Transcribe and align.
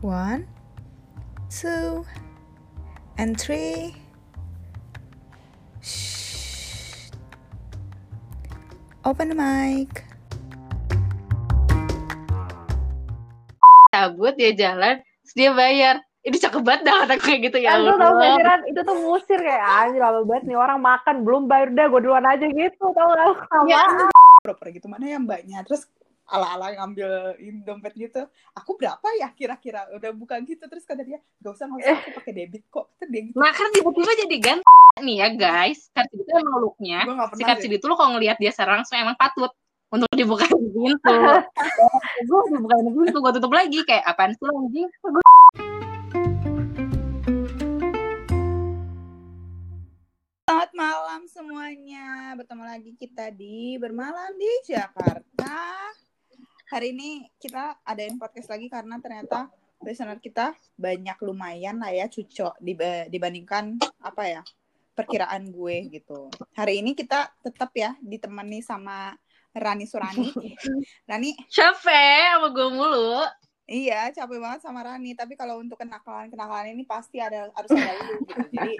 One, 0.00 0.46
two, 1.50 2.06
and 3.18 3.34
three. 3.34 3.96
Shh. 5.82 7.10
Open 9.04 9.28
the 9.30 9.34
mic. 9.34 10.04
cabut 13.88 14.36
dia 14.36 14.52
jalan 14.52 15.00
terus 15.24 15.34
dia 15.34 15.50
bayar 15.50 15.98
ini 16.22 16.36
cakep 16.36 16.60
banget 16.60 16.86
dah 16.86 16.94
kata 17.02 17.14
kayak 17.18 17.50
gitu 17.50 17.58
ya 17.58 17.72
Kan 17.74 17.88
tuh 17.88 17.96
tau 17.96 18.14
Allah 18.14 18.20
gak 18.20 18.36
sih, 18.36 18.44
Ran? 18.44 18.60
itu 18.68 18.80
tuh 18.84 18.96
musir 19.00 19.38
kayak 19.40 19.64
anjir 19.64 20.00
lama 20.04 20.20
banget 20.28 20.44
nih 20.44 20.58
orang 20.60 20.78
makan 20.78 21.14
belum 21.24 21.42
bayar 21.48 21.72
udah 21.72 21.86
gue 21.88 22.00
duluan 22.04 22.26
aja 22.28 22.46
gitu 22.46 22.84
tau 22.92 23.08
gak 23.16 23.26
Ya, 23.66 23.82
Proper 24.44 24.66
gitu 24.70 24.86
mana 24.86 25.08
yang 25.08 25.24
mbaknya 25.24 25.64
terus 25.64 25.88
ala-ala 26.28 26.76
ngambil 26.76 27.40
dompet 27.64 27.96
gitu. 27.96 28.22
Aku 28.52 28.76
berapa 28.76 29.08
ya 29.16 29.32
kira-kira 29.32 29.88
udah 29.96 30.12
bukan 30.12 30.44
gitu 30.44 30.68
terus 30.68 30.84
kata 30.84 31.02
dia 31.02 31.18
gak 31.40 31.52
usah 31.56 31.64
nggak 31.66 31.80
usah 31.80 31.96
aku 32.04 32.10
pakai 32.20 32.32
debit 32.36 32.64
kok. 32.68 32.86
Kata 33.00 33.08
dia 33.08 33.22
gitu. 33.24 33.36
nah 33.40 33.52
kan 33.52 33.68
tiba-tiba 33.72 34.12
jadi 34.28 34.36
gan 34.38 34.58
nih 35.00 35.16
ya 35.24 35.28
guys 35.32 35.88
kan 35.94 36.04
itu 36.10 36.26
emang 36.28 36.58
looknya 36.60 37.06
si. 37.34 37.42
Katsidi 37.46 37.76
itu 37.78 37.86
lo 37.86 37.94
kalau 37.96 38.18
ngelihat 38.18 38.36
dia 38.36 38.50
sekarang 38.50 38.82
langsung 38.82 38.98
emang 38.98 39.16
patut 39.16 39.50
untuk 39.88 40.10
dibukain 40.12 40.52
pintu 40.52 41.16
gue 42.28 42.40
dibukain 42.52 42.86
pintu 42.92 43.18
gue 43.22 43.32
tutup 43.40 43.52
lagi 43.54 43.80
kayak 43.86 44.04
apaan 44.04 44.34
sih 44.36 44.46
anjing 44.46 44.88
Selamat 50.48 50.72
malam 50.74 51.22
semuanya. 51.28 52.32
Bertemu 52.34 52.64
lagi 52.64 52.92
kita 52.96 53.28
di 53.30 53.76
Bermalam 53.76 54.32
di 54.32 54.52
Jakarta. 54.64 55.54
Hari 56.68 56.92
ini 56.92 57.24
kita 57.40 57.80
adain 57.80 58.20
podcast 58.20 58.52
lagi 58.52 58.68
karena 58.68 59.00
ternyata 59.00 59.48
listener 59.80 60.20
kita 60.20 60.52
banyak 60.76 61.16
lumayan 61.24 61.80
lah 61.80 61.88
ya 61.88 62.12
cucok 62.12 62.60
diba- 62.60 63.08
dibandingkan 63.08 63.80
apa 64.04 64.22
ya 64.28 64.42
perkiraan 64.92 65.48
gue 65.48 65.88
gitu. 65.88 66.28
Hari 66.52 66.84
ini 66.84 66.92
kita 66.92 67.32
tetap 67.40 67.72
ya 67.72 67.96
ditemani 68.04 68.60
sama 68.60 69.16
Rani 69.56 69.88
Surani. 69.88 70.28
Rani, 71.08 71.40
capek 71.48 72.36
sama 72.36 72.52
gue 72.52 72.68
mulu 72.68 73.24
iya 73.68 74.08
capek 74.10 74.40
banget 74.40 74.64
sama 74.64 74.80
Rani. 74.80 75.12
Tapi 75.12 75.36
kalau 75.36 75.60
untuk 75.60 75.76
kenakalan-kenakalan 75.76 76.72
ini 76.72 76.88
pasti 76.88 77.20
ada 77.20 77.52
harus 77.52 77.70
ada 77.70 77.92
lu 78.00 78.16
gitu. 78.24 78.40
Jadi 78.48 78.72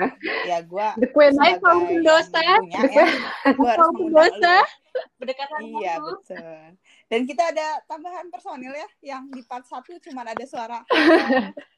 ya 0.48 0.58
gue 0.64 0.88
the 1.04 1.08
queen 1.12 1.36
Hai, 1.36 1.60
kaum 1.60 1.84
pendosa. 1.84 2.40
punya 2.64 2.82
ya, 2.88 3.06
gue 3.52 3.68
harus 3.68 3.88
pendosa. 3.92 4.56
lu. 4.64 4.76
berdekatan 5.20 5.60
Iya 5.78 5.94
betul. 6.02 6.60
Dan 7.06 7.20
kita 7.28 7.42
ada 7.54 7.80
tambahan 7.86 8.26
personil 8.32 8.72
ya, 8.74 8.88
yang 9.14 9.30
di 9.30 9.44
part 9.46 9.62
satu 9.68 9.94
cuma 10.02 10.26
ada 10.26 10.44
suara. 10.48 10.82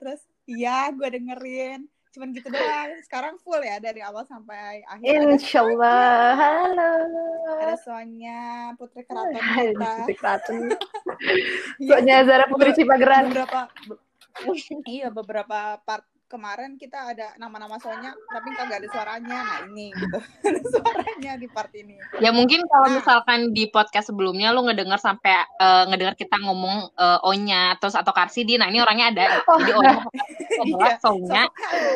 Terus 0.00 0.24
iya 0.48 0.88
gue 0.94 1.08
dengerin, 1.10 1.84
cuman 2.16 2.28
gitu 2.32 2.48
doang. 2.48 2.90
Sekarang 3.04 3.36
full 3.42 3.60
ya 3.60 3.76
dari 3.82 4.00
awal 4.00 4.24
sampai 4.24 4.82
akhir. 4.88 5.36
Insyaallah 5.36 6.32
halo 6.38 6.90
ada 7.60 7.76
Sonya 7.76 8.72
Putri 8.80 9.04
Keraton 9.04 9.36
kita. 9.36 9.92
Putri 10.00 10.14
Keraton. 10.16 10.56
Iya, 11.76 11.86
Soalnya 11.86 12.16
Zara 12.24 12.44
Putri 12.46 12.70
Cipageran 12.72 13.28
beberapa 13.28 13.60
be- 13.84 14.00
iya 14.86 15.08
beberapa 15.08 15.58
part 15.80 16.00
kemarin 16.24 16.78
kita 16.78 17.10
ada 17.10 17.34
nama-nama 17.36 17.74
Sonya 17.76 18.14
tapi 18.26 18.54
kagak 18.54 18.78
ada 18.78 18.88
suaranya. 18.88 19.38
Nah 19.42 19.58
ini 19.66 19.90
gitu. 19.90 20.18
ada 20.46 20.60
suaranya 20.64 21.32
di 21.34 21.46
part 21.46 21.74
ini. 21.74 21.98
Ya 22.16 22.30
mungkin 22.30 22.62
kalau 22.64 22.86
Nah. 22.86 22.94
misalkan 22.96 23.50
di 23.50 23.66
podcast 23.66 24.08
sebelumnya 24.08 24.48
lu 24.50 24.62
ngedenger 24.62 24.96
sampai 24.96 25.34
eh, 25.58 25.84
ngedenger 25.90 26.14
kita 26.16 26.38
ngomong 26.38 26.94
eh, 26.94 27.26
O-nya 27.26 27.74
terus 27.76 27.92
atau 27.92 28.14
Karsidi, 28.14 28.54
nah 28.56 28.70
ini 28.70 28.78
orangnya 28.78 29.10
ada. 29.10 29.24
Jadi 29.58 29.70
O-nya 29.74 29.92
Iya, 30.60 30.92
halo 31.02 31.16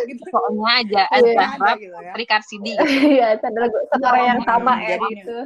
gitu. 0.05 0.23
O-nya 0.35 0.73
aja 0.83 1.03
Iya. 1.07 1.15
Azahra 1.15 1.47
Ada 1.55 1.73
gitu 1.79 1.95
ya. 1.95 2.11
Putri 2.11 2.25
Karsidi. 2.27 2.73
iya 3.07 3.27
itu 3.33 3.45
adalah 3.47 3.69
setara 3.87 4.19
yang 4.27 4.41
sama 4.43 4.73
ya 4.83 4.89
Jadi- 4.99 5.15
gitu 5.15 5.39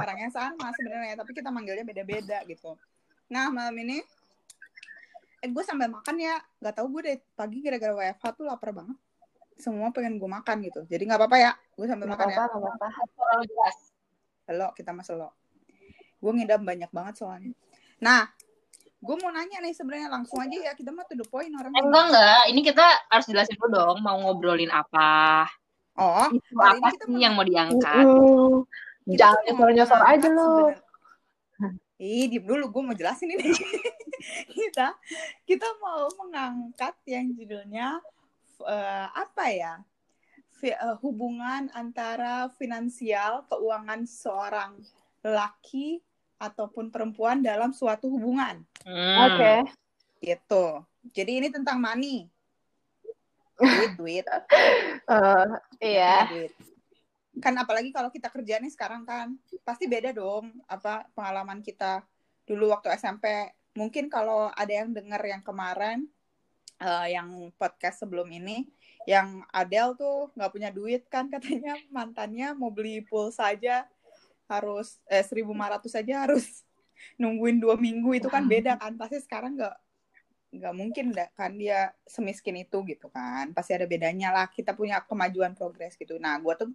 orang 0.00 0.16
yang 0.28 0.32
sama 0.32 0.68
sebenarnya 0.76 1.16
tapi 1.16 1.32
kita 1.32 1.48
manggilnya 1.48 1.84
beda-beda 1.88 2.44
gitu. 2.44 2.76
Nah 3.32 3.48
malam 3.48 3.72
ini 3.80 3.98
eh 5.40 5.48
gue 5.48 5.64
sambil 5.64 5.88
makan 5.88 6.16
ya. 6.20 6.36
Nggak 6.60 6.74
tahu 6.76 6.86
gue 6.98 7.02
dari 7.12 7.18
pagi 7.32 7.58
gara-gara 7.64 7.92
WFH 7.96 8.24
tuh 8.36 8.44
lapar 8.44 8.76
banget. 8.76 8.96
Semua 9.56 9.88
pengen 9.88 10.20
gue 10.20 10.28
makan 10.28 10.56
gitu. 10.68 10.84
Jadi 10.84 11.02
nggak 11.08 11.20
apa-apa 11.20 11.38
ya 11.40 11.52
gue 11.56 11.86
sambil 11.88 12.12
nggak 12.12 12.18
makan 12.20 12.28
ya. 12.28 12.36
apa-apa 12.36 12.56
nggak 12.60 12.74
apa-apa. 12.76 13.68
Lo 14.52 14.68
kita 14.76 14.90
mas 14.92 15.08
lo. 15.08 15.32
Gue 16.20 16.32
ngidam 16.36 16.62
banyak 16.64 16.90
banget 16.92 17.14
soalnya. 17.24 17.52
Nah 18.04 18.28
gue 18.96 19.16
mau 19.22 19.30
nanya 19.32 19.60
nih 19.64 19.72
sebenarnya 19.72 20.12
langsung 20.12 20.44
aja 20.44 20.56
ya. 20.60 20.72
Kita 20.76 20.92
mah 20.92 21.08
to 21.08 21.16
the 21.16 21.24
point 21.24 21.52
orang 21.56 21.72
Eh, 21.72 21.82
enggak 21.84 22.04
enggak, 22.12 22.40
ini 22.52 22.60
kita 22.60 22.86
harus 23.08 23.26
jelasin 23.32 23.56
dulu 23.56 23.68
dong 23.72 23.96
mau 24.04 24.16
ngobrolin 24.20 24.68
apa. 24.68 25.48
oh 25.96 26.28
Itu 26.28 26.52
apa 26.60 26.92
sih 26.92 27.16
yang 27.16 27.32
mau 27.32 27.44
diangkat? 27.44 28.04
Mm, 28.04 28.60
kita 29.06 29.18
jangan 29.22 29.42
nyosor-nyosor 29.46 30.02
aja 30.02 30.28
lo 30.34 30.74
Ih, 31.96 32.28
diem 32.28 32.44
dulu, 32.44 32.68
gue 32.68 32.82
mau 32.84 32.92
jelasin 32.92 33.32
ini. 33.32 33.56
kita 34.56 34.92
kita 35.48 35.64
mau 35.80 36.04
mengangkat 36.20 36.92
yang 37.08 37.32
judulnya 37.32 38.04
eh, 38.68 39.06
apa 39.16 39.44
ya? 39.48 39.80
Fi- 40.60 40.76
eh, 40.76 40.96
hubungan 41.00 41.72
antara 41.72 42.52
finansial, 42.60 43.48
keuangan 43.48 44.04
seorang 44.04 44.76
laki 45.24 46.04
ataupun 46.36 46.92
perempuan 46.92 47.40
dalam 47.40 47.72
suatu 47.72 48.12
hubungan. 48.12 48.60
Hmm. 48.84 49.16
oke 49.32 49.54
Gitu. 50.20 50.66
Jadi 51.16 51.32
ini 51.40 51.48
tentang 51.48 51.80
money. 51.80 52.28
Duit, 53.96 53.96
duit. 53.96 54.26
Eh, 55.08 55.48
iya 55.80 56.28
duit. 56.28 56.52
Kan 57.38 57.54
apalagi 57.60 57.92
kalau 57.92 58.08
kita 58.08 58.32
kerja 58.32 58.58
nih 58.58 58.72
sekarang 58.72 59.04
kan 59.04 59.36
pasti 59.62 59.84
beda 59.84 60.12
dong 60.16 60.50
apa 60.66 61.04
pengalaman 61.12 61.60
kita 61.60 62.04
dulu 62.48 62.72
waktu 62.72 62.94
SMP. 62.96 63.52
Mungkin 63.76 64.08
kalau 64.08 64.48
ada 64.56 64.72
yang 64.72 64.92
dengar 64.96 65.20
yang 65.20 65.44
kemarin 65.44 66.08
eh, 66.80 67.06
yang 67.12 67.52
podcast 67.60 68.04
sebelum 68.04 68.28
ini 68.32 68.68
yang 69.06 69.46
Adele 69.54 69.94
tuh 69.94 70.34
nggak 70.34 70.52
punya 70.52 70.70
duit 70.74 71.06
kan 71.06 71.30
katanya 71.32 71.78
mantannya 71.88 72.52
mau 72.58 72.74
beli 72.74 73.00
pulsa 73.06 73.54
aja 73.54 73.86
harus 74.46 74.98
eh 75.10 75.22
1500 75.22 76.02
aja 76.02 76.14
harus 76.26 76.66
nungguin 77.20 77.62
dua 77.62 77.78
minggu 77.78 78.18
itu 78.18 78.28
kan 78.30 78.46
beda 78.46 78.78
kan 78.78 78.98
pasti 78.98 79.22
sekarang 79.22 79.58
nggak 79.58 79.76
nggak 80.56 80.74
mungkin 80.74 81.12
kan 81.36 81.52
dia 81.58 81.92
semiskin 82.06 82.64
itu 82.64 82.80
gitu 82.86 83.10
kan 83.12 83.52
pasti 83.52 83.76
ada 83.76 83.84
bedanya 83.84 84.32
lah 84.32 84.46
kita 84.48 84.72
punya 84.72 85.02
kemajuan 85.04 85.52
progres 85.52 85.98
gitu 85.98 86.16
nah 86.16 86.38
gue 86.40 86.54
tuh 86.56 86.70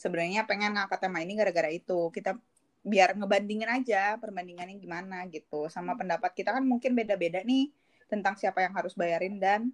sebenarnya 0.00 0.48
pengen 0.48 0.72
ngangkat 0.72 0.96
tema 1.04 1.20
ini 1.20 1.36
gara-gara 1.36 1.68
itu. 1.68 2.08
Kita 2.08 2.32
biar 2.80 3.12
ngebandingin 3.12 3.68
aja 3.68 4.16
perbandingannya 4.16 4.80
gimana 4.80 5.28
gitu. 5.28 5.68
Sama 5.68 5.92
pendapat 6.00 6.32
kita 6.32 6.56
kan 6.56 6.64
mungkin 6.64 6.96
beda-beda 6.96 7.44
nih 7.44 7.68
tentang 8.08 8.40
siapa 8.40 8.64
yang 8.64 8.72
harus 8.72 8.96
bayarin 8.96 9.36
dan 9.36 9.68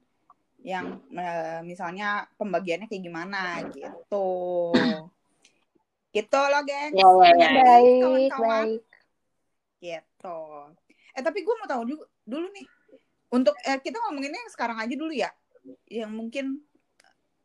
yang 0.67 0.99
eh, 1.15 1.63
misalnya 1.63 2.27
pembagiannya 2.35 2.91
kayak 2.91 3.05
gimana 3.07 3.63
gitu. 3.71 4.29
Gitu 6.11 6.41
loh 6.41 6.63
geng. 6.67 6.93
Ya, 6.97 7.07
ya, 7.07 7.33
ya. 7.39 7.51
baik 7.63 8.01
kawan-kawan. 8.03 8.51
baik. 8.51 8.83
Gitu. 9.79 10.41
Eh 11.15 11.23
tapi 11.23 11.39
gue 11.47 11.55
mau 11.55 11.69
tahu 11.71 11.83
dulu, 11.87 12.03
dulu 12.27 12.47
nih 12.51 12.67
untuk 13.31 13.55
eh, 13.63 13.79
kita 13.79 14.01
ngomonginnya 14.03 14.41
yang 14.43 14.53
sekarang 14.53 14.79
aja 14.81 14.95
dulu 14.95 15.13
ya, 15.13 15.31
yang 15.91 16.11
mungkin 16.15 16.63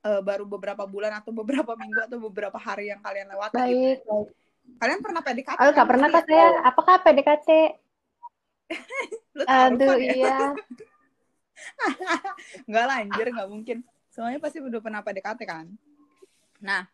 eh, 0.06 0.22
baru 0.22 0.44
beberapa 0.50 0.84
bulan 0.86 1.22
atau 1.22 1.32
beberapa 1.34 1.74
minggu 1.78 2.00
atau 2.06 2.20
beberapa 2.20 2.58
hari 2.58 2.90
yang 2.90 3.02
kalian 3.02 3.30
lewati. 3.30 3.54
gitu. 3.54 3.62
baik 3.62 4.00
baik 4.06 4.30
Kalian 4.78 5.02
pernah 5.02 5.22
PDKT? 5.26 5.58
Oh, 5.60 5.72
gak 5.74 5.90
pernah 5.90 6.08
kak 6.10 6.24
saya. 6.26 6.48
Apakah 6.64 6.96
PDKT? 7.04 7.50
Lu 9.38 9.44
tahu 9.44 9.68
Aduh, 9.76 9.90
kan 9.90 10.00
ya? 10.00 10.14
iya. 10.16 10.40
Nggak 12.70 12.86
lah, 12.88 12.98
anjir, 13.04 13.28
nggak 13.30 13.50
mungkin. 13.52 13.78
Semuanya 14.12 14.40
pasti 14.42 14.58
udah 14.60 14.82
pernah 14.82 15.02
PDKT 15.06 15.42
kan? 15.46 15.68
Nah, 16.62 16.88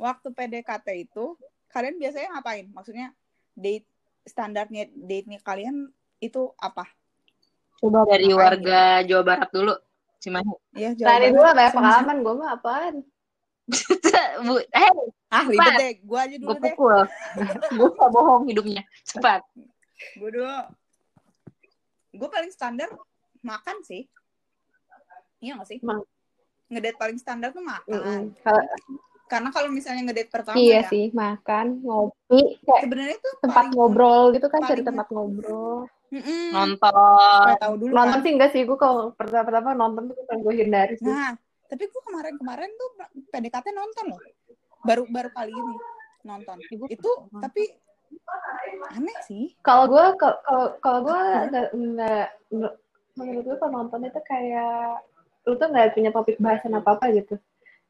waktu 0.00 0.32
PDKT 0.32 0.88
itu, 1.10 1.36
kalian 1.68 2.00
biasanya 2.00 2.38
ngapain? 2.38 2.66
Maksudnya, 2.72 3.12
date 3.52 3.86
standarnya 4.24 4.88
date-nya 4.96 5.38
kalian 5.44 5.92
itu 6.18 6.50
apa? 6.56 6.88
Coba 7.76 8.08
dari 8.08 8.32
Ngapain 8.32 8.40
warga 8.40 9.04
Jawa 9.04 9.22
Barat 9.22 9.48
dulu. 9.52 9.74
Cimahi. 10.24 10.52
Ya, 10.72 10.90
Tadi 10.96 11.26
dulu 11.28 11.44
banyak 11.44 11.72
pengalaman. 11.72 12.16
Gue 12.24 12.34
mah 12.34 12.50
apaan? 12.56 12.94
Bu, 14.44 14.56
eh, 14.60 14.92
Ah, 15.28 15.44
ribet 15.44 15.60
Cepat. 15.60 15.76
deh. 15.76 15.92
Gue 16.00 16.18
aja 16.18 16.36
dulu 16.38 16.48
gue 16.48 16.56
deh. 16.56 16.72
pukul. 16.72 16.98
gue 17.76 17.88
gak 17.92 18.10
bohong 18.10 18.42
hidupnya. 18.46 18.82
Cepat. 19.02 19.40
Gue 20.16 20.30
dulu. 20.30 20.48
Gue 22.14 22.28
paling 22.30 22.48
standar 22.48 22.88
makan 23.40 23.76
sih. 23.82 24.08
Iya 25.38 25.60
gak 25.60 25.68
sih? 25.68 25.78
Ma- 25.82 26.00
Ngedate 26.64 26.96
paling 26.96 27.18
standar 27.18 27.52
tuh 27.52 27.60
makan. 27.60 27.92
Mm-mm. 27.92 28.20
Kalau- 28.40 28.68
Karena 29.24 29.48
kalau 29.50 29.72
misalnya 29.72 30.04
ngedate 30.04 30.28
pertama 30.28 30.54
Iya 30.54 30.84
ya, 30.84 30.90
sih, 30.92 31.08
makan, 31.10 31.80
ngopi, 31.80 32.60
kayak 32.60 32.80
sebenarnya 32.84 33.16
tuh 33.18 33.32
tempat 33.40 33.56
paling- 33.56 33.72
ngobrol 33.72 34.24
gitu 34.30 34.46
kan, 34.52 34.60
cari 34.62 34.82
tempat 34.84 35.06
ngobrol. 35.08 35.88
Mm-mm. 36.14 36.54
nonton 36.54 36.94
tahu 37.58 37.74
dulu 37.74 37.90
Nonton 37.90 38.18
kan. 38.18 38.22
sih 38.22 38.30
enggak 38.38 38.50
sih, 38.54 38.62
gue 38.62 38.78
kalau 38.78 39.10
pertama-tama 39.12 39.74
nonton 39.74 40.14
tuh 40.14 40.24
kan 40.30 40.38
gue 40.38 40.54
hindari 40.54 40.94
sih. 40.94 41.10
Nah, 41.10 41.34
tapi 41.66 41.90
gue 41.90 42.02
kemarin-kemarin 42.06 42.70
tuh 42.70 42.88
PDKT 43.34 43.66
nonton 43.74 44.14
loh. 44.14 44.20
Baru 44.86 45.02
baru 45.10 45.34
kali 45.34 45.50
ini 45.50 45.74
nonton. 46.22 46.62
Ibu 46.70 46.86
Itu 46.86 47.10
tapi 47.42 47.66
aneh 48.94 49.16
sih. 49.26 49.58
Kalau 49.58 49.90
gue, 49.90 50.04
kalau 50.14 50.38
kalau- 50.46 50.72
kalau 50.78 50.98
gue 51.02 51.18
nggak 51.74 52.26
menurut 53.14 53.42
gue 53.42 53.56
kalau 53.58 53.72
nonton 53.74 54.06
itu 54.06 54.20
kayak 54.22 55.02
lu 55.44 55.58
tuh 55.58 55.66
nggak 55.66 55.92
punya 55.92 56.10
topik 56.14 56.36
bahasan 56.38 56.78
apa 56.78 56.94
apa 56.94 57.10
gitu. 57.10 57.34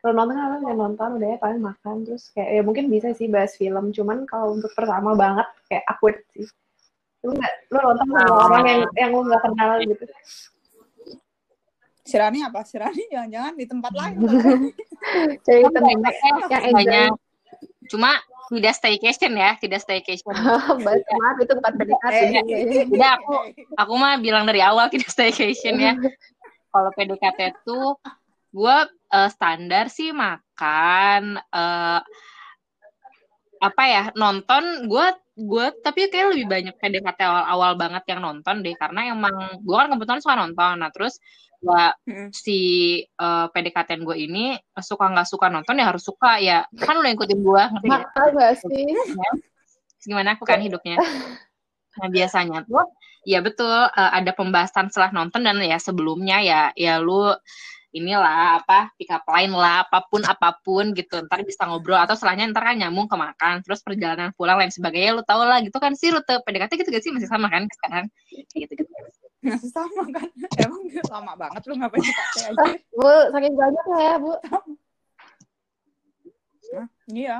Kalau 0.00 0.12
nonton 0.16 0.36
kan 0.36 0.60
nggak 0.64 0.78
nonton 0.80 1.08
udah 1.20 1.28
ya 1.28 1.38
paling 1.40 1.60
makan 1.60 2.08
terus 2.08 2.32
kayak 2.32 2.50
ya 2.56 2.62
mungkin 2.64 2.88
bisa 2.88 3.12
sih 3.12 3.28
bahas 3.28 3.52
film. 3.54 3.92
Cuman 3.92 4.24
kalau 4.24 4.56
untuk 4.56 4.72
pertama 4.72 5.12
banget 5.12 5.44
kayak 5.68 5.84
awkward 5.88 6.24
sih. 6.32 6.48
Lu 7.24 7.32
nggak 7.32 7.52
lu 7.66 7.78
nonton 7.80 8.06
sama 8.06 8.20
Ah. 8.22 8.44
orang 8.46 8.64
yang 8.64 8.80
yang 8.94 9.10
lu 9.10 9.20
nggak 9.24 9.40
kenal 9.42 9.70
gitu. 9.80 10.04
Si 12.04 12.14
Rani 12.14 12.44
apa? 12.44 12.60
Si 12.62 12.76
Rani 12.76 13.02
jangan-jangan 13.08 13.52
di 13.54 13.64
tempat 13.64 13.92
lain. 13.92 14.16
Jadi 15.40 15.58
Kan 15.58 15.70
kita 15.72 15.80
banyak 15.80 16.14
ya, 16.14 16.58
yang 16.60 16.74
banyak 16.76 17.08
cuma 17.84 18.16
tidak 18.46 18.72
staycation 18.74 19.32
ya 19.34 19.56
tidak 19.56 19.80
staycation 19.80 20.32
Bahas 20.84 21.00
maaf 21.10 21.36
itu 21.38 21.52
bukan 21.54 21.72
PDKT. 21.74 22.16
Udah, 22.88 23.12
aku- 23.14 23.44
aku 23.74 23.92
mah 23.94 24.16
bilang 24.16 24.44
dari 24.44 24.60
awal 24.60 24.88
tidak 24.88 25.08
staycation 25.08 25.76
ya 25.76 25.92
kalau 26.72 26.92
PDKT 26.92 27.56
tuh 27.62 27.96
gue 28.50 28.76
standar 29.28 29.88
sih 29.88 30.10
makan 30.10 31.36
eh, 31.38 32.00
apa 33.60 33.82
ya 33.84 34.02
nonton 34.12 34.62
gue 34.84 35.06
gue 35.34 35.66
tapi 35.82 36.06
kayak 36.06 36.38
lebih 36.38 36.46
banyak 36.46 36.74
PDKT 36.78 37.20
awal-awal 37.26 37.74
banget 37.74 38.06
yang 38.06 38.22
nonton 38.22 38.62
deh 38.62 38.74
karena 38.78 39.10
emang 39.10 39.58
gue 39.66 39.74
kan 39.74 39.90
kebetulan 39.90 40.22
suka 40.22 40.34
nonton 40.38 40.74
nah 40.78 40.90
terus 40.94 41.18
gua 41.64 41.96
Mm. 42.04 42.28
si 42.30 42.58
eh, 43.00 43.46
PDKT 43.48 44.04
gue 44.04 44.16
ini 44.20 44.54
suka 44.76 45.08
nggak 45.08 45.28
suka 45.28 45.48
nonton 45.48 45.80
ya 45.80 45.88
harus 45.88 46.04
suka 46.04 46.36
ya 46.36 46.68
kan 46.76 47.00
lo 47.00 47.08
ikutin 47.08 47.40
gue 47.40 47.62
ngerti 47.72 47.88
sih? 48.60 48.84
gimana 50.04 50.36
aku 50.36 50.44
kan 50.44 50.60
hidupnya. 50.60 51.00
Nah 51.94 52.10
biasanya 52.10 52.66
tuh 52.66 52.90
ya 53.22 53.38
betul 53.38 53.70
eh, 53.70 54.10
ada 54.18 54.34
pembahasan 54.34 54.90
setelah 54.90 55.14
nonton 55.14 55.46
dan 55.46 55.62
ya 55.62 55.78
sebelumnya 55.78 56.42
ya 56.42 56.60
ya 56.74 56.98
lu 56.98 57.30
inilah 57.94 58.58
apa 58.58 58.90
pick 58.98 59.06
up 59.14 59.22
line 59.30 59.54
lah 59.54 59.86
apa 59.86 60.02
pun 60.10 60.26
apa 60.26 60.58
pun 60.66 60.90
gitu 60.98 61.22
ntar 61.30 61.46
bisa 61.46 61.62
ngobrol 61.62 62.02
atau 62.02 62.18
setelahnya 62.18 62.50
ntar 62.50 62.66
kan 62.66 62.74
nyambung 62.74 63.06
ke 63.06 63.14
makan 63.14 63.62
terus 63.62 63.86
perjalanan 63.86 64.34
pulang 64.34 64.58
lain 64.58 64.74
sebagainya 64.74 65.14
lu 65.14 65.22
tau 65.22 65.46
lah 65.46 65.62
gitu 65.62 65.78
kan 65.78 65.94
sih 65.94 66.10
rute 66.10 66.42
PDKT 66.42 66.74
gitu 66.74 66.90
gak 66.90 67.04
sih 67.06 67.14
masih 67.14 67.30
sama 67.30 67.46
kan 67.46 67.70
sekarang 67.70 68.10
gitu 68.34 68.74
gitu 68.74 68.90
Masih 69.44 69.70
sama 69.70 70.08
kan? 70.08 70.28
Emang 70.64 70.82
lama 71.12 71.32
banget 71.36 71.62
lu 71.68 71.76
ngapain 71.76 72.00
PDKT 72.00 72.36
aja? 72.48 72.64
Bu, 72.96 73.12
saking 73.28 73.54
banyaknya 73.60 73.98
ya, 74.00 74.14
Bu. 74.16 74.32
Hah? 74.40 74.64
Iya. 77.12 77.36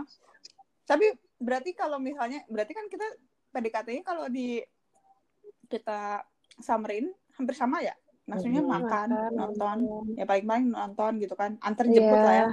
Tapi 0.84 1.06
berarti 1.40 1.72
kalau 1.72 1.96
misalnya, 1.96 2.44
berarti 2.52 2.76
kan 2.76 2.86
kita 2.92 3.08
PDKT-nya 3.56 4.04
kalau 4.04 4.28
di 4.28 4.60
kita 5.72 6.20
summerin 6.60 7.08
hampir 7.40 7.56
sama 7.56 7.80
ya? 7.80 7.96
Maksudnya 8.24 8.64
Iya, 8.64 8.70
makan, 8.72 9.08
makan, 9.12 9.30
nonton, 9.36 9.76
ya 10.16 10.24
paling-paling 10.24 10.66
nonton 10.72 11.12
gitu 11.20 11.34
kan. 11.36 11.60
Antar 11.60 11.84
jemput 11.92 12.16
Iya. 12.16 12.24
lah 12.24 12.34
ya. 12.34 12.46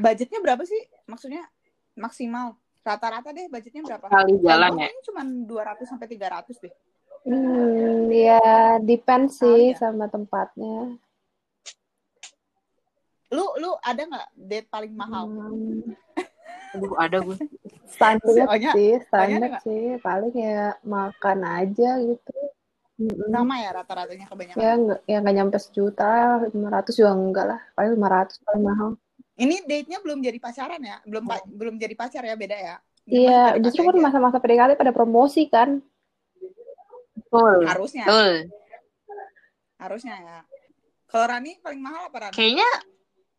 Budgetnya 0.00 0.40
berapa 0.40 0.64
sih? 0.64 0.80
Maksudnya 1.04 1.44
maksimal. 2.00 2.56
Rata-rata 2.82 3.30
deh 3.30 3.46
budgetnya 3.46 3.84
berapa? 3.86 4.10
kali 4.10 4.42
jalan 4.42 4.74
ya 4.74 4.90
cuma 5.06 5.22
200 5.22 5.86
sampai 5.86 6.08
300 6.10 6.56
deh. 6.58 6.72
Hmm, 7.22 8.10
ya 8.10 8.42
depend 8.82 9.30
sih 9.30 9.70
Sama 9.78 10.08
sama 10.08 10.10
tempatnya. 10.10 10.98
Lu 13.30 13.46
lu 13.62 13.70
ada 13.86 14.02
nggak 14.02 14.28
date 14.34 14.68
paling 14.72 14.92
mahal? 14.98 15.30
Hmm, 15.30 15.94
Aduh, 16.74 16.96
ada 16.98 17.20
gue 17.22 17.36
standar 17.86 18.34
sih, 18.74 18.98
standar 19.06 19.60
sih. 19.62 19.94
Paling 20.02 20.34
ya 20.34 20.74
makan 20.82 21.38
aja 21.46 22.00
gitu. 22.02 22.34
Mm-mm. 23.00 23.32
Sama 23.32 23.54
ya 23.58 23.70
rata-ratanya 23.72 24.26
kebanyakan. 24.28 24.60
Ya 24.60 24.72
nggak 24.76 25.00
ya 25.08 25.16
nggak 25.24 25.34
nyampe 25.40 25.56
sejuta, 25.58 26.12
500 26.52 26.92
juga 26.92 27.10
enggak 27.16 27.46
lah. 27.48 27.60
Paling 27.72 27.92
500 27.96 28.36
paling 28.44 28.62
mahal. 28.62 28.88
Ini 29.32 29.56
date-nya 29.64 29.98
belum 30.04 30.20
jadi 30.20 30.36
pacaran 30.36 30.82
ya? 30.84 31.00
Belum 31.08 31.24
pa- 31.24 31.46
belum 31.48 31.74
jadi 31.80 31.94
pacar 31.96 32.22
ya, 32.22 32.36
beda 32.36 32.56
ya? 32.56 32.76
Iya, 33.08 33.58
justru 33.58 33.82
kan 33.82 33.96
masa-masa 33.98 34.38
PDKT 34.38 34.76
pada 34.76 34.92
promosi 34.92 35.48
kan. 35.48 35.80
betul 37.32 37.64
harusnya, 37.64 38.04
betul 38.04 38.32
harusnya 39.80 40.14
ya. 40.20 40.38
Kalau 41.08 41.24
Rani 41.28 41.56
paling 41.64 41.80
mahal 41.80 42.12
apa 42.12 42.28
Rani? 42.28 42.34
kayaknya 42.36 42.68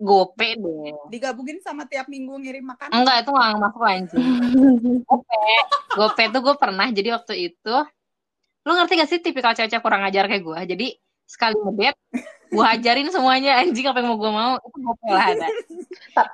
gope 0.02 0.50
deh 0.58 0.94
Digabungin 1.14 1.62
sama 1.62 1.86
tiap 1.86 2.10
minggu 2.10 2.34
ngirim 2.42 2.66
makanan. 2.66 3.06
enggak 3.06 3.18
itu 3.24 3.30
nggak 3.32 3.50
masuk 3.62 3.82
anjing 3.86 4.26
gope 5.08 5.42
gope 5.94 6.24
tuh 6.28 6.42
gue 6.42 6.56
pernah 6.58 6.88
jadi 6.90 7.10
waktu 7.16 7.34
itu 7.54 7.76
lu 8.63 8.71
ngerti 8.80 8.94
gak 8.95 9.10
sih 9.12 9.19
tipikal 9.19 9.51
cewek 9.51 9.80
kurang 9.83 10.07
ajar 10.07 10.24
kayak 10.31 10.44
gue 10.44 10.60
jadi 10.75 10.88
sekali 11.24 11.56
ngedate 11.56 12.00
gue 12.54 12.62
ajarin 12.62 13.10
semuanya. 13.10 13.57
Anjing 13.65 13.89
apa 13.89 13.98
yang 14.00 14.13
mau 14.13 14.18
gue 14.21 14.30
mau? 14.31 14.54
Itu 14.62 14.77
gope 14.77 15.07
lah 15.10 15.25
ada. 15.33 15.48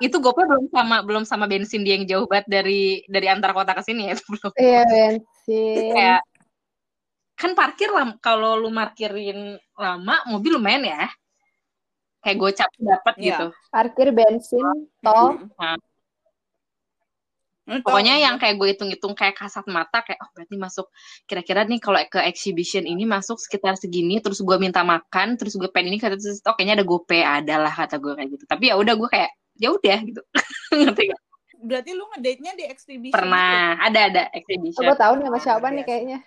Itu 0.04 0.16
gope 0.20 0.44
belum 0.44 0.68
sama 0.68 0.96
belum 1.00 1.24
sama 1.24 1.44
bensin 1.48 1.80
dia 1.80 1.96
yang 1.96 2.04
jauh 2.04 2.26
banget 2.28 2.46
dari 2.60 3.00
dari 3.08 3.26
antar 3.32 3.56
kota 3.56 3.72
ke 3.72 3.80
sini 3.80 4.12
ya. 4.12 4.20
Itu 4.20 4.28
belum. 4.36 4.52
Iya, 4.60 4.82
bensin. 4.84 5.84
kayak 5.96 6.20
kan 7.40 7.50
parkir 7.56 7.88
lam 7.88 8.20
kalau 8.20 8.60
lu 8.60 8.68
parkirin 8.68 9.56
lama 9.80 10.16
mobil 10.28 10.60
lumayan 10.60 10.84
ya. 10.84 11.08
Kayak 12.20 12.36
gocap 12.36 12.68
dapat 12.76 13.14
Iya. 13.16 13.24
gitu. 13.24 13.46
Parkir 13.72 14.08
bensin, 14.12 14.66
tol. 15.00 15.40
Hmm, 17.70 17.86
Pokoknya 17.86 18.18
yang 18.18 18.34
kayak 18.34 18.58
gue 18.58 18.68
hitung-hitung 18.74 19.14
kayak 19.14 19.38
kasat 19.38 19.62
mata 19.70 20.02
kayak 20.02 20.18
oh 20.18 20.30
berarti 20.34 20.58
masuk. 20.58 20.90
Kira-kira 21.22 21.62
nih 21.62 21.78
kalau 21.78 22.02
ke 22.02 22.18
exhibition 22.26 22.82
ini 22.82 23.06
masuk 23.06 23.38
sekitar 23.38 23.78
segini 23.78 24.18
terus 24.18 24.42
gue 24.42 24.56
minta 24.58 24.82
makan 24.82 25.38
terus 25.38 25.54
gue 25.54 25.70
pengen 25.70 25.94
ini 25.94 26.02
kata 26.02 26.18
terus 26.18 26.42
oh 26.42 26.58
kayaknya 26.58 26.82
ada 26.82 26.86
gope 26.90 27.22
ada 27.22 27.62
lah 27.62 27.70
kata 27.70 28.02
gue 28.02 28.18
kayak 28.18 28.28
gitu. 28.34 28.44
Tapi 28.50 28.64
ya 28.68 28.74
udah 28.74 28.94
gue 28.98 29.06
kayak 29.06 29.30
ya 29.62 29.68
udah 29.70 29.98
gitu. 30.02 30.22
Ngerti 30.82 31.02
gak? 31.14 31.20
berarti 31.60 31.90
lu 31.92 32.04
ngedate-nya 32.16 32.52
di 32.56 32.64
exhibition. 32.64 33.14
pernah 33.14 33.76
ada 33.78 34.00
ada 34.08 34.22
exhibition. 34.32 34.82
Gue 34.82 34.96
tahu 34.96 35.12
nih 35.20 35.26
sama 35.28 35.38
siapa 35.38 35.60
Luar 35.60 35.72
nih 35.76 35.84
kayaknya. 35.86 36.18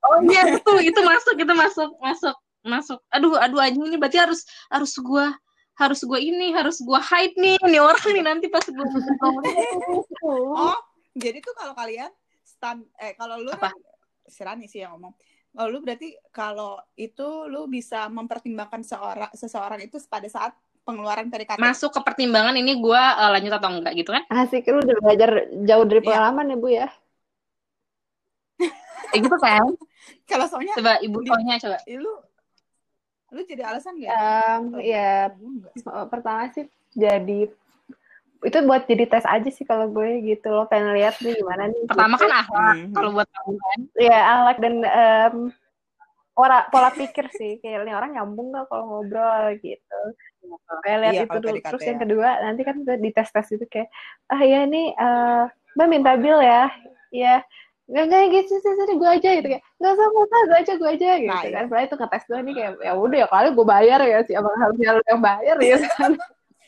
oh 0.00 0.16
iya 0.24 0.42
itu 0.56 0.72
itu 0.80 1.00
masuk 1.04 1.36
itu 1.36 1.54
masuk 1.54 1.90
masuk 2.00 2.36
masuk. 2.64 2.98
Aduh 3.12 3.36
aduh 3.36 3.60
anjing 3.60 3.84
ini 3.84 4.00
berarti 4.00 4.18
harus 4.18 4.48
harus 4.72 4.96
gue 4.96 5.26
harus 5.80 6.00
gue 6.04 6.20
ini 6.20 6.52
harus 6.52 6.76
gue 6.78 7.00
hide 7.00 7.34
nih 7.40 7.56
nih 7.64 7.80
orang 7.80 8.04
nih 8.12 8.24
nanti 8.24 8.46
pas 8.52 8.60
gue 8.62 8.86
Oh, 10.22 10.76
jadi 11.16 11.40
tuh 11.40 11.56
kalau 11.56 11.72
kalian 11.72 12.12
stand 12.44 12.84
eh 13.00 13.16
kalau 13.16 13.40
lu 13.40 13.50
Apa? 13.50 13.72
kan 13.72 13.74
si 14.28 14.40
Rani 14.44 14.68
sih 14.68 14.84
yang 14.84 14.94
ngomong. 14.94 15.16
Kalau 15.50 15.68
lu 15.72 15.78
berarti 15.82 16.14
kalau 16.30 16.78
itu 16.94 17.26
lu 17.50 17.66
bisa 17.66 18.06
mempertimbangkan 18.06 18.84
seorang 18.86 19.32
seseorang 19.34 19.80
itu 19.82 19.98
pada 20.06 20.28
saat 20.30 20.52
pengeluaran 20.80 21.28
PDKT. 21.28 21.60
masuk 21.60 21.90
ke 21.92 22.00
pertimbangan 22.00 22.56
ini 22.56 22.78
gue 22.78 23.02
uh, 23.02 23.30
lanjut 23.34 23.52
atau 23.52 23.68
enggak 23.68 23.92
gitu 24.00 24.10
kan 24.16 24.24
Asik, 24.32 24.64
lu 24.72 24.80
udah 24.80 24.96
belajar 25.04 25.30
jauh 25.52 25.84
dari 25.84 26.00
Iya. 26.00 26.06
pengalaman 26.08 26.44
ya, 26.48 26.56
Bu 26.56 26.68
ya. 26.72 26.88
kayak 29.12 29.20
gitu 29.26 29.36
kan 29.36 29.64
Kalau 30.30 30.46
soalnya 30.48 30.74
coba 30.78 30.92
ibu 31.04 31.18
Di- 31.20 31.28
soalnya 31.28 31.54
coba 31.60 31.76
eh, 31.84 31.98
lu 32.00 32.12
lu 33.30 33.40
jadi 33.46 33.62
alasan 33.66 33.94
gak? 33.98 34.10
Em, 34.10 34.62
Oh, 34.74 34.82
ya 34.82 35.30
enggak. 35.30 35.72
Pertama 36.10 36.42
sih 36.50 36.66
jadi 36.92 37.46
itu 38.40 38.58
buat 38.64 38.88
jadi 38.88 39.04
tes 39.04 39.22
aja 39.22 39.50
sih 39.52 39.68
kalau 39.68 39.92
gue 39.92 40.24
gitu 40.24 40.48
loh 40.48 40.64
pengen 40.64 40.96
lihat 40.96 41.20
nih 41.20 41.36
gimana 41.36 41.68
nih 41.68 41.84
pertama 41.84 42.16
gitu. 42.16 42.24
kan 42.24 42.30
akhlak 42.40 42.76
Mhm. 42.80 42.92
kalau 42.96 43.10
buat 43.12 43.28
kamu 43.28 43.52
kan 43.52 43.78
ya 44.00 44.18
alat 44.32 44.56
dan 44.56 44.74
em, 44.80 45.36
pola 46.32 46.64
pola 46.72 46.88
pikir 46.88 47.28
sih 47.36 47.60
kayak 47.60 47.84
ini 47.84 47.92
orang 47.92 48.16
nyambung 48.16 48.48
gak 48.50 48.64
kalau 48.72 48.84
ngobrol 48.88 49.44
gitu 49.60 50.00
kayak 50.80 50.98
lihat 51.04 51.14
Iya, 51.14 51.22
itu 51.28 51.36
dulu 51.36 51.52
PDKT 51.52 51.66
terus 51.68 51.82
ya. 51.84 51.88
yang 51.92 52.00
kedua 52.00 52.28
nanti 52.40 52.62
kan 52.64 52.76
di 52.80 53.10
tes 53.12 53.28
tes 53.28 53.46
itu 53.52 53.64
kayak 53.68 53.88
ah 54.32 54.40
ya 54.40 54.60
nih 54.64 54.86
eh, 54.96 55.42
mbak 55.76 55.88
minta 55.92 56.12
bill 56.16 56.40
ya 56.40 56.72
ya 57.12 57.44
nggak 57.90 58.04
nggak 58.06 58.22
gitu 58.30 58.52
sih 58.56 58.72
sih 58.72 58.94
gue 58.94 59.10
aja 59.10 59.30
gitu 59.34 59.48
kayak 59.50 59.64
nggak 59.76 59.90
usah 59.90 60.06
nggak 60.06 60.24
usah 60.24 60.40
gue 60.40 60.56
aja 60.56 60.72
gue 60.72 60.90
aja 60.90 61.08
gitu 61.18 61.26
Nah, 61.28 61.42
kan 61.50 61.64
padahal 61.66 61.84
itu 61.84 61.96
ngetes 61.98 62.24
gue 62.24 62.38
nih 62.40 62.54
kayak 62.54 62.72
ya 62.80 62.92
udah 62.94 63.18
ya 63.18 63.26
kali 63.26 63.48
gue 63.50 63.66
bayar 63.66 64.00
ya 64.00 64.18
sih 64.22 64.34
abang 64.34 64.54
harusnya 64.54 64.88
lu 64.92 65.02
yang 65.04 65.20
bayar 65.20 65.56
ya 65.58 65.76
kan 65.98 66.12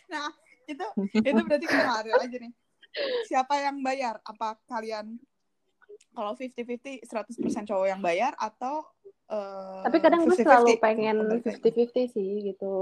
Nah, 0.08 0.28
itu 0.64 0.86
itu 1.16 1.40
berarti 1.40 1.66
ngalir 1.66 2.14
aja 2.18 2.36
nih. 2.36 2.52
Siapa 3.24 3.54
yang 3.56 3.80
bayar? 3.80 4.20
Apa 4.22 4.60
kalian 4.66 5.16
kalau 6.12 6.36
50-50 6.36 7.00
100% 7.00 7.64
cowok 7.64 7.86
yang 7.88 8.00
bayar 8.00 8.36
atau 8.36 8.84
eh, 9.26 9.80
Tapi 9.82 9.96
kadang 9.98 10.28
gue 10.28 10.36
50-50? 10.36 10.44
selalu 10.44 10.68
pengen 10.76 11.16
Kembali 11.18 11.40
ke- 11.40 11.56
50-50 11.64 12.12
sih 12.12 12.30
gitu. 12.44 12.74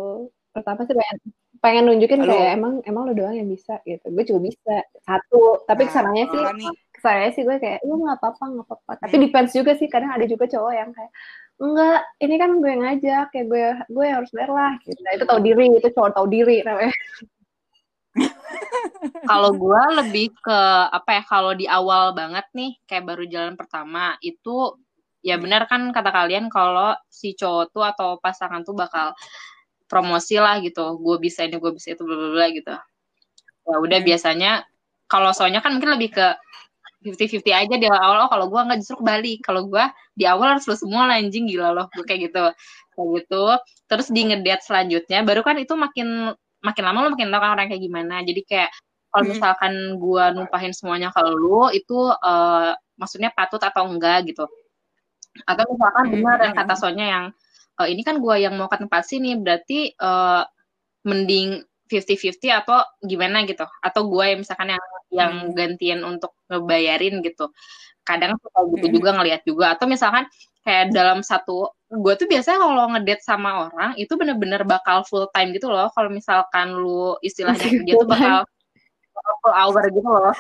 Pertama 0.51 0.83
sih 0.83 0.93
pengen, 0.93 1.17
pengen 1.61 1.83
nunjukin 1.87 2.19
Halo. 2.21 2.35
kayak 2.35 2.51
emang 2.53 2.75
emang 2.83 3.03
lo 3.07 3.15
doang 3.15 3.37
yang 3.37 3.47
bisa 3.47 3.79
gitu. 3.85 4.11
Gue 4.11 4.25
juga 4.25 4.41
bisa 4.43 4.75
satu. 5.01 5.63
Tapi 5.63 5.83
Nah, 5.85 5.87
ke 5.87 5.95
sananya 5.95 6.25
sih 6.27 6.41
Rani. 6.41 6.67
Saya 7.01 7.33
sih 7.35 7.43
gue 7.43 7.57
kayak 7.57 7.83
lu 7.89 8.01
nggak 8.01 8.21
apa-apa 8.21 8.45
nggak 8.47 8.67
apa-apa. 8.69 8.93
Tapi 9.03 9.15
yeah. 9.17 9.23
depends 9.27 9.53
juga 9.57 9.73
sih 9.77 9.89
kadang 9.89 10.13
ada 10.13 10.25
juga 10.29 10.45
cowok 10.47 10.73
yang 10.77 10.91
kayak 10.93 11.13
enggak 11.61 12.01
ini 12.25 12.35
kan 12.41 12.51
gue 12.57 12.73
ngajak 12.73 13.25
kayak 13.37 13.47
gue 13.53 13.65
gue 13.93 14.07
harus 14.09 14.31
bayar 14.33 14.51
lah 14.53 14.73
gitu. 14.85 15.01
Nah, 15.05 15.13
itu 15.17 15.25
tahu 15.29 15.41
diri 15.45 15.65
itu 15.77 15.89
cowok 15.93 16.11
tahu 16.17 16.27
diri 16.29 16.57
namanya. 16.65 16.95
Kalau 19.31 19.51
gue 19.55 19.83
lebih 20.03 20.35
ke 20.35 20.61
apa 20.91 21.21
ya 21.21 21.23
kalau 21.23 21.53
di 21.55 21.65
awal 21.71 22.11
banget 22.11 22.43
nih 22.53 22.75
kayak 22.85 23.07
baru 23.07 23.25
jalan 23.31 23.55
pertama 23.55 24.19
itu 24.19 24.77
ya 25.23 25.37
benar 25.37 25.69
kan 25.71 25.93
kata 25.93 26.11
kalian 26.11 26.49
kalau 26.49 26.97
si 27.07 27.37
cowok 27.37 27.71
tuh 27.71 27.85
atau 27.87 28.19
pasangan 28.19 28.65
tuh 28.67 28.75
bakal 28.75 29.15
promosi 29.87 30.41
lah 30.43 30.59
gitu. 30.59 30.99
Gue 30.99 31.23
bisa 31.23 31.47
ini 31.47 31.57
gue 31.61 31.73
bisa 31.73 31.95
itu 31.95 32.03
bla 32.03 32.17
bla 32.19 32.31
bla 32.35 32.47
gitu. 32.51 32.75
Ya 33.71 33.77
udah 33.79 33.99
hmm. 34.03 34.09
biasanya 34.09 34.53
kalau 35.11 35.31
soalnya 35.35 35.61
kan 35.63 35.75
mungkin 35.75 35.95
lebih 35.99 36.15
ke 36.15 36.27
fifty 37.01 37.27
fifty 37.27 37.51
aja 37.51 37.75
di 37.75 37.89
awal. 37.89 38.29
Oh 38.29 38.31
kalau 38.31 38.47
gue 38.53 38.61
nggak 38.61 38.79
justru 38.85 39.01
balik 39.01 39.41
kalau 39.45 39.67
gue 39.67 39.85
di 40.15 40.29
awal 40.29 40.57
harus 40.57 40.69
lo 40.69 40.77
semua 40.77 41.09
anjing. 41.11 41.49
Gila 41.49 41.73
loh 41.73 41.87
gue 41.97 42.05
kayak 42.05 42.31
gitu. 42.31 42.45
Kayak 42.95 43.09
gitu. 43.21 43.45
Terus 43.89 44.07
di 44.13 44.21
ngedate 44.29 44.63
selanjutnya 44.65 45.19
baru 45.25 45.41
kan 45.41 45.57
itu 45.57 45.73
makin 45.75 46.37
makin 46.61 46.83
lama 46.85 46.99
lo 47.05 47.09
makin 47.17 47.33
tahu 47.33 47.41
kan 47.41 47.51
orang 47.57 47.67
kayak 47.73 47.83
gimana. 47.83 48.15
Jadi 48.23 48.41
kayak 48.45 48.71
kalau 49.11 49.25
hmm. 49.27 49.33
misalkan 49.35 49.73
gue 49.99 50.25
numpahin 50.39 50.73
semuanya 50.77 51.09
ke 51.11 51.21
lo 51.25 51.73
itu 51.75 51.99
uh, 52.15 52.73
maksudnya 52.95 53.33
patut 53.33 53.59
atau 53.59 53.89
enggak 53.89 54.29
gitu. 54.29 54.47
Atau 55.49 55.65
misalkan 55.73 56.05
hmm, 56.11 56.15
benar 56.21 56.39
yang 56.45 56.55
kata 56.55 56.75
Sonya 56.77 57.07
yang 57.07 57.25
uh, 57.81 57.89
ini 57.89 58.05
kan 58.05 58.21
gue 58.21 58.35
yang 58.39 58.55
mau 58.61 58.69
ke 58.69 58.77
tempat 58.77 59.03
sini 59.09 59.41
berarti 59.41 59.97
uh, 59.99 60.45
mending 61.09 61.65
50-50 61.91 62.39
atau 62.55 62.79
gimana 63.03 63.43
gitu. 63.45 63.67
Atau 63.83 64.07
gue 64.07 64.25
yang 64.25 64.41
misalkan 64.47 64.73
yang 64.73 64.85
yang 65.11 65.33
hmm. 65.51 65.53
gantian 65.59 66.01
untuk 66.07 66.33
ngebayarin 66.47 67.19
gitu. 67.27 67.51
Kadang 68.07 68.39
suka 68.39 68.61
gitu 68.79 68.87
hmm. 68.87 68.95
juga 68.95 69.11
ngelihat 69.19 69.43
juga. 69.43 69.75
Atau 69.75 69.91
misalkan 69.91 70.31
kayak 70.63 70.95
dalam 70.95 71.27
satu 71.27 71.75
gue 71.91 72.15
tuh 72.15 72.31
biasanya 72.31 72.63
kalau 72.63 72.85
ngedate 72.95 73.23
sama 73.27 73.67
orang 73.67 73.97
itu 73.99 74.13
bener-bener 74.15 74.63
bakal 74.63 75.03
full 75.03 75.27
time 75.35 75.51
gitu 75.51 75.67
loh. 75.67 75.91
Kalau 75.91 76.09
misalkan 76.09 76.79
lu 76.79 77.19
istilahnya 77.27 77.67
kerja 77.67 77.93
tuh 77.99 78.09
bakal 78.09 78.47
full 79.43 79.55
hour 79.55 79.83
gitu 79.91 80.09
loh. 80.09 80.35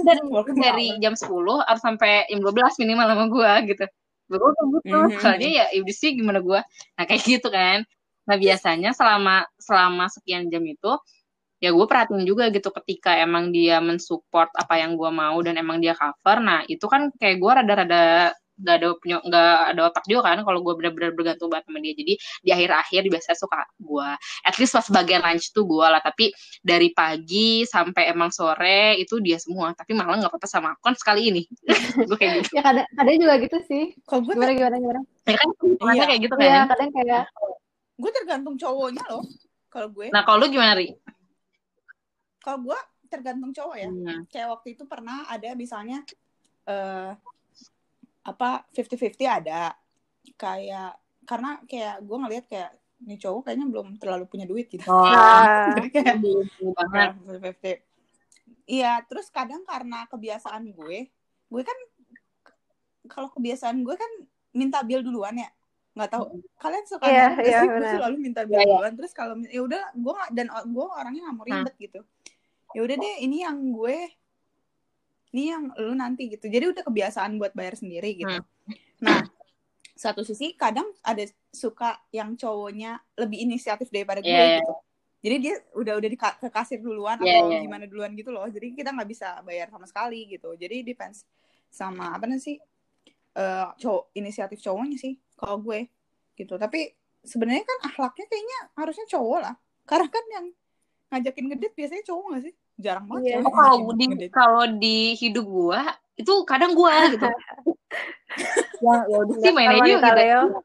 Dari, 0.00 0.20
dari 0.56 0.86
jam 1.04 1.12
10 1.12 1.28
harus 1.68 1.82
sampai 1.84 2.24
jam 2.32 2.40
12 2.40 2.80
minimal 2.80 3.06
sama 3.12 3.24
gue 3.28 3.52
gitu. 3.76 3.86
Gue 4.30 4.38
gitu 4.38 4.94
mm 4.94 5.10
-hmm. 5.10 5.18
soalnya 5.18 5.50
ya 5.50 5.64
iblis 5.74 5.98
sih 5.98 6.14
gimana 6.14 6.38
gue 6.38 6.60
nah 6.94 7.04
kayak 7.04 7.22
gitu 7.26 7.50
kan 7.50 7.82
nah 8.30 8.38
biasanya 8.38 8.94
selama 8.94 9.42
selama 9.58 10.06
sekian 10.06 10.46
jam 10.46 10.62
itu 10.62 10.94
ya 11.60 11.70
gue 11.76 11.86
perhatiin 11.86 12.24
juga 12.24 12.48
gitu 12.48 12.72
ketika 12.72 13.12
emang 13.20 13.52
dia 13.52 13.78
mensupport 13.84 14.48
apa 14.56 14.80
yang 14.80 14.96
gue 14.96 15.10
mau 15.12 15.36
dan 15.44 15.60
emang 15.60 15.78
dia 15.78 15.92
cover. 15.92 16.40
Nah 16.40 16.64
itu 16.66 16.88
kan 16.88 17.12
kayak 17.20 17.36
gue 17.36 17.50
rada-rada 17.52 18.32
gak 18.60 18.76
ada 18.76 18.92
punya 19.00 19.16
nggak 19.24 19.56
ada 19.72 19.80
otak 19.88 20.04
juga 20.04 20.36
kan 20.36 20.44
kalau 20.44 20.60
gue 20.60 20.76
benar-benar 20.76 21.12
bergantung 21.16 21.52
banget 21.52 21.68
sama 21.68 21.78
dia. 21.84 21.94
Jadi 21.96 22.12
di 22.16 22.50
akhir-akhir 22.52 23.02
biasanya 23.12 23.38
suka 23.40 23.60
gue 23.76 24.08
at 24.48 24.54
least 24.56 24.72
pas 24.76 24.88
bagian 24.88 25.20
lunch 25.20 25.52
tuh 25.52 25.64
gue 25.68 25.84
lah. 25.84 26.00
Tapi 26.00 26.32
dari 26.64 26.88
pagi 26.96 27.68
sampai 27.68 28.08
emang 28.08 28.32
sore 28.32 28.96
itu 28.96 29.20
dia 29.20 29.36
semua. 29.36 29.76
Tapi 29.76 29.92
malah 29.92 30.16
nggak 30.16 30.32
apa-apa 30.32 30.48
sama 30.48 30.72
aku 30.76 30.92
kan 30.92 30.96
sekali 30.96 31.28
ini. 31.28 31.42
Gue 32.08 32.16
kayak 32.16 32.44
gitu. 32.44 32.56
Ya 32.56 32.62
kadang 32.64 32.86
kadang 32.96 33.16
juga 33.20 33.34
gitu 33.36 33.58
sih. 33.68 33.84
Gimana 34.08 34.52
gimana 34.56 34.76
gimana? 34.80 35.00
Ya 35.28 35.36
kan 35.36 35.48
iya. 35.92 36.04
kayak 36.08 36.20
gitu 36.24 36.34
kan? 36.36 36.44
iya 36.44 36.60
kadang 36.68 36.90
kayak 36.92 37.24
gue 38.00 38.10
tergantung 38.10 38.56
cowoknya 38.56 39.04
loh 39.12 39.24
kalau 39.68 39.88
gue 39.92 40.08
nah 40.08 40.24
kalau 40.24 40.42
lu 40.42 40.48
gimana 40.48 40.74
ri 40.80 40.96
kalau 42.40 42.58
gue 42.64 42.78
tergantung 43.12 43.52
cowok 43.52 43.76
ya 43.76 43.90
hmm. 43.90 44.26
kayak 44.32 44.48
waktu 44.48 44.78
itu 44.78 44.88
pernah 44.88 45.28
ada 45.28 45.52
misalnya 45.52 46.00
uh, 46.64 47.12
apa 48.24 48.64
fifty 48.72 48.96
fifty 48.96 49.24
ada 49.28 49.74
kayak 50.40 50.96
karena 51.28 51.60
kayak 51.68 52.02
gue 52.02 52.16
ngelihat 52.16 52.46
kayak 52.48 52.70
nih 53.00 53.18
cowok 53.20 53.48
kayaknya 53.48 53.66
belum 53.68 53.88
terlalu 53.96 54.24
punya 54.28 54.44
duit 54.44 54.68
gitu. 54.68 54.84
Oh, 54.84 55.08
nah, 55.08 55.72
kayak 55.94 56.20
banget. 56.76 57.10
Iya, 58.70 59.02
terus 59.10 59.26
kadang 59.34 59.66
karena 59.66 60.06
kebiasaan 60.06 60.70
gue, 60.70 61.10
gue 61.50 61.62
kan 61.66 61.78
kalau 63.10 63.26
kebiasaan 63.34 63.82
gue 63.82 63.98
kan 63.98 64.12
minta 64.54 64.86
bill 64.86 65.02
duluan 65.02 65.34
ya. 65.34 65.50
Nggak 65.96 66.08
tahu 66.14 66.24
kalian 66.60 66.84
suka 66.86 67.04
yeah, 67.10 67.30
yeah, 67.42 67.62
gue 67.66 67.88
selalu 67.98 68.16
minta 68.20 68.42
yeah, 68.46 68.62
iya. 68.62 68.76
duluan. 68.78 68.92
Terus 68.94 69.12
kalau 69.14 69.34
ya 69.46 69.60
udah 69.64 69.82
gue 69.94 70.14
dan 70.36 70.46
gue 70.50 70.86
orangnya 70.86 71.22
nggak 71.28 71.36
mau 71.36 71.46
ribet 71.46 71.74
hmm. 71.74 71.84
gitu. 71.86 72.00
Ya 72.70 72.80
udah 72.86 72.96
deh, 72.96 73.16
ini 73.26 73.42
yang 73.42 73.58
gue 73.74 73.96
ini 75.30 75.50
yang 75.50 75.70
lu 75.78 75.94
nanti 75.94 76.26
gitu 76.30 76.50
jadi 76.50 76.70
udah 76.74 76.82
kebiasaan 76.86 77.38
buat 77.38 77.54
bayar 77.54 77.78
sendiri 77.78 78.18
gitu 78.18 78.38
hmm. 78.38 78.74
nah 79.02 79.22
satu 79.94 80.24
sisi 80.24 80.56
kadang 80.56 80.88
ada 81.04 81.22
suka 81.52 82.00
yang 82.10 82.34
cowoknya 82.34 82.98
lebih 83.20 83.44
inisiatif 83.44 83.92
daripada 83.92 84.24
gue 84.24 84.32
yeah, 84.32 84.58
gitu 84.58 84.74
jadi 85.20 85.36
dia 85.36 85.54
udah 85.76 86.00
udah 86.00 86.08
di 86.08 86.16
ke 86.16 86.48
kasir 86.48 86.80
duluan 86.80 87.20
yeah, 87.20 87.44
atau 87.44 87.52
yeah. 87.52 87.62
gimana 87.62 87.84
duluan 87.84 88.12
gitu 88.16 88.32
loh 88.32 88.48
jadi 88.48 88.72
kita 88.72 88.90
nggak 88.96 89.08
bisa 89.10 89.38
bayar 89.44 89.68
sama 89.68 89.86
sekali 89.86 90.26
gitu 90.32 90.56
jadi 90.56 90.82
depends 90.82 91.28
sama 91.70 92.16
apa 92.16 92.26
sih 92.40 92.58
uh, 93.36 93.70
cowok 93.76 94.10
inisiatif 94.16 94.58
cowoknya 94.64 94.96
sih 94.98 95.14
kalau 95.40 95.56
gue 95.64 95.88
gitu. 96.36 96.54
Tapi 96.60 96.92
sebenarnya 97.24 97.64
kan 97.64 97.78
akhlaknya 97.88 98.26
kayaknya 98.28 98.58
harusnya 98.76 99.06
cowok 99.08 99.38
lah. 99.40 99.54
Karena 99.88 100.08
kan 100.12 100.24
yang 100.28 100.46
ngajakin 101.10 101.44
ngedit 101.50 101.72
biasanya 101.74 102.04
cowok 102.04 102.24
gak 102.36 102.42
sih? 102.44 102.54
Jarang 102.80 103.04
banget 103.08 103.36
yeah. 103.36 103.44
oh, 103.44 103.52
kalau 103.52 103.76
di 103.96 104.06
kalau 104.32 104.64
di 104.76 104.96
hidup 105.16 105.44
gua 105.44 105.82
itu 106.16 106.32
kadang 106.44 106.72
gua 106.76 106.92
gitu. 107.12 107.28
Ya 108.80 108.94
ya 109.08 109.16
udah 109.24 109.36
sih 109.40 109.52
main 109.52 109.68
aja 109.76 109.84
gitu 109.88 110.60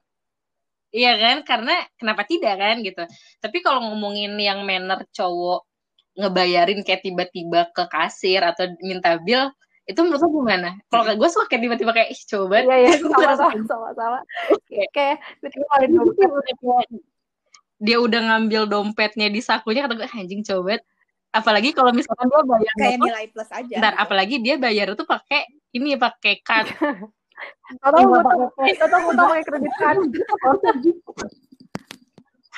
iya 0.95 1.11
kan? 1.19 1.37
Karena 1.43 1.75
kenapa 1.99 2.23
tidak 2.23 2.55
kan 2.55 2.79
gitu. 2.79 3.03
Tapi 3.43 3.57
kalau 3.59 3.83
ngomongin 3.91 4.31
yang 4.39 4.63
manner 4.63 5.03
cowok 5.11 5.67
ngebayarin 6.15 6.79
kayak 6.87 7.03
tiba-tiba 7.03 7.67
ke 7.75 7.83
kasir 7.91 8.39
atau 8.39 8.71
minta 8.79 9.19
bill 9.19 9.51
itu 9.85 9.99
menurut 10.01 10.21
lo 10.21 10.29
gimana? 10.41 10.69
Kalau 10.89 11.03
gue 11.13 11.29
suka 11.29 11.45
kayak 11.45 11.61
tiba-tiba 11.61 11.91
kayak 11.93 12.09
ih 12.09 12.21
coba. 12.25 12.57
Iya 12.65 12.75
iya 12.81 12.91
sama 13.01 13.33
sama 13.37 13.63
sama 13.69 13.89
sama. 13.93 14.19
Kayak 14.69 15.21
dia 17.77 17.97
udah 17.99 18.21
ngambil 18.33 18.65
dompetnya 18.65 19.27
di 19.29 19.43
sakunya 19.43 19.85
kata 19.85 19.99
gue 19.99 20.07
anjing 20.07 20.41
coba 20.47 20.79
apalagi 21.35 21.75
kalau 21.75 21.91
misalkan 21.91 22.31
dia 22.31 22.43
bayar 22.47 22.73
kayak 22.79 22.97
nilai 23.03 23.25
plus 23.27 23.51
aja. 23.51 23.75
Ntar 23.75 23.93
apalagi 23.99 24.39
dia 24.39 24.55
bayar 24.55 24.95
itu 24.95 25.03
pakai 25.03 25.43
ini 25.75 25.99
pakai 25.99 26.39
card 26.39 26.71
atau 27.83 27.99
gue 28.07 28.19
tau 28.23 28.47
atau 28.55 28.97
gue 29.03 29.13
tau 29.19 29.27
pakai 29.27 29.43
kredit 29.43 29.73
card 29.75 29.99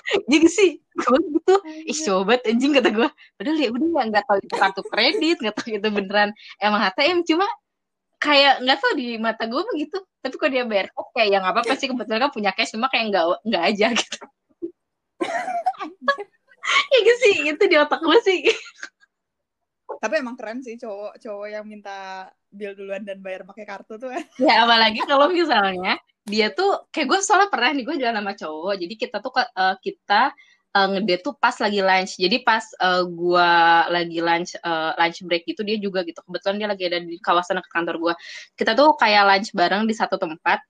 jadi 0.31 0.47
sih 0.47 0.69
gue 0.79 1.19
gitu. 1.35 1.55
Ih 1.87 1.99
coba 2.07 2.39
anjing 2.43 2.71
kata 2.73 2.89
gue 2.91 3.09
padahal 3.37 3.57
ya 3.59 3.69
udah 3.71 4.03
nggak 4.09 4.25
tahu 4.25 4.37
itu 4.41 4.55
kartu 4.55 4.81
kredit 4.87 5.37
nggak 5.43 5.55
tahu 5.55 5.69
itu 5.75 5.89
beneran 5.91 6.29
emang 6.63 6.81
ATM 6.87 7.23
cuma 7.27 7.45
kayak 8.17 8.65
nggak 8.65 8.77
tahu 8.81 8.91
di 8.97 9.07
mata 9.21 9.45
gue 9.45 9.61
begitu 9.73 9.97
tapi 10.25 10.35
kok 10.35 10.49
dia 10.49 10.63
bayar 10.65 10.87
oke 10.97 11.13
okay, 11.13 11.29
yang 11.29 11.45
apa 11.45 11.61
pasti 11.61 11.85
kebetulan 11.85 12.27
kan 12.27 12.31
punya 12.33 12.51
cash 12.55 12.73
cuma 12.73 12.89
kayak 12.89 13.13
nggak 13.13 13.25
nggak 13.45 13.63
aja 13.63 13.87
gitu. 13.93 14.19
Ya 16.87 16.99
gitu 17.03 17.17
sih 17.23 17.33
itu 17.51 17.63
di 17.67 17.75
otak 17.79 18.01
gue 18.03 18.19
sih. 18.23 18.39
Tapi 19.87 20.13
emang 20.19 20.35
keren 20.35 20.59
sih 20.59 20.75
cowok 20.75 21.15
cowok 21.21 21.47
yang 21.47 21.65
minta 21.65 22.27
bill 22.51 22.75
duluan 22.75 23.07
dan 23.07 23.23
bayar 23.23 23.47
pakai 23.47 23.63
kartu 23.63 23.95
tuh. 23.95 24.11
Ya 24.41 24.67
apalagi 24.67 24.99
kalau 25.07 25.31
misalnya 25.31 25.95
dia 26.27 26.51
tuh 26.51 26.91
kayak 26.91 27.07
gue 27.07 27.19
soalnya 27.23 27.47
pernah 27.47 27.71
nih 27.71 27.83
gue 27.87 27.95
jalan 28.03 28.19
sama 28.19 28.33
cowok 28.35 28.75
jadi 28.75 28.93
kita 28.99 29.17
tuh 29.23 29.31
uh, 29.39 29.75
kita 29.79 30.35
uh, 30.77 30.87
ngedate 30.93 31.23
tuh 31.25 31.33
pas 31.37 31.55
lagi 31.57 31.79
lunch. 31.81 32.13
Jadi 32.21 32.37
pas 32.45 32.63
uh, 32.81 33.03
gue 33.05 33.49
lagi 33.89 34.19
lunch 34.21 34.51
uh, 34.61 34.93
lunch 34.97 35.19
break 35.25 35.43
gitu 35.49 35.61
dia 35.65 35.77
juga 35.81 36.05
gitu. 36.05 36.19
Kebetulan 36.21 36.55
dia 36.61 36.67
lagi 36.69 36.83
ada 36.85 36.99
di 37.01 37.17
kawasan 37.17 37.57
dekat 37.57 37.71
kantor 37.73 37.95
gue 37.97 38.13
kita 38.53 38.71
tuh 38.77 38.93
kayak 38.99 39.23
lunch 39.25 39.49
bareng 39.57 39.83
di 39.89 39.95
satu 39.97 40.15
tempat. 40.21 40.61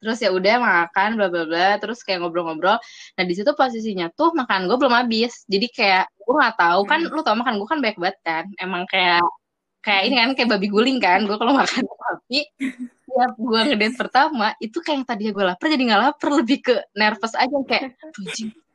Terus 0.00 0.16
ya 0.24 0.32
udah 0.32 0.56
makan 0.64 1.20
bla 1.20 1.28
bla 1.28 1.44
bla 1.44 1.68
terus 1.76 2.00
kayak 2.00 2.24
ngobrol-ngobrol. 2.24 2.80
Nah 3.16 3.24
di 3.24 3.34
situ 3.36 3.52
posisinya 3.52 4.08
tuh 4.16 4.32
makan 4.32 4.68
gue 4.68 4.76
belum 4.80 4.94
habis. 4.96 5.44
Jadi 5.48 5.66
kayak 5.72 6.08
gue 6.16 6.34
nggak 6.36 6.56
tahu. 6.56 6.80
Kan 6.88 7.04
hmm. 7.04 7.12
lu 7.12 7.20
tau 7.24 7.36
makan 7.36 7.60
gue 7.60 7.68
kan 7.68 7.78
baik 7.84 7.96
banget 8.00 8.18
kan. 8.24 8.44
Emang 8.56 8.88
kayak 8.88 9.20
kayak 9.80 10.02
ini 10.08 10.16
kan 10.20 10.30
kayak 10.36 10.48
babi 10.56 10.68
guling 10.68 10.98
kan 11.00 11.24
gue 11.24 11.36
kalau 11.40 11.56
makan 11.56 11.84
tapi 12.04 12.38
ya 13.10 13.26
gue 13.34 13.60
ngedate 13.72 13.96
pertama 13.96 14.54
itu 14.60 14.78
kayak 14.84 14.96
yang 15.02 15.06
tadi 15.08 15.22
gue 15.32 15.44
lapar 15.44 15.66
jadi 15.66 15.82
nggak 15.82 16.02
lapar 16.04 16.28
lebih 16.36 16.58
ke 16.62 16.74
nervous 16.94 17.34
aja 17.34 17.56
kayak 17.66 17.96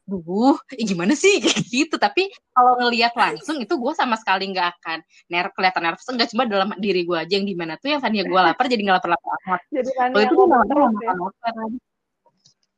duh, 0.06 0.54
eh, 0.70 0.86
gimana 0.86 1.18
sih 1.18 1.42
gitu. 1.74 1.98
Tapi 1.98 2.30
kalau 2.54 2.78
ngelihat 2.78 3.18
langsung 3.18 3.58
itu 3.58 3.74
gue 3.74 3.94
sama 3.98 4.16
sekali 4.22 4.46
nggak 4.54 4.68
akan 4.78 4.98
ner 5.34 5.50
kelihatan 5.52 5.82
nervous 5.82 6.08
enggak 6.08 6.30
cuma 6.30 6.46
dalam 6.46 6.78
diri 6.78 7.02
gue 7.04 7.18
aja 7.18 7.34
yang 7.34 7.48
di 7.50 7.58
mana 7.58 7.76
tuh 7.82 7.90
yang 7.90 8.02
tadinya 8.02 8.26
gue 8.30 8.42
lapar 8.42 8.66
jadi 8.70 8.82
nggak 8.86 8.98
lapar-lapar 9.02 9.32
amat. 9.42 9.62
Jadi 9.74 9.92
kan 9.98 10.10
itu 10.14 10.34
gue 10.38 10.48
lapar 10.48 10.78
mau 10.78 10.90
makan 10.94 11.16
apa 11.18 11.64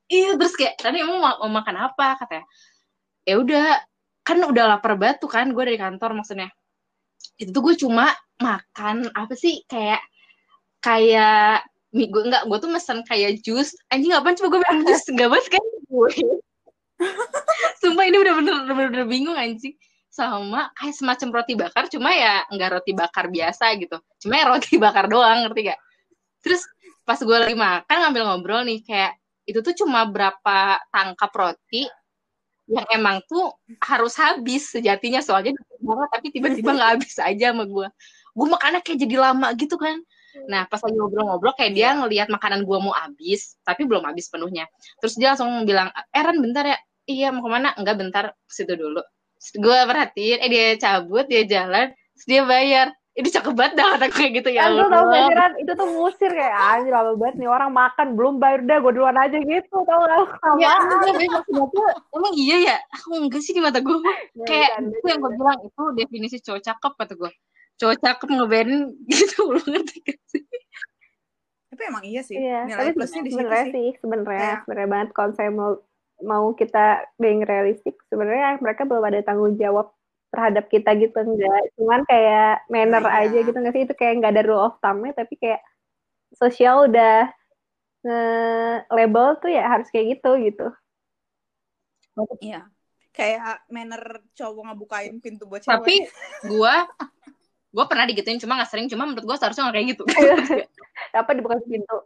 Iya 0.08 0.40
terus 0.40 0.56
kayak 0.56 0.80
tadi 0.80 1.04
emang 1.04 1.20
mau, 1.20 1.36
mau 1.44 1.60
makan 1.60 1.76
apa 1.92 2.16
katanya. 2.24 2.46
Ya 3.28 3.36
udah 3.44 3.66
kan 4.24 4.38
udah 4.40 4.64
lapar 4.76 4.96
banget 4.96 5.20
tuh 5.20 5.28
kan 5.28 5.52
gue 5.52 5.64
dari 5.68 5.76
kantor 5.76 6.16
maksudnya. 6.16 6.48
Itu 7.36 7.52
tuh 7.52 7.62
gue 7.68 7.76
cuma 7.76 8.16
makan 8.40 9.12
apa 9.12 9.34
sih 9.36 9.66
kayak 9.68 10.00
kayak 10.80 11.68
gue 11.92 12.24
enggak 12.24 12.46
gue 12.48 12.58
tuh 12.64 12.72
mesen 12.72 13.04
kayak 13.04 13.44
jus. 13.44 13.76
Anjing 13.92 14.16
ngapain 14.16 14.38
coba 14.40 14.48
gue 14.56 14.62
bilang 14.64 14.82
jus? 14.88 15.04
Enggak 15.12 15.28
banget 15.36 15.48
kan 15.60 15.64
gue. 15.68 16.10
Sumpah 17.84 18.06
ini 18.08 18.18
udah 18.18 18.34
bener 18.40 18.54
bener, 18.66 18.88
bener 18.94 19.06
bingung 19.10 19.38
anjing. 19.38 19.76
Sama 20.08 20.72
kayak 20.78 20.96
semacam 20.98 21.28
roti 21.42 21.54
bakar 21.54 21.84
cuma 21.92 22.10
ya 22.14 22.46
enggak 22.50 22.80
roti 22.80 22.92
bakar 22.96 23.28
biasa 23.30 23.76
gitu. 23.82 23.98
Cuma 24.24 24.34
ya 24.40 24.46
roti 24.48 24.80
bakar 24.86 25.06
doang 25.12 25.48
ngerti 25.48 25.74
gak? 25.74 25.80
Terus 26.42 26.64
pas 27.08 27.20
gue 27.20 27.38
lagi 27.40 27.56
makan 27.56 27.98
ngambil 28.04 28.24
ngobrol 28.28 28.62
nih 28.68 28.84
kayak 28.84 29.16
itu 29.48 29.64
tuh 29.64 29.72
cuma 29.80 30.04
berapa 30.12 30.76
tangkap 30.92 31.32
roti 31.32 31.88
yang 32.68 32.88
emang 32.92 33.24
tuh 33.32 33.56
harus 33.80 34.14
habis 34.20 34.76
sejatinya 34.76 35.24
soalnya 35.24 35.56
banget 35.80 36.10
tapi 36.12 36.28
tiba-tiba 36.36 36.76
nggak 36.76 36.92
habis 37.00 37.16
aja 37.16 37.56
sama 37.56 37.64
gue 37.64 37.88
gue 38.38 38.48
makannya 38.54 38.80
kayak 38.86 39.00
jadi 39.02 39.16
lama 39.18 39.48
gitu 39.58 39.76
kan. 39.82 39.98
Nah 40.46 40.70
pas 40.70 40.78
lagi 40.78 40.94
ngobrol-ngobrol 40.94 41.58
kayak 41.58 41.74
dia 41.74 41.98
ngelihat 41.98 42.30
makanan 42.30 42.62
gue 42.70 42.78
mau 42.78 42.94
habis 42.94 43.58
tapi 43.66 43.90
belum 43.90 44.06
habis 44.06 44.30
penuhnya. 44.30 44.70
Terus 45.02 45.18
dia 45.18 45.34
langsung 45.34 45.66
bilang 45.66 45.90
Eren 46.14 46.38
bentar 46.38 46.64
ya. 46.70 46.78
Iya 47.10 47.34
mau 47.34 47.42
ke 47.42 47.50
mana? 47.50 47.74
Enggak 47.74 47.98
bentar 47.98 48.26
situ 48.46 48.78
dulu. 48.78 49.02
Gue 49.58 49.78
perhatiin 49.90 50.38
eh 50.46 50.50
dia 50.54 50.66
cabut 50.78 51.26
dia 51.26 51.44
jalan 51.50 51.90
terus 52.14 52.26
dia 52.30 52.42
bayar 52.46 52.94
ini 53.18 53.34
cakep 53.34 53.54
banget 53.58 53.74
dah 53.82 53.98
kata 53.98 54.08
kayak 54.14 54.32
gitu 54.38 54.50
ya 54.54 54.70
kan 54.70 54.78
tuh 54.78 54.90
tau 54.94 55.06
pikiran 55.10 55.52
itu 55.58 55.72
tuh 55.74 55.88
musir 55.90 56.30
kayak 56.30 56.54
anjir 56.54 56.94
lama 56.94 57.18
banget 57.18 57.36
nih 57.42 57.50
orang 57.50 57.72
makan 57.74 58.08
belum 58.14 58.38
bayar 58.38 58.62
udah 58.62 58.78
gue 58.78 58.94
duluan 58.94 59.18
aja 59.18 59.38
gitu 59.42 59.76
tau 59.90 60.00
gak 60.06 60.22
ya, 60.62 60.74
emang 62.14 62.34
iya 62.38 62.58
ya? 62.62 62.78
Aku 62.94 63.18
enggak 63.18 63.42
sih 63.42 63.58
di 63.58 63.62
mata 63.66 63.82
gue 63.82 63.98
ya, 63.98 64.14
kayak 64.50 64.70
itu 64.86 65.06
yang 65.10 65.20
gue 65.26 65.32
bilang 65.34 65.60
itu 65.66 65.84
definisi 65.98 66.38
cowok 66.46 66.62
cakep 66.62 66.94
kata 66.94 67.14
gue 67.18 67.32
cowok 67.82 67.98
cakep 68.06 68.28
ngebayarin 68.38 68.82
gitu 69.10 69.38
lu 69.50 69.62
ngerti 69.66 69.98
gak 70.06 70.20
sih? 70.30 70.44
Tapi 71.74 71.82
emang 71.90 72.04
iya 72.06 72.22
sih 72.22 72.38
iya, 72.38 72.70
nilai 72.70 72.94
tapi 72.94 73.02
plusnya 73.02 73.22
di 73.26 73.32
situ 73.34 73.50
sih, 73.50 73.72
sih 73.74 73.90
sebenarnya 73.98 74.62
sebenarnya 74.62 74.90
banget 74.94 75.10
konsep 75.18 75.50
mau 75.50 75.82
mau 76.22 76.54
kita 76.54 77.02
being 77.18 77.42
realistik 77.42 77.98
sebenarnya 78.14 78.62
mereka 78.62 78.86
belum 78.86 79.02
ada 79.10 79.26
tanggung 79.26 79.58
jawab 79.58 79.97
terhadap 80.32 80.66
kita 80.68 80.92
gitu 81.00 81.18
enggak. 81.18 81.62
Cuman 81.80 82.02
kayak 82.04 82.68
manner 82.68 83.04
nah, 83.04 83.24
aja 83.24 83.38
gitu 83.42 83.56
nggak 83.56 83.74
sih? 83.74 83.84
Itu 83.88 83.94
kayak 83.96 84.14
nggak 84.22 84.32
ada 84.36 84.44
rule 84.44 84.64
of 84.64 84.76
thumb 84.84 85.04
tapi 85.16 85.34
kayak 85.40 85.62
sosial 86.36 86.88
udah 86.92 87.32
nge 88.04 88.22
label 88.92 89.28
tuh 89.42 89.52
ya 89.52 89.64
harus 89.68 89.88
kayak 89.90 90.20
gitu 90.20 90.32
gitu. 90.44 90.68
Iya. 92.44 92.68
Kayak 93.16 93.66
manner 93.74 94.22
cowok 94.38 94.64
ngebukain 94.72 95.16
pintu 95.24 95.50
buat 95.50 95.66
cewek. 95.66 95.74
Tapi 95.74 95.96
gue 96.46 96.76
gue 97.68 97.86
pernah 97.86 98.06
digituin 98.06 98.40
cuma 98.42 98.60
nggak 98.62 98.70
sering. 98.70 98.88
Cuma 98.92 99.10
menurut 99.10 99.26
gue 99.26 99.38
seharusnya 99.38 99.70
nggak 99.70 99.76
kayak 99.76 99.88
gitu. 99.96 100.04
Apa 101.18 101.32
dibukain 101.34 101.66
pintu? 101.66 101.98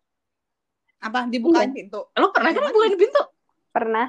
Apa? 1.01 1.25
Dibukain 1.27 1.73
iya. 1.73 1.75
pintu? 1.75 1.99
Lo 2.15 2.29
pernah 2.29 2.53
kan 2.53 2.69
dibukain 2.69 2.95
pintu? 2.95 3.21
Pernah 3.71 4.07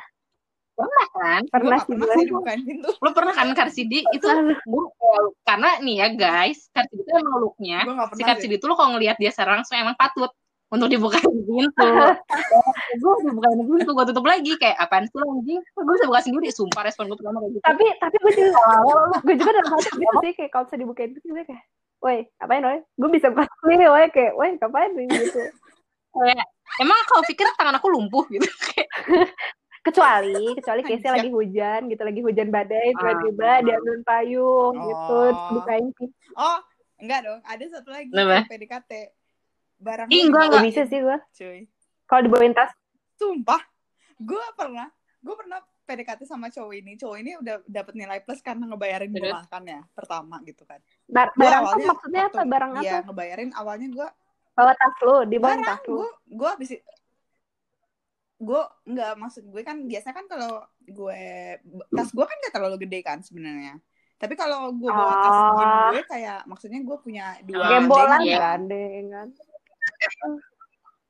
pernah 0.73 1.07
kan? 1.13 1.43
Pernah 1.49 1.79
sih 1.85 1.95
pernah 1.95 2.17
sih 2.17 2.27
dibukain 2.29 2.61
pintu 2.65 2.91
lo 2.99 3.11
pernah 3.13 3.35
kan 3.37 3.49
Karsidi 3.53 4.01
itu 4.13 4.29
gue 4.65 4.85
karena 5.45 5.71
nih 5.85 5.97
ya 6.01 6.09
guys 6.17 6.69
Karsidi 6.73 7.03
itu 7.05 7.13
emang 7.13 7.37
looknya 7.41 7.79
si 8.17 8.23
Karsidi 8.25 8.55
itu 8.57 8.67
lo 8.67 8.75
kalau 8.75 8.97
ngelihat 8.97 9.21
dia 9.21 9.31
secara 9.31 9.61
langsung 9.61 9.77
emang 9.77 9.95
patut 9.95 10.33
untuk 10.73 10.89
dibukain 10.89 11.21
pintu. 11.49 11.89
Gue 12.97 13.15
dibukain 13.29 13.61
pintu. 13.61 13.91
Gue 13.93 14.05
tutup 14.09 14.25
lagi 14.25 14.53
kayak 14.57 14.81
apaan 14.81 15.05
sih 15.05 15.21
anjing? 15.21 15.61
Gue 15.61 15.93
bisa 15.93 16.09
buka 16.09 16.21
sendiri? 16.25 16.49
Sumpah 16.49 16.83
respon 16.89 17.13
gue 17.13 17.19
pertama 17.21 17.45
kayak 17.45 17.53
gitu. 17.53 17.65
Tapi 17.69 17.87
tapi 18.01 18.17
gue 18.17 18.33
juga 18.33 18.63
gue 19.29 19.35
juga 19.37 19.51
dalam 19.53 19.69
hati 19.77 19.91
gitu 19.93 20.17
sih 20.25 20.33
kayak 20.33 20.51
kalau 20.51 20.65
bisa 20.65 20.77
dibukain 20.81 21.13
pintu 21.13 21.29
gue 21.29 21.45
kayak 21.45 21.65
woi 22.03 22.19
apain 22.41 22.65
woi? 22.65 22.81
Gue 22.97 23.11
bisa 23.13 23.29
buka 23.29 23.45
sendiri 23.61 23.87
woi. 23.93 24.07
Kayak 24.09 24.33
woi 24.41 24.49
ngapain? 24.57 24.91
Gitu. 24.97 25.43
Kayak 26.17 26.47
emang 26.81 26.99
kalau 27.05 27.23
pikir 27.29 27.47
tangan 27.61 27.77
aku 27.77 27.87
lumpuh? 27.93 28.25
Gitu 28.33 28.49
kayak 28.73 28.89
kecuali 29.83 30.55
kecuali 30.59 30.81
Casey 30.89 31.11
lagi 31.11 31.31
hujan 31.31 31.91
gitu 31.91 32.03
lagi 32.07 32.21
hujan 32.23 32.49
badai 32.55 32.95
tiba-tiba 32.95 33.51
ah. 33.51 33.59
dia 33.61 33.75
ambil 33.83 33.97
payung 34.07 34.75
oh. 34.79 34.87
gitu 34.87 35.21
bukain 35.59 35.87
oh 36.39 36.59
enggak 37.03 37.21
dong 37.27 37.41
ada 37.43 37.65
satu 37.67 37.91
lagi 37.91 38.15
Nama? 38.15 38.47
PDKT 38.47 39.23
barang 39.83 40.09
Ih, 40.09 40.31
enggak, 40.31 40.45
enggak. 40.49 40.63
Bisa 40.71 40.83
sih 40.87 41.03
gua. 41.03 41.19
Cuy. 41.35 41.67
Kalau 42.07 42.21
dibawain 42.23 42.55
tas 42.55 42.71
sumpah 43.19 43.61
gue 44.23 44.45
pernah 44.55 44.87
gue 45.23 45.35
pernah 45.35 45.59
PDKT 45.83 46.23
sama 46.31 46.47
cowok 46.49 46.73
ini. 46.79 46.95
Cowok 46.95 47.17
ini 47.19 47.31
udah 47.43 47.67
dapat 47.67 47.95
nilai 47.99 48.23
plus 48.23 48.39
karena 48.39 48.71
ngebayarin 48.71 49.11
gue 49.11 49.31
makan 49.35 49.63
ya 49.67 49.81
pertama 49.93 50.39
gitu 50.47 50.63
kan. 50.63 50.79
Bar 51.11 51.35
barang 51.35 51.63
awalnya, 51.67 51.87
maksudnya 51.91 52.23
apa? 52.31 52.43
barang 52.47 52.73
apa? 52.79 52.87
ya 52.87 52.99
ngebayarin 53.03 53.51
awalnya 53.59 53.89
gue 53.91 54.09
bawa 54.53 54.77
tas 54.77 54.97
lu 55.01 55.17
di 55.25 55.37
bawah 55.41 55.65
tas 55.65 55.81
lu. 55.89 55.97
gue 55.97 56.09
gue 56.37 56.49
habis 56.49 56.71
gue 58.43 58.63
nggak 58.91 59.13
maksud 59.15 59.45
gue 59.47 59.63
kan 59.63 59.79
biasanya 59.87 60.15
kan 60.19 60.27
kalau 60.27 60.67
gue 60.83 61.23
tas 61.95 62.11
gue 62.11 62.25
kan 62.27 62.37
gak 62.43 62.55
terlalu 62.59 62.77
gede 62.83 63.01
kan 63.07 63.19
sebenarnya. 63.23 63.79
Tapi 64.19 64.35
kalau 64.35 64.75
gue 64.75 64.91
bawa 64.91 65.15
tas 65.15 65.39
oh. 65.39 65.51
gym 65.55 65.73
gue 65.95 66.03
kayak 66.11 66.41
maksudnya 66.51 66.81
gue 66.83 66.97
punya 66.99 67.27
dua 67.47 67.79
gembolan 67.79 68.21
ya. 68.27 68.39
kan. 68.43 68.61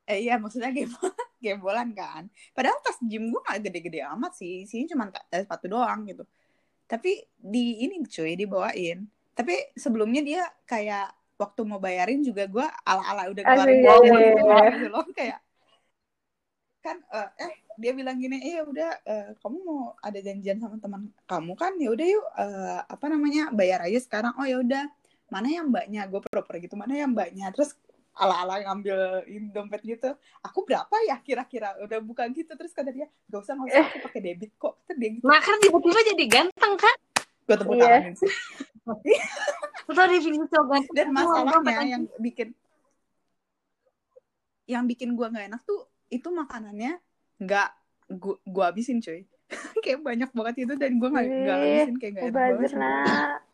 Eh 0.04 0.28
iya 0.28 0.36
maksudnya 0.36 0.68
gembolan 0.76 1.28
gembolan 1.40 1.88
kan. 2.00 2.22
Padahal 2.52 2.76
tas 2.84 3.00
gym 3.00 3.32
gue 3.32 3.40
gak 3.40 3.64
gede-gede 3.64 4.04
amat 4.12 4.36
sih. 4.36 4.68
Sini 4.68 4.84
cuma 4.84 5.08
tas 5.08 5.48
sepatu 5.48 5.72
doang 5.72 6.04
gitu. 6.04 6.28
Tapi 6.84 7.24
di 7.40 7.80
ini 7.88 8.04
cuy 8.04 8.36
dibawain. 8.36 9.08
Tapi 9.32 9.72
sebelumnya 9.72 10.20
dia 10.20 10.44
kayak 10.68 11.08
waktu 11.40 11.60
mau 11.64 11.80
bayarin 11.80 12.20
juga 12.20 12.44
gue 12.44 12.66
ala-ala 12.84 13.32
udah 13.32 13.42
keluarin 13.42 13.80
gitu 14.76 14.88
loh 14.92 15.02
kayak 15.16 15.40
kan 16.82 16.98
uh, 17.14 17.30
eh 17.38 17.62
dia 17.78 17.94
bilang 17.94 18.18
gini 18.18 18.42
eh 18.42 18.60
ya 18.60 18.62
udah 18.66 18.90
uh, 19.06 19.28
kamu 19.38 19.58
mau 19.62 19.94
ada 20.02 20.18
janjian 20.18 20.58
sama 20.58 20.76
teman 20.82 21.08
kamu 21.24 21.52
kan? 21.54 21.72
Ya 21.78 21.88
udah 21.94 22.06
yuk 22.06 22.26
uh, 22.36 22.80
apa 22.84 23.06
namanya 23.06 23.48
bayar 23.54 23.86
aja 23.86 24.02
sekarang. 24.02 24.34
Oh 24.36 24.44
ya 24.44 24.58
udah. 24.58 24.90
Mana 25.32 25.48
yang 25.48 25.72
mbaknya? 25.72 26.04
Gue 26.10 26.20
proper 26.20 26.60
gitu 26.60 26.76
mana 26.76 26.92
yang 26.92 27.14
mbaknya? 27.16 27.48
Terus 27.56 27.72
ala-ala 28.12 28.60
ngambil 28.60 29.24
dompet 29.54 29.80
gitu. 29.86 30.12
Aku 30.44 30.68
berapa 30.68 30.92
ya 31.08 31.16
kira-kira? 31.24 31.72
Udah 31.80 32.02
buka 32.04 32.28
gitu 32.28 32.52
terus 32.52 32.76
kata 32.76 32.92
dia 32.92 33.08
gak 33.32 33.40
usah 33.40 33.56
nggak 33.56 33.68
usah 33.72 33.84
aku 33.88 33.98
pakai 34.10 34.20
debit 34.20 34.52
kok. 34.60 34.74
Terus 34.84 34.98
dia 35.00 35.10
gitu. 35.16 35.24
Nah 35.24 35.40
kan 35.40 35.56
tiba-tiba 35.62 36.00
jadi 36.12 36.24
ganteng 36.28 36.74
kan? 36.76 36.96
Gue 37.48 37.56
tepuk 37.56 37.74
yeah. 37.80 37.88
tangan 37.88 38.14
sih. 38.18 38.32
Betul 39.88 40.04
definisi 40.12 40.46
cowok 40.52 40.66
ganteng. 40.68 40.94
Dan 40.98 41.06
masalahnya 41.16 41.84
yang 41.86 42.02
bikin 42.20 42.48
yang 44.68 44.84
bikin 44.86 45.16
gue 45.16 45.26
nggak 45.26 45.48
enak 45.52 45.62
tuh 45.64 45.91
itu 46.12 46.29
makanannya 46.29 47.01
nggak 47.40 47.68
gua, 48.20 48.37
gua 48.44 48.64
habisin 48.70 49.01
cuy 49.01 49.25
kayak 49.85 50.05
banyak 50.05 50.31
banget 50.37 50.68
itu 50.68 50.75
dan 50.77 51.01
gua 51.01 51.09
nggak 51.16 51.27
nggak 51.27 51.57
habisin 51.57 51.94
kayak 51.96 52.12
nggak 52.12 52.25
enak 52.29 52.37
banget 52.37 52.72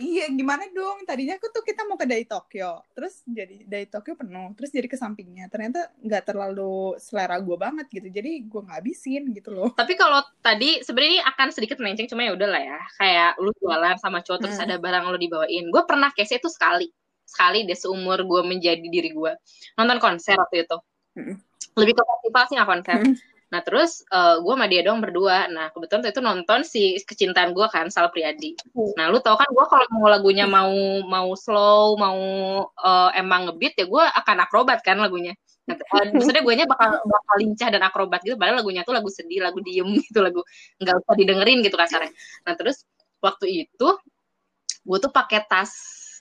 Iya, 0.00 0.32
gimana 0.32 0.64
dong? 0.72 1.04
Tadinya 1.04 1.36
aku 1.36 1.52
tuh 1.52 1.60
kita 1.60 1.84
mau 1.84 2.00
ke 2.00 2.08
dari 2.08 2.24
Tokyo, 2.24 2.80
terus 2.96 3.20
jadi 3.28 3.68
dari 3.68 3.84
Tokyo 3.84 4.16
penuh, 4.16 4.56
terus 4.56 4.72
jadi 4.72 4.88
ke 4.88 4.96
sampingnya. 4.96 5.52
Ternyata 5.52 5.92
nggak 6.00 6.32
terlalu 6.32 6.96
selera 6.96 7.36
gue 7.36 7.56
banget 7.60 7.86
gitu, 7.92 8.08
jadi 8.08 8.40
gue 8.40 8.60
nggak 8.64 8.78
habisin 8.80 9.36
gitu 9.36 9.52
loh. 9.52 9.68
Tapi 9.80 9.92
kalau 10.00 10.24
tadi 10.40 10.80
sebenarnya 10.80 11.28
akan 11.36 11.48
sedikit 11.52 11.76
melenceng, 11.76 12.08
cuma 12.08 12.24
ya 12.24 12.32
udah 12.32 12.48
lah 12.48 12.62
ya. 12.62 12.80
Kayak 12.96 13.30
lu 13.44 13.52
jualan 13.60 13.96
sama 14.00 14.24
cowok 14.24 14.48
terus 14.48 14.56
hmm. 14.56 14.64
ada 14.64 14.76
barang 14.80 15.04
lo 15.12 15.18
dibawain. 15.20 15.64
Gue 15.68 15.82
pernah 15.84 16.08
case 16.16 16.40
itu 16.40 16.48
sekali 16.48 16.88
sekali 17.32 17.64
deh 17.64 17.78
seumur 17.78 18.20
gue 18.20 18.40
menjadi 18.44 18.84
diri 18.84 19.10
gue 19.16 19.32
nonton 19.80 19.96
konser 19.96 20.36
waktu 20.36 20.68
itu. 20.68 20.76
Lebih 21.72 21.96
ke 21.96 22.02
festival 22.04 22.42
sih 22.44 22.54
nggak 22.60 22.68
konser. 22.68 22.98
Nah 23.52 23.60
terus 23.60 24.00
uh, 24.08 24.40
gue 24.40 24.52
sama 24.56 24.64
dia 24.64 24.80
dong 24.80 25.04
berdua. 25.04 25.44
Nah 25.52 25.68
kebetulan 25.76 26.08
itu 26.08 26.20
nonton 26.24 26.60
si 26.64 26.96
kecintaan 27.04 27.52
gue 27.52 27.66
kan 27.68 27.92
Sal 27.92 28.08
Priadi 28.08 28.56
nah 28.96 29.12
lu 29.12 29.20
tau 29.20 29.36
kan 29.36 29.48
gue 29.52 29.64
kalau 29.68 29.86
mau 29.92 30.08
lagunya 30.08 30.48
mau 30.48 30.72
mau 31.04 31.36
slow 31.36 32.00
mau 32.00 32.20
uh, 32.72 33.10
emang 33.12 33.52
ngebeat 33.52 33.76
ya 33.76 33.84
gue 33.84 34.04
akan 34.04 34.36
akrobat 34.44 34.80
kan 34.80 34.96
lagunya. 34.96 35.36
Nah, 35.68 35.76
uh, 35.76 36.04
maksudnya 36.16 36.40
gue 36.40 36.54
nya 36.56 36.64
bakal 36.64 36.96
bakal 37.04 37.34
lincah 37.44 37.68
dan 37.68 37.82
akrobat 37.84 38.20
gitu. 38.24 38.40
Padahal 38.40 38.64
lagunya 38.64 38.82
tuh 38.88 38.96
lagu 38.96 39.12
sedih 39.12 39.44
lagu 39.44 39.60
diem 39.60 39.88
gitu 40.08 40.24
lagu 40.24 40.40
nggak 40.80 41.04
usah 41.04 41.14
didengerin 41.20 41.60
gitu 41.60 41.76
kasarnya. 41.76 42.10
Nah 42.48 42.56
terus 42.56 42.88
waktu 43.20 43.68
itu 43.68 43.88
gue 44.82 44.98
tuh 44.98 45.12
pakai 45.14 45.44
tas 45.46 45.70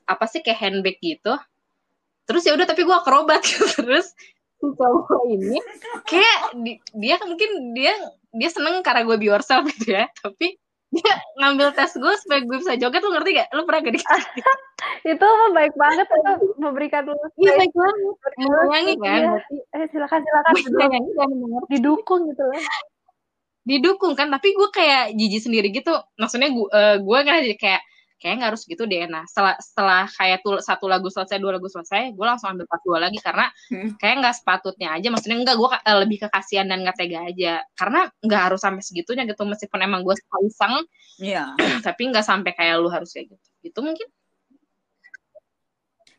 apa 0.05 0.25
sih 0.29 0.41
kayak 0.41 0.59
handbag 0.59 0.97
gitu 1.01 1.37
terus 2.25 2.45
ya 2.47 2.55
udah 2.55 2.67
tapi 2.69 2.87
gue 2.87 2.95
akrobat 2.95 3.41
gitu. 3.43 3.65
terus 3.85 4.13
si 4.61 4.67
cowok 4.77 5.25
ini 5.27 5.57
kayak 6.05 6.37
di, 6.61 6.77
dia 6.93 7.17
mungkin 7.25 7.73
dia 7.73 7.93
dia 8.31 8.49
seneng 8.53 8.85
karena 8.85 9.03
gue 9.03 9.17
be 9.17 9.27
yourself 9.27 9.65
gitu 9.67 9.97
ya 9.97 10.05
tapi 10.21 10.61
dia 10.91 11.13
ngambil 11.39 11.71
tes 11.71 11.95
gue 11.95 12.13
supaya 12.19 12.43
gue 12.43 12.57
bisa 12.59 12.75
joget 12.75 12.99
lu 12.99 13.15
ngerti 13.15 13.31
gak? 13.39 13.47
Lu 13.55 13.63
pernah 13.63 13.79
gak 13.87 13.95
dikasih? 13.95 14.43
itu 15.15 15.27
baik 15.55 15.73
banget 15.79 16.03
itu 16.03 16.31
memberikan 16.59 17.07
lu 17.07 17.15
Iya 17.39 17.51
baik 17.63 17.71
banget. 17.71 18.15
Menyayangi 18.35 18.95
kan? 18.99 19.19
Iya. 19.23 19.31
Eh 19.71 19.87
silakan 19.87 20.19
silakan. 20.19 20.53
Menyayangi 20.67 21.11
dan 21.15 21.29
didukung 21.71 22.21
gitu 22.27 22.43
lah. 22.43 22.59
Didukung 23.63 24.13
kan, 24.19 24.27
tapi 24.35 24.51
gue 24.51 24.67
kayak 24.67 25.15
jijik 25.15 25.41
sendiri 25.47 25.71
gitu. 25.71 25.95
Maksudnya 26.19 26.51
gue 26.51 26.67
uh, 26.67 26.99
gue 26.99 27.19
kan 27.23 27.39
kayak 27.55 27.81
kayak 28.21 28.37
nggak 28.37 28.49
harus 28.53 28.63
gitu 28.69 28.85
deh 28.85 29.09
nah 29.09 29.25
setelah 29.25 29.57
setelah 29.57 30.05
kayak 30.05 30.45
tuh 30.45 30.61
satu 30.61 30.85
lagu 30.85 31.09
selesai 31.09 31.41
dua 31.41 31.57
lagu 31.57 31.65
selesai 31.65 32.13
gue 32.13 32.25
langsung 32.25 32.53
ambil 32.53 32.69
part 32.69 32.85
dua 32.85 33.01
lagi 33.01 33.17
karena 33.17 33.49
Hmm. 33.73 33.97
kayak 33.97 34.15
nggak 34.21 34.35
sepatutnya 34.37 34.93
aja 34.93 35.07
maksudnya 35.09 35.41
enggak 35.41 35.57
gue 35.57 35.69
lebih 36.05 36.17
ke 36.21 36.27
kasihan 36.29 36.69
dan 36.69 36.85
nggak 36.85 36.97
tega 37.01 37.25
aja 37.25 37.65
karena 37.73 38.05
nggak 38.21 38.41
harus 38.45 38.61
sampai 38.61 38.83
segitunya 38.85 39.25
gitu 39.25 39.41
meskipun 39.41 39.81
emang 39.81 40.05
gue 40.05 40.13
suka 40.13 40.37
iseng 40.45 40.75
Iya. 41.17 41.57
tapi 41.87 42.01
nggak 42.13 42.21
sampai 42.23 42.53
kayak 42.53 42.77
lu 42.77 42.93
harus 42.93 43.09
kayak 43.09 43.33
gitu 43.33 43.47
gitu 43.65 43.79
mungkin 43.81 44.07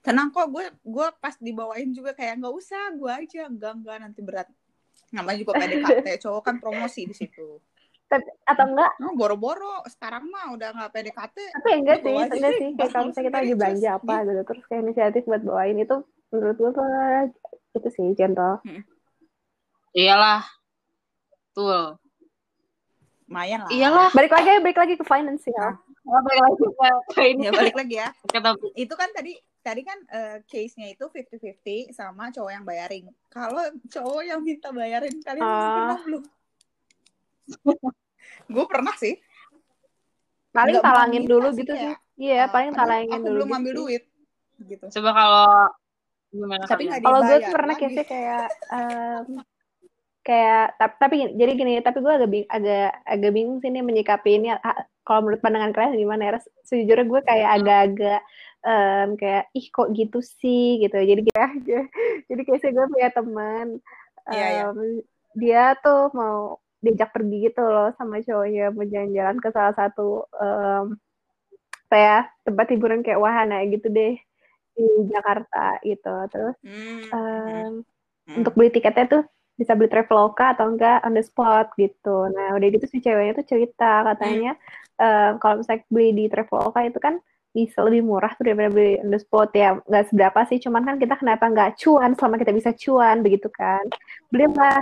Tenang 0.02 0.34
kok, 0.34 0.50
gue 0.50 0.66
gue 0.82 1.06
pas 1.22 1.38
dibawain 1.38 1.86
juga 1.94 2.10
kayak 2.10 2.42
nggak 2.42 2.54
usah, 2.58 2.90
gue 2.98 3.06
aja 3.06 3.46
enggak 3.46 3.72
enggak 3.78 3.96
nanti 4.02 4.18
berat. 4.18 4.50
Namanya 5.14 5.38
juga 5.38 5.54
PDKT, 5.62 6.26
cowok 6.26 6.42
kan 6.42 6.56
promosi 6.58 7.06
di 7.06 7.14
situ. 7.14 7.62
Tapi, 8.12 8.28
atau 8.44 8.64
enggak? 8.68 8.92
Oh, 9.00 9.16
boro-boro 9.16 9.80
sekarang 9.88 10.28
mah 10.28 10.52
udah 10.52 10.68
nggak 10.76 10.90
PDKT. 10.92 11.36
tapi 11.56 11.68
enggak 11.80 11.98
sih 12.04 12.12
enggak 12.12 12.52
sih, 12.60 12.68
kayak 12.76 12.90
kalau 12.92 13.08
misalnya 13.08 13.26
kita 13.32 13.38
lagi 13.40 13.54
belanja 13.56 13.88
apa 13.96 14.14
gitu 14.28 14.42
terus 14.44 14.64
kayak 14.68 14.80
inisiatif 14.84 15.22
buat 15.24 15.42
bawain 15.48 15.80
itu 15.80 15.96
menurut 16.28 16.56
gue 16.60 16.70
tuh 16.76 16.86
itu 17.72 17.88
sih 17.88 18.06
gentle. 18.12 18.60
Iyalah. 19.96 20.44
Tuh 21.56 21.96
Lumayan 23.32 23.64
lah. 23.64 23.70
iyalah. 23.72 24.08
Balik 24.12 24.32
lagi 24.36 24.50
balik 24.60 24.78
lagi 24.84 24.94
ke 25.00 25.04
finance 25.08 25.48
ya. 25.48 25.72
Oh, 26.04 26.20
balik 26.20 26.40
lagi 26.44 26.56
ke 27.16 27.22
ini 27.32 27.48
Ya 27.48 27.52
balik 27.56 27.76
lagi 27.80 27.96
ya. 27.96 28.08
Itu 28.76 28.92
kan 28.92 29.08
tadi 29.16 29.40
tadi 29.64 29.80
kan 29.88 29.98
eh, 30.12 30.36
case-nya 30.44 30.92
itu 30.92 31.08
50-50 31.08 31.96
sama 31.96 32.28
cowok 32.28 32.52
yang 32.52 32.64
bayarin. 32.68 33.08
Kalau 33.32 33.64
cowok 33.88 34.22
yang 34.28 34.44
minta 34.44 34.68
bayarin 34.68 35.16
kalian 35.24 35.48
pernah 35.48 36.00
belum? 36.04 36.22
Gue 38.52 38.64
pernah 38.68 38.94
sih. 39.00 39.14
paling 40.52 40.74
Nggak 40.76 40.84
talangin 40.84 41.22
minta 41.24 41.32
dulu 41.32 41.48
sih, 41.48 41.58
gitu 41.64 41.72
sih. 41.72 41.80
Kayak, 41.80 41.98
iya 42.20 42.34
eh, 42.44 42.48
paling 42.52 42.70
aduh, 42.70 42.78
talangin 42.78 43.08
aku 43.08 43.24
dulu 43.24 43.32
belum 43.32 43.48
gitu 43.48 43.56
ambil 43.58 43.72
sih. 43.72 43.78
duit 43.80 44.02
gitu. 44.62 44.84
coba 45.00 45.10
kalau 45.16 45.48
gimana 46.32 46.62
Tapi 46.64 46.82
kalau 46.88 47.20
gue 47.24 47.38
tuh 47.40 47.52
pernah 47.52 47.76
kayak 47.76 48.44
em, 48.72 49.26
kayak 50.22 50.64
tapi, 50.78 50.94
tapi 51.02 51.14
gini- 51.18 51.34
jadi 51.34 51.52
gini 51.58 51.72
tapi 51.82 51.98
gue 51.98 52.12
agak 52.14 52.30
bing, 52.30 52.46
agak 52.46 52.88
agak 53.04 53.30
bingung 53.34 53.58
sih 53.58 53.70
nih 53.74 53.82
menyikapi 53.82 54.30
ini. 54.38 54.48
Kalau 55.02 55.18
menurut 55.26 55.42
pandangan 55.42 55.74
kalian 55.74 55.98
gimana 55.98 56.22
ya? 56.30 56.38
Sejujurnya 56.62 57.10
gue 57.10 57.20
kayak 57.26 57.48
agak-agak 57.58 58.20
em, 58.62 59.08
kayak 59.18 59.44
ih 59.58 59.66
kok 59.74 59.88
gitu 59.90 60.18
sih? 60.22 60.78
gitu. 60.78 60.94
Jadi 60.94 61.20
kayak 61.26 61.46
aja 61.58 61.78
jadi 62.30 62.40
kayak 62.46 62.70
gue 62.70 62.86
punya 62.86 63.10
teman 63.10 63.66
Iya, 64.30 64.46
iya. 64.46 64.64
em, 64.70 65.02
dia 65.34 65.74
tuh 65.82 66.14
mau 66.14 66.61
diajak 66.82 67.14
pergi 67.14 67.36
gitu 67.48 67.62
loh 67.62 67.94
sama 67.94 68.18
cowoknya 68.18 68.74
mau 68.74 68.82
jalan-jalan 68.82 69.38
ke 69.38 69.48
salah 69.54 69.74
satu 69.78 70.26
em, 70.34 70.86
apa 71.88 71.96
ya 71.96 72.18
tempat 72.42 72.66
hiburan 72.74 73.00
kayak 73.06 73.22
wahana 73.22 73.62
gitu 73.70 73.86
deh 73.86 74.18
di 74.72 74.84
Jakarta 75.12 75.78
gitu 75.86 76.14
terus 76.32 76.56
em, 76.66 77.86
hmm. 78.26 78.38
untuk 78.42 78.52
beli 78.58 78.74
tiketnya 78.74 79.06
tuh 79.06 79.22
bisa 79.54 79.78
beli 79.78 79.86
Traveloka 79.92 80.58
atau 80.58 80.74
enggak 80.74 81.04
on 81.06 81.14
the 81.14 81.22
spot 81.22 81.70
gitu. 81.78 82.26
Nah 82.32 82.56
udah 82.56 82.68
gitu 82.72 82.86
si 82.88 82.98
ceweknya 83.04 83.36
tuh 83.38 83.46
cerita 83.46 84.02
katanya 84.02 84.58
em, 84.98 85.38
kalau 85.38 85.62
misalnya 85.62 85.86
beli 85.92 86.10
di 86.16 86.24
Traveloka 86.26 86.80
itu 86.82 86.98
kan 86.98 87.22
bisa 87.52 87.84
lebih 87.84 88.02
murah 88.08 88.32
tuh 88.32 88.48
daripada 88.48 88.72
beli 88.72 88.96
on 89.04 89.12
the 89.12 89.20
spot 89.20 89.52
ya 89.52 89.76
nggak 89.84 90.08
seberapa 90.08 90.40
sih 90.48 90.58
cuman 90.64 90.82
kan 90.88 90.96
kita 90.96 91.14
kenapa 91.20 91.44
nggak 91.52 91.76
cuan 91.84 92.16
selama 92.16 92.40
kita 92.40 92.52
bisa 92.56 92.70
cuan 92.72 93.20
begitu 93.20 93.52
kan 93.52 93.84
belilah 94.32 94.80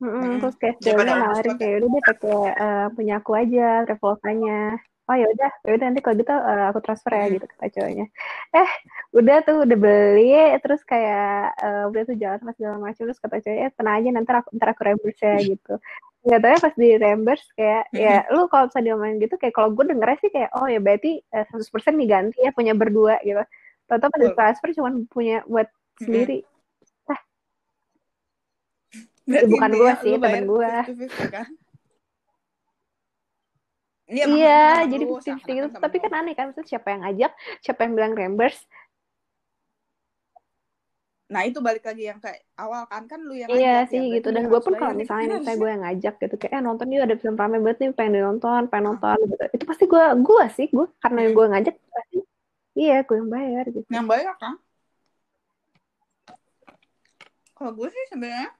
Mm-mm. 0.00 0.40
terus 0.40 0.56
kayak 0.56 0.76
the 0.80 0.96
nawarin 0.96 1.52
ya. 1.52 1.58
kayak 1.60 1.74
udah 1.76 1.88
deh 1.92 2.02
pakai 2.08 2.38
eh, 2.56 2.86
punya 2.96 3.14
aku 3.20 3.30
aja 3.36 3.84
Travelokanya 3.84 4.80
oh 5.10 5.16
ya 5.18 5.26
udah 5.26 5.50
ya 5.66 5.70
udah 5.74 5.86
nanti 5.90 6.00
kalau 6.06 6.16
gitu 6.22 6.30
eh, 6.30 6.64
aku 6.70 6.78
transfer 6.86 7.10
ya 7.10 7.26
gitu 7.34 7.46
kata 7.50 7.66
cowoknya. 7.74 8.06
Eh 8.54 8.70
udah 9.18 9.36
tuh 9.42 9.56
udah 9.66 9.78
beli 9.82 10.30
terus 10.62 10.80
kayak 10.86 11.58
eh, 11.58 11.84
udah 11.90 12.02
tuh 12.06 12.16
jalan 12.16 12.38
sama 12.38 12.52
segala 12.54 12.76
macam 12.78 13.02
terus 13.10 13.18
kata 13.18 13.36
cowoknya 13.42 13.66
eh, 13.66 13.72
tenang 13.74 13.94
aja 13.98 14.08
nanti 14.14 14.30
aku 14.30 14.48
ntar 14.54 14.68
aku 14.70 14.82
reimburse 14.86 15.22
ya 15.26 15.38
gitu. 15.50 15.74
Nggak 16.20 16.38
tahu 16.40 16.50
ya 16.54 16.58
pas 16.62 16.74
di 16.78 16.88
reimburse 16.94 17.46
kayak 17.58 17.82
ya 17.90 18.16
lu 18.30 18.46
kalau 18.46 18.64
misalnya 18.70 18.86
diomongin 18.86 19.16
gitu 19.18 19.34
kayak 19.40 19.54
kalau 19.58 19.68
gue 19.74 19.84
dengernya 19.90 20.18
sih 20.22 20.30
kayak 20.30 20.50
oh 20.54 20.66
ya 20.70 20.78
berarti 20.78 21.10
eh, 21.18 21.44
100% 21.50 21.98
diganti 21.98 22.38
ya 22.46 22.50
punya 22.54 22.72
berdua 22.78 23.18
gitu. 23.26 23.42
Tahu-tahu 23.90 24.10
pas 24.14 24.20
di 24.22 24.30
transfer 24.38 24.68
cuma 24.78 24.90
punya 25.10 25.42
buat 25.50 25.66
sendiri 25.98 26.46
Berarti 29.30 29.52
bukan 29.54 29.70
gua 29.78 29.92
sih, 30.02 30.12
temen. 30.18 30.42
50-50 30.44 31.28
kan? 31.30 31.46
Iya, 34.10 34.24
Iya, 34.26 34.62
jadi 34.90 35.04
lu, 35.06 35.14
50 35.14 35.22
gitu. 35.22 35.30
seakan-akan 35.38 35.70
temen 35.70 35.82
Tapi 35.86 35.96
kan 36.02 36.12
aneh 36.18 36.34
kan, 36.34 36.44
maksudnya 36.50 36.68
siapa 36.70 36.88
yang 36.90 37.00
ngajak, 37.06 37.32
siapa 37.62 37.80
yang 37.86 37.92
bilang 37.94 38.12
reimburse. 38.18 38.62
Nah, 41.30 41.46
itu 41.46 41.62
balik 41.62 41.86
lagi 41.86 42.10
yang 42.10 42.18
kayak 42.18 42.42
awal 42.58 42.90
kan 42.90 43.06
kan 43.06 43.22
lu 43.22 43.38
yang 43.38 43.46
Iya 43.46 43.86
sih 43.86 44.02
ya, 44.02 44.02
berarti 44.02 44.14
gitu. 44.18 44.28
Dan 44.34 44.42
yang 44.42 44.50
gue 44.50 44.60
pun 44.66 44.74
kalau 44.74 44.94
misalnya 44.98 45.26
Iya, 45.30 45.34
misalnya 45.38 45.58
gue 45.62 45.70
yang 45.70 45.82
ngajak 45.86 46.14
gitu, 46.26 46.34
kayak 46.42 46.52
eh 46.58 46.62
nonton 46.66 46.86
yuk 46.90 47.02
ada 47.06 47.16
film 47.22 47.36
rame 47.38 47.56
banget 47.62 47.78
nih, 47.78 47.90
pengen 47.94 48.12
dinonton, 48.18 48.62
pengen 48.66 48.84
nonton 48.90 49.16
gitu. 49.30 49.44
Itu 49.54 49.64
pasti 49.70 49.84
gue, 49.86 50.04
gue 50.26 50.44
sih, 50.58 50.66
gue 50.74 50.86
karena 50.98 51.20
Hmm. 51.22 51.34
gue 51.38 51.44
ngajak 51.54 51.74
pasti, 51.94 52.16
iya 52.74 52.96
gue 53.06 53.14
yang 53.14 53.30
bayar 53.30 53.64
gitu. 53.70 53.86
Yang 53.94 54.06
bayar 54.10 54.34
kan? 54.42 54.54
Kalau 57.54 57.72
gue 57.78 57.88
sih 57.94 58.04
sebenarnya 58.10 58.50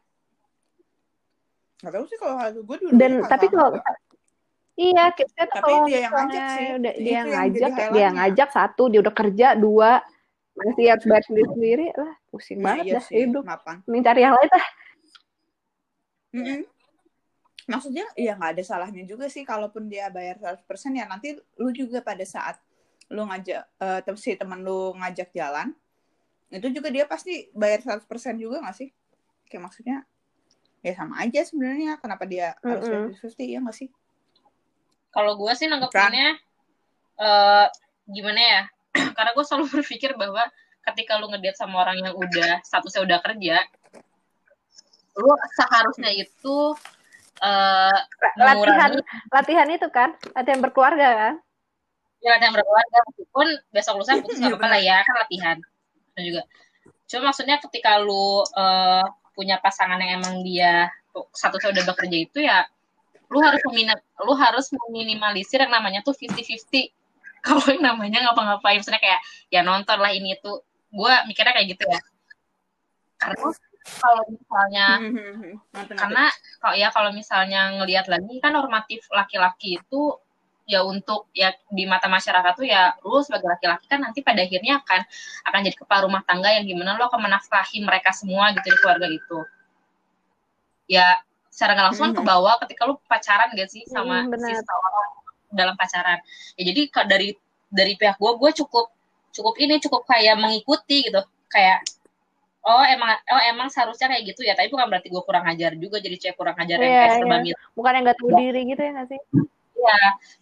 nggak 1.81 1.93
tahu 1.97 2.05
sih 2.09 2.19
kalau 2.21 2.35
hal 2.37 2.51
gue 2.53 2.77
dulu 2.81 2.91
Dan 2.97 3.13
tapi 3.25 3.47
kalau 3.49 3.81
Iya, 4.81 5.13
kita 5.13 5.45
tuh 5.45 5.61
Tapi 5.61 5.61
kalau 5.61 5.87
dia 5.93 5.99
yang 6.09 6.13
ngajak 6.17 6.45
sih. 6.57 6.67
udah 6.81 6.93
Itu 6.97 7.03
dia 7.05 7.13
yang 7.13 7.29
ngajak, 7.29 7.71
dia 7.93 8.01
yang 8.01 8.17
ngajak 8.17 8.49
satu, 8.49 8.83
dia 8.89 9.01
udah 9.05 9.13
kerja 9.13 9.47
dua, 9.53 9.91
masih 10.57 10.85
harus 10.89 11.05
bayar 11.05 11.25
sendiri 11.29 11.49
sendiri 11.53 11.87
lah, 11.93 12.13
pusing 12.33 12.59
nah, 12.65 12.65
banget 12.81 12.85
iya 12.89 12.95
dah 12.97 13.05
sih, 13.05 13.17
hidup. 13.29 13.45
mapan. 13.45 13.77
Mending 13.85 14.05
cari 14.09 14.21
yang 14.25 14.35
lain 14.41 14.49
lah. 14.49 14.67
Mm-mm. 16.31 16.61
Maksudnya 17.69 18.07
ya 18.17 18.33
nggak 18.41 18.51
ada 18.57 18.63
salahnya 18.65 19.05
juga 19.05 19.29
sih 19.29 19.45
kalaupun 19.45 19.87
dia 19.87 20.09
bayar 20.09 20.41
100% 20.41 20.97
ya 20.97 21.05
nanti 21.05 21.37
lu 21.61 21.71
juga 21.77 22.01
pada 22.01 22.25
saat 22.25 22.57
lu 23.13 23.27
ngajak 23.27 23.63
tem- 24.07 24.17
si 24.19 24.33
teman 24.39 24.65
lu 24.65 24.97
ngajak 24.97 25.35
jalan 25.35 25.75
itu 26.51 26.67
juga 26.73 26.89
dia 26.91 27.05
pasti 27.07 27.47
bayar 27.55 27.85
100% 27.85 28.41
juga 28.41 28.59
nggak 28.65 28.77
sih? 28.81 28.89
Kayak 29.47 29.71
maksudnya 29.71 29.97
ya 30.81 30.93
sama 30.97 31.21
aja 31.25 31.41
sebenarnya. 31.45 32.01
Kenapa 32.01 32.25
dia 32.25 32.57
harus 32.65 32.85
Mm-mm. 32.89 33.13
bayar 33.13 33.31
50 33.33 33.55
ya 33.55 33.59
nggak 33.65 33.77
sih? 33.77 33.91
kalau 35.11 35.35
gue 35.35 35.53
sih 35.59 35.67
nanggepinnya 35.67 36.39
eh 37.21 37.67
gimana 38.07 38.41
ya? 38.41 38.63
Karena 39.19 39.31
gue 39.35 39.45
selalu 39.45 39.67
berpikir 39.83 40.15
bahwa 40.15 40.47
ketika 40.87 41.21
lu 41.21 41.29
ngedate 41.29 41.59
sama 41.59 41.85
orang 41.85 42.01
yang 42.01 42.15
udah 42.17 42.65
statusnya 42.65 43.05
udah 43.05 43.19
kerja 43.21 43.61
lu 45.19 45.29
seharusnya 45.59 46.11
itu 46.15 46.59
eh 47.43 47.99
Latihan, 48.41 48.57
mengurangi 48.57 49.01
latihan 49.33 49.69
itu 49.69 49.89
kan, 49.93 50.17
latihan 50.33 50.61
berkeluarga 50.61 51.09
kan. 51.13 51.35
ya 52.21 52.37
yang 52.37 52.53
berkeluarga. 52.53 52.99
Meskipun 53.13 53.47
besok 53.73 53.95
lusa 54.01 54.21
putus 54.21 54.37
Iya, 54.37 54.53
nggak 54.53 54.61
apa-apa 54.61 54.69
lah 54.77 54.81
ya 54.81 54.99
kan 55.05 55.15
latihan. 55.25 55.57
Itu 56.15 56.21
juga. 56.21 56.43
Cuma 57.09 57.21
maksudnya 57.33 57.57
ketika 57.65 57.97
lu 58.01 58.45
eh, 58.45 59.05
punya 59.41 59.57
pasangan 59.57 59.97
yang 59.97 60.21
emang 60.21 60.45
dia 60.45 60.93
statusnya 61.33 61.73
udah 61.81 61.85
bekerja 61.97 62.17
itu 62.21 62.39
ya 62.45 62.69
lu 63.33 63.41
harus 63.41 63.63
memin- 63.73 64.05
lu 64.21 64.35
harus 64.37 64.69
meminimalisir 64.69 65.65
yang 65.65 65.73
namanya 65.73 66.05
tuh 66.05 66.13
50-50 66.13 66.93
kalau 67.47 67.65
yang 67.73 67.81
namanya 67.81 68.29
ngapa-ngapain 68.29 68.85
misalnya 68.85 69.01
kayak 69.01 69.21
ya 69.49 69.65
nonton 69.65 69.97
lah 69.97 70.13
ini 70.13 70.37
itu 70.37 70.61
gue 70.93 71.13
mikirnya 71.31 71.55
kayak 71.57 71.69
gitu 71.73 71.85
ya. 71.89 72.01
Karena 73.17 73.49
kalau 73.97 74.23
misalnya 74.29 74.87
Ngerti, 75.01 75.57
ngerti. 75.73 75.95
karena 75.97 76.25
kalau 76.61 76.75
ya 76.77 76.89
kalau 76.93 77.11
misalnya 77.17 77.61
ngelihat 77.81 78.07
lagi 78.13 78.35
kan 78.45 78.53
normatif 78.53 79.09
laki-laki 79.09 79.81
itu 79.81 80.03
ya 80.71 80.87
untuk 80.87 81.27
ya 81.35 81.51
di 81.67 81.83
mata 81.83 82.07
masyarakat 82.07 82.53
tuh 82.55 82.63
ya 82.63 82.95
lu 83.03 83.19
sebagai 83.27 83.51
laki-laki 83.51 83.91
kan 83.91 83.99
nanti 83.99 84.23
pada 84.23 84.47
akhirnya 84.47 84.79
akan 84.79 85.01
akan 85.51 85.61
jadi 85.67 85.77
kepala 85.77 86.07
rumah 86.07 86.23
tangga 86.23 86.55
yang 86.55 86.63
gimana 86.63 86.95
lo 86.95 87.11
akan 87.11 87.27
menafkahi 87.27 87.83
mereka 87.83 88.15
semua 88.15 88.55
gitu 88.55 88.71
di 88.71 88.79
keluarga 88.79 89.07
itu. 89.11 89.39
Ya 90.87 91.19
secara 91.51 91.75
nggak 91.75 91.87
langsung 91.91 92.15
kan 92.15 92.15
ke 92.15 92.23
bawah 92.23 92.55
ketika 92.63 92.87
lu 92.87 92.95
pacaran 93.11 93.51
gak 93.51 93.69
sih 93.69 93.83
sama 93.91 94.31
benar. 94.31 94.47
si 94.47 94.53
seseorang 94.55 95.11
dalam 95.51 95.75
pacaran. 95.75 96.19
Ya 96.55 96.63
jadi 96.71 96.81
dari 97.11 97.29
dari 97.67 97.93
pihak 97.99 98.23
gue 98.23 98.33
gue 98.39 98.51
cukup 98.63 98.95
cukup 99.35 99.55
ini 99.59 99.83
cukup 99.83 100.07
kayak 100.07 100.39
mengikuti 100.39 101.11
gitu. 101.11 101.19
Kayak 101.51 101.83
oh 102.63 102.85
emang 102.87 103.19
oh 103.27 103.43
emang 103.51 103.69
seharusnya 103.73 104.07
kayak 104.13 104.23
gitu 104.31 104.45
ya 104.45 104.53
tapi 104.53 104.69
bukan 104.69 104.87
berarti 104.87 105.09
gue 105.09 105.23
kurang 105.25 105.45
ajar 105.49 105.73
juga 105.81 105.97
jadi 105.99 106.17
cewek 106.21 106.37
kurang 106.37 106.57
ajar 106.61 106.77
yang 106.77 106.93
Iya, 106.93 107.01
kayak 107.01 107.17
minta 107.25 107.59
Bukan 107.73 107.93
yang 107.97 108.05
gak 108.05 108.19
tahu 108.21 108.31
diri 108.37 108.61
gitu 108.69 108.83
ya 108.85 108.93
gak 108.95 109.09
sih? 109.09 109.21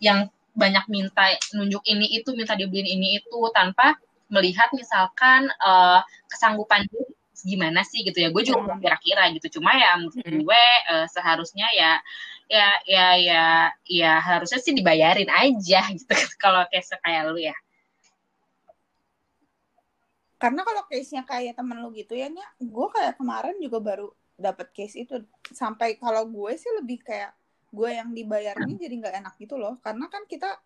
Yang 0.03 0.29
banyak 0.59 0.85
minta 0.91 1.31
nunjuk 1.55 1.87
ini 1.87 2.19
itu 2.19 2.35
minta 2.35 2.59
dibeliin 2.59 2.99
ini 2.99 3.23
itu 3.23 3.39
tanpa 3.55 3.95
melihat 4.29 4.69
misalkan 4.75 5.49
eh, 5.49 6.01
kesanggupan 6.29 6.85
gimana 7.47 7.87
sih 7.87 8.03
gitu 8.03 8.19
ya. 8.19 8.29
Gue 8.35 8.43
juga 8.43 8.75
kira-kira 8.83 9.31
gitu. 9.35 9.61
Cuma 9.61 9.75
ya 9.79 9.95
menurut 9.97 10.27
gue 10.27 10.65
eh, 10.91 11.07
seharusnya 11.11 11.67
ya 11.75 11.93
ya 12.49 12.69
ya 12.89 13.07
ya 13.21 13.45
ya 13.85 14.13
harusnya 14.25 14.59
sih 14.59 14.73
dibayarin 14.73 15.29
aja 15.29 15.81
gitu 15.97 16.15
kalau 16.41 16.65
case 16.73 16.97
kayak 17.05 17.31
lu 17.31 17.39
ya. 17.39 17.55
Karena 20.39 20.63
kalau 20.63 20.87
case-nya 20.87 21.27
kayak 21.27 21.59
temen 21.59 21.83
lu 21.83 21.91
gitu 21.91 22.15
ya, 22.15 22.31
gue 22.63 22.87
kayak 22.95 23.19
kemarin 23.19 23.59
juga 23.59 23.83
baru 23.83 24.07
dapat 24.39 24.71
case 24.71 25.03
itu. 25.03 25.19
Sampai 25.51 25.99
kalau 25.99 26.23
gue 26.31 26.55
sih 26.55 26.71
lebih 26.79 27.03
kayak 27.03 27.35
gue 27.69 27.91
yang 27.93 28.11
dibayarnya 28.17 28.75
jadi 28.77 28.95
nggak 29.01 29.15
enak 29.25 29.35
gitu 29.41 29.61
loh. 29.61 29.77
Karena 29.85 30.09
kan 30.09 30.25
kita 30.25 30.61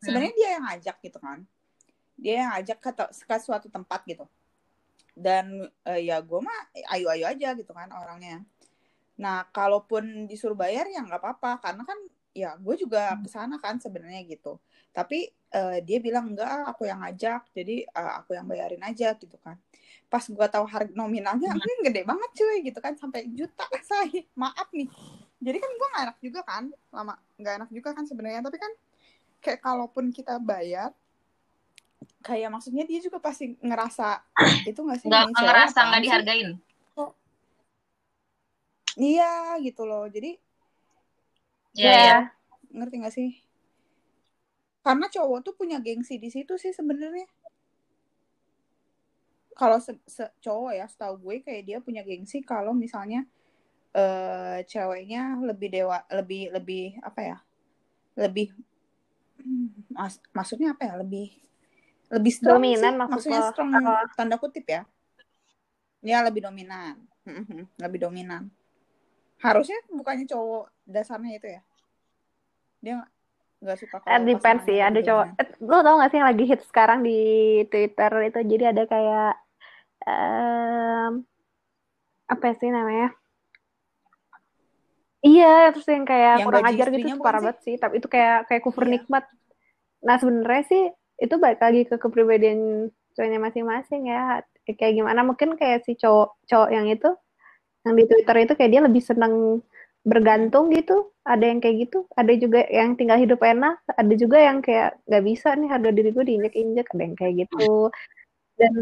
sebenarnya 0.00 0.32
dia 0.36 0.48
yang 0.58 0.64
ngajak 0.68 0.96
gitu 1.04 1.18
kan. 1.20 1.38
Dia 2.16 2.34
yang 2.44 2.50
ngajak 2.56 2.78
ke, 2.80 2.90
ke 3.12 3.36
suatu 3.40 3.68
tempat 3.68 4.04
gitu. 4.08 4.24
Dan 5.16 5.68
eh, 5.88 6.00
ya 6.04 6.20
gue 6.20 6.40
mah 6.40 6.72
ayo-ayo 6.92 7.28
aja 7.28 7.56
gitu 7.56 7.72
kan 7.72 7.88
orangnya. 7.92 8.44
Nah, 9.16 9.48
kalaupun 9.48 10.28
disuruh 10.28 10.56
bayar 10.56 10.88
ya 10.92 11.00
nggak 11.00 11.20
apa-apa 11.20 11.60
karena 11.64 11.82
kan 11.88 11.96
ya 12.36 12.52
gue 12.60 12.74
juga 12.76 13.16
ke 13.16 13.28
sana 13.32 13.56
kan 13.56 13.80
sebenarnya 13.80 14.28
gitu. 14.28 14.60
Tapi 14.92 15.32
eh, 15.32 15.78
dia 15.84 15.98
bilang 16.04 16.32
enggak, 16.32 16.68
aku 16.68 16.84
yang 16.84 17.00
ngajak, 17.00 17.48
jadi 17.56 17.88
eh, 17.88 18.12
aku 18.20 18.36
yang 18.36 18.44
bayarin 18.44 18.84
aja 18.84 19.16
gitu 19.16 19.36
kan. 19.40 19.56
Pas 20.12 20.22
gue 20.22 20.46
tahu 20.52 20.64
harga 20.68 20.92
nominalnya, 20.92 21.50
ini 21.56 21.72
gede 21.88 22.04
banget 22.04 22.30
cuy 22.36 22.56
gitu 22.62 22.78
kan 22.80 22.94
sampai 22.96 23.24
juta 23.32 23.64
saya. 23.90 24.20
Maaf 24.36 24.68
nih. 24.76 24.88
Jadi 25.36 25.58
kan 25.60 25.70
gue 25.70 25.88
nggak 25.92 26.04
enak 26.08 26.18
juga 26.24 26.40
kan, 26.42 26.64
lama 26.90 27.14
nggak 27.36 27.54
enak 27.62 27.70
juga 27.72 27.90
kan 27.92 28.04
sebenarnya. 28.08 28.40
Tapi 28.40 28.56
kan 28.58 28.72
kayak 29.44 29.60
kalaupun 29.62 30.10
kita 30.10 30.40
bayar, 30.40 30.90
kayak 32.24 32.50
maksudnya 32.50 32.84
dia 32.88 32.98
juga 32.98 33.20
pasti 33.22 33.54
ngerasa 33.60 34.20
itu 34.70 34.80
nggak 34.80 34.98
sih? 35.00 35.08
nggak 35.08 35.24
ngerasa 35.32 35.78
nggak 35.88 36.02
dihargain 36.04 36.50
Iya 38.96 39.60
gitu 39.60 39.84
loh. 39.84 40.08
Jadi 40.08 40.40
Iya, 41.76 41.92
iya. 42.00 42.16
ngerti 42.72 42.94
gak 43.04 43.12
sih? 43.12 43.30
Karena 44.80 45.06
cowok 45.12 45.38
tuh 45.44 45.54
punya 45.60 45.76
gengsi 45.84 46.16
di 46.16 46.32
situ 46.32 46.56
sih 46.56 46.72
sebenarnya. 46.72 47.28
Kalau 49.56 49.78
se 49.80 49.92
se- 50.08 50.32
cowok 50.44 50.72
ya, 50.80 50.86
setahu 50.88 51.14
gue 51.20 51.36
kayak 51.44 51.62
dia 51.68 51.78
punya 51.84 52.00
gengsi 52.04 52.40
kalau 52.40 52.72
misalnya 52.72 53.28
eh 53.96 54.58
ceweknya 54.68 55.40
lebih 55.40 55.68
dewa, 55.72 56.04
lebih 56.12 56.52
lebih 56.52 56.84
apa 57.00 57.20
ya? 57.24 57.36
Lebih 58.20 58.52
hmm, 59.40 59.96
mas- 59.96 60.20
maksudnya 60.36 60.76
apa 60.76 60.84
ya? 60.84 60.94
Lebih 61.00 61.32
lebih 62.12 62.32
strong 62.32 62.60
Dominan 62.60 62.92
sih. 62.92 63.00
maksud 63.00 63.12
Maksudnya 63.12 63.40
lo? 63.40 63.48
strong 63.50 63.70
Oh. 63.72 64.04
tanda 64.14 64.36
kutip 64.36 64.68
ya. 64.68 64.82
Ya 66.04 66.20
lebih 66.22 66.44
dominan. 66.44 67.00
Mhm, 67.26 67.66
lebih 67.80 67.98
dominan. 68.06 68.52
Harusnya 69.42 69.80
bukannya 69.90 70.28
cowok 70.28 70.70
dasarnya 70.86 71.32
itu 71.40 71.48
ya. 71.50 71.60
Dia 72.84 72.92
nggak- 73.02 73.12
nggak 73.64 73.78
suka 73.80 73.96
Eh, 73.98 74.04
kalau 74.06 74.22
depends 74.22 74.62
sih, 74.68 74.78
ada 74.78 75.00
cowok. 75.02 75.26
Eh, 75.40 75.48
lo 75.66 75.78
tau 75.82 75.98
gak 75.98 76.10
sih 76.12 76.18
yang 76.22 76.28
lagi 76.30 76.44
hit 76.46 76.60
sekarang 76.68 77.00
di 77.02 77.18
Twitter 77.72 78.12
itu? 78.28 78.38
Jadi 78.46 78.64
ada 78.70 78.82
kayak 78.86 79.32
em, 80.06 81.12
apa 82.30 82.46
sih 82.54 82.70
namanya? 82.70 83.10
Iya, 85.26 85.74
terus 85.74 85.86
yang 85.90 86.06
kayak 86.06 86.32
Yang 86.38 86.46
kurang 86.46 86.66
ajar 86.70 86.86
gitu 86.94 87.06
parah 87.18 87.40
banget 87.42 87.56
sih. 87.66 87.74
Tapi 87.82 87.94
itu 87.98 88.08
kayak 88.14 88.36
kayak 88.48 88.62
kufur 88.62 88.84
Iya. 88.86 88.92
nikmat. 89.00 89.24
Nah 90.06 90.16
sebenarnya 90.22 90.64
sih 90.70 90.82
itu 91.18 91.34
balik 91.42 91.60
lagi 91.64 91.80
ke 91.90 91.96
kepribadian 91.98 92.60
cowoknya 93.16 93.38
masing-masing 93.42 94.02
ya. 94.06 94.40
Kayak 94.66 94.94
gimana? 95.02 95.20
Mungkin 95.26 95.58
kayak 95.58 95.82
si 95.86 95.98
cowok 95.98 96.28
cowok 96.46 96.70
yang 96.70 96.86
itu 96.90 97.10
yang 97.86 97.94
di 97.94 98.04
Twitter 98.10 98.36
itu 98.42 98.52
kayak 98.58 98.70
dia 98.74 98.82
lebih 98.82 99.02
seneng 99.02 99.34
bergantung 100.06 100.70
gitu. 100.70 101.10
Ada 101.26 101.44
yang 101.50 101.58
kayak 101.62 101.76
gitu. 101.90 101.98
Ada 102.14 102.32
juga 102.38 102.60
yang 102.70 102.94
tinggal 102.94 103.18
hidup 103.18 103.40
enak. 103.42 103.82
Ada 103.98 104.14
juga 104.14 104.38
yang 104.38 104.58
kayak 104.62 105.02
nggak 105.10 105.24
bisa 105.26 105.48
nih 105.58 105.68
harga 105.70 105.90
diri 105.90 106.10
gue 106.14 106.24
diinjek-injek. 106.26 106.86
Ada 106.94 107.02
yang 107.02 107.16
kayak 107.18 107.34
gitu. 107.46 107.90
Dan 108.58 108.74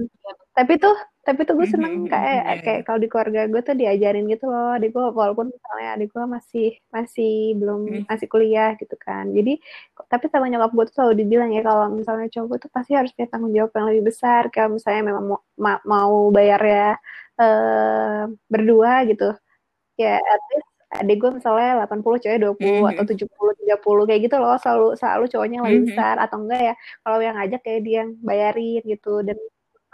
tapi 0.56 0.72
tuh 0.82 0.94
tapi 1.26 1.40
tuh 1.48 1.54
gue 1.58 1.68
seneng 1.74 1.94
Mhm, 2.04 2.10
kayak 2.12 2.40
iya, 2.44 2.54
kayak 2.64 2.80
kalau 2.86 2.98
di 3.02 3.08
keluarga 3.10 3.40
gue 3.52 3.60
tuh 3.66 3.74
diajarin 3.80 4.24
gitu 4.32 4.44
loh. 4.52 4.66
Adik 4.76 4.90
gue 4.94 5.04
walaupun 5.20 5.46
misalnya 5.54 5.88
adik 5.96 6.08
gue 6.14 6.24
masih 6.36 6.64
masih 6.96 7.28
belum 7.60 7.80
Hmm. 7.88 8.02
masih 8.10 8.26
kuliah 8.32 8.68
gitu 8.80 8.94
kan. 9.06 9.24
Jadi 9.36 9.50
tapi 10.12 10.24
sama 10.32 10.46
nyokap 10.52 10.70
gue 10.76 10.84
tuh 10.88 10.94
selalu 10.96 11.14
dibilang 11.24 11.50
ya 11.56 11.60
kalau 11.68 11.84
misalnya 11.98 12.26
cowok 12.34 12.56
tuh 12.62 12.70
pasti 12.76 12.92
harus 12.98 13.10
punya 13.16 13.28
tanggung 13.32 13.52
jawab 13.56 13.70
yang 13.76 13.86
lebih 13.90 14.04
besar. 14.10 14.42
Kalau 14.54 14.68
misalnya 14.76 15.02
memang 15.10 15.24
mau, 15.30 15.40
ma- 15.64 15.82
mau 15.92 16.12
bayar 16.36 16.60
ya 16.74 16.84
eh, 17.40 18.20
berdua 18.52 18.92
gitu. 19.10 19.24
Ya 20.02 20.08
at 20.32 20.42
least 20.50 20.68
adik 20.98 21.16
gue 21.22 21.30
misalnya 21.38 21.68
80 21.86 22.18
cewek 22.22 22.38
20 22.44 22.84
atau 22.90 23.02
Mhm. 23.04 23.10
70 23.10 23.52
30 23.60 24.02
kayak 24.08 24.20
gitu 24.26 24.36
loh. 24.42 24.54
Selalu 24.62 24.86
selalu 25.00 25.24
cowoknya 25.32 25.54
yang 25.58 25.66
lebih 25.68 25.82
Mhm. 25.82 25.88
besar. 25.90 26.14
Atau 26.24 26.36
enggak 26.42 26.60
ya 26.68 26.74
kalau 27.04 27.18
yang 27.26 27.34
ngajak 27.38 27.60
kayak 27.66 27.80
dia 27.86 27.96
yang 28.06 28.10
bayarin 28.28 28.80
gitu. 28.92 29.10
Dan 29.28 29.36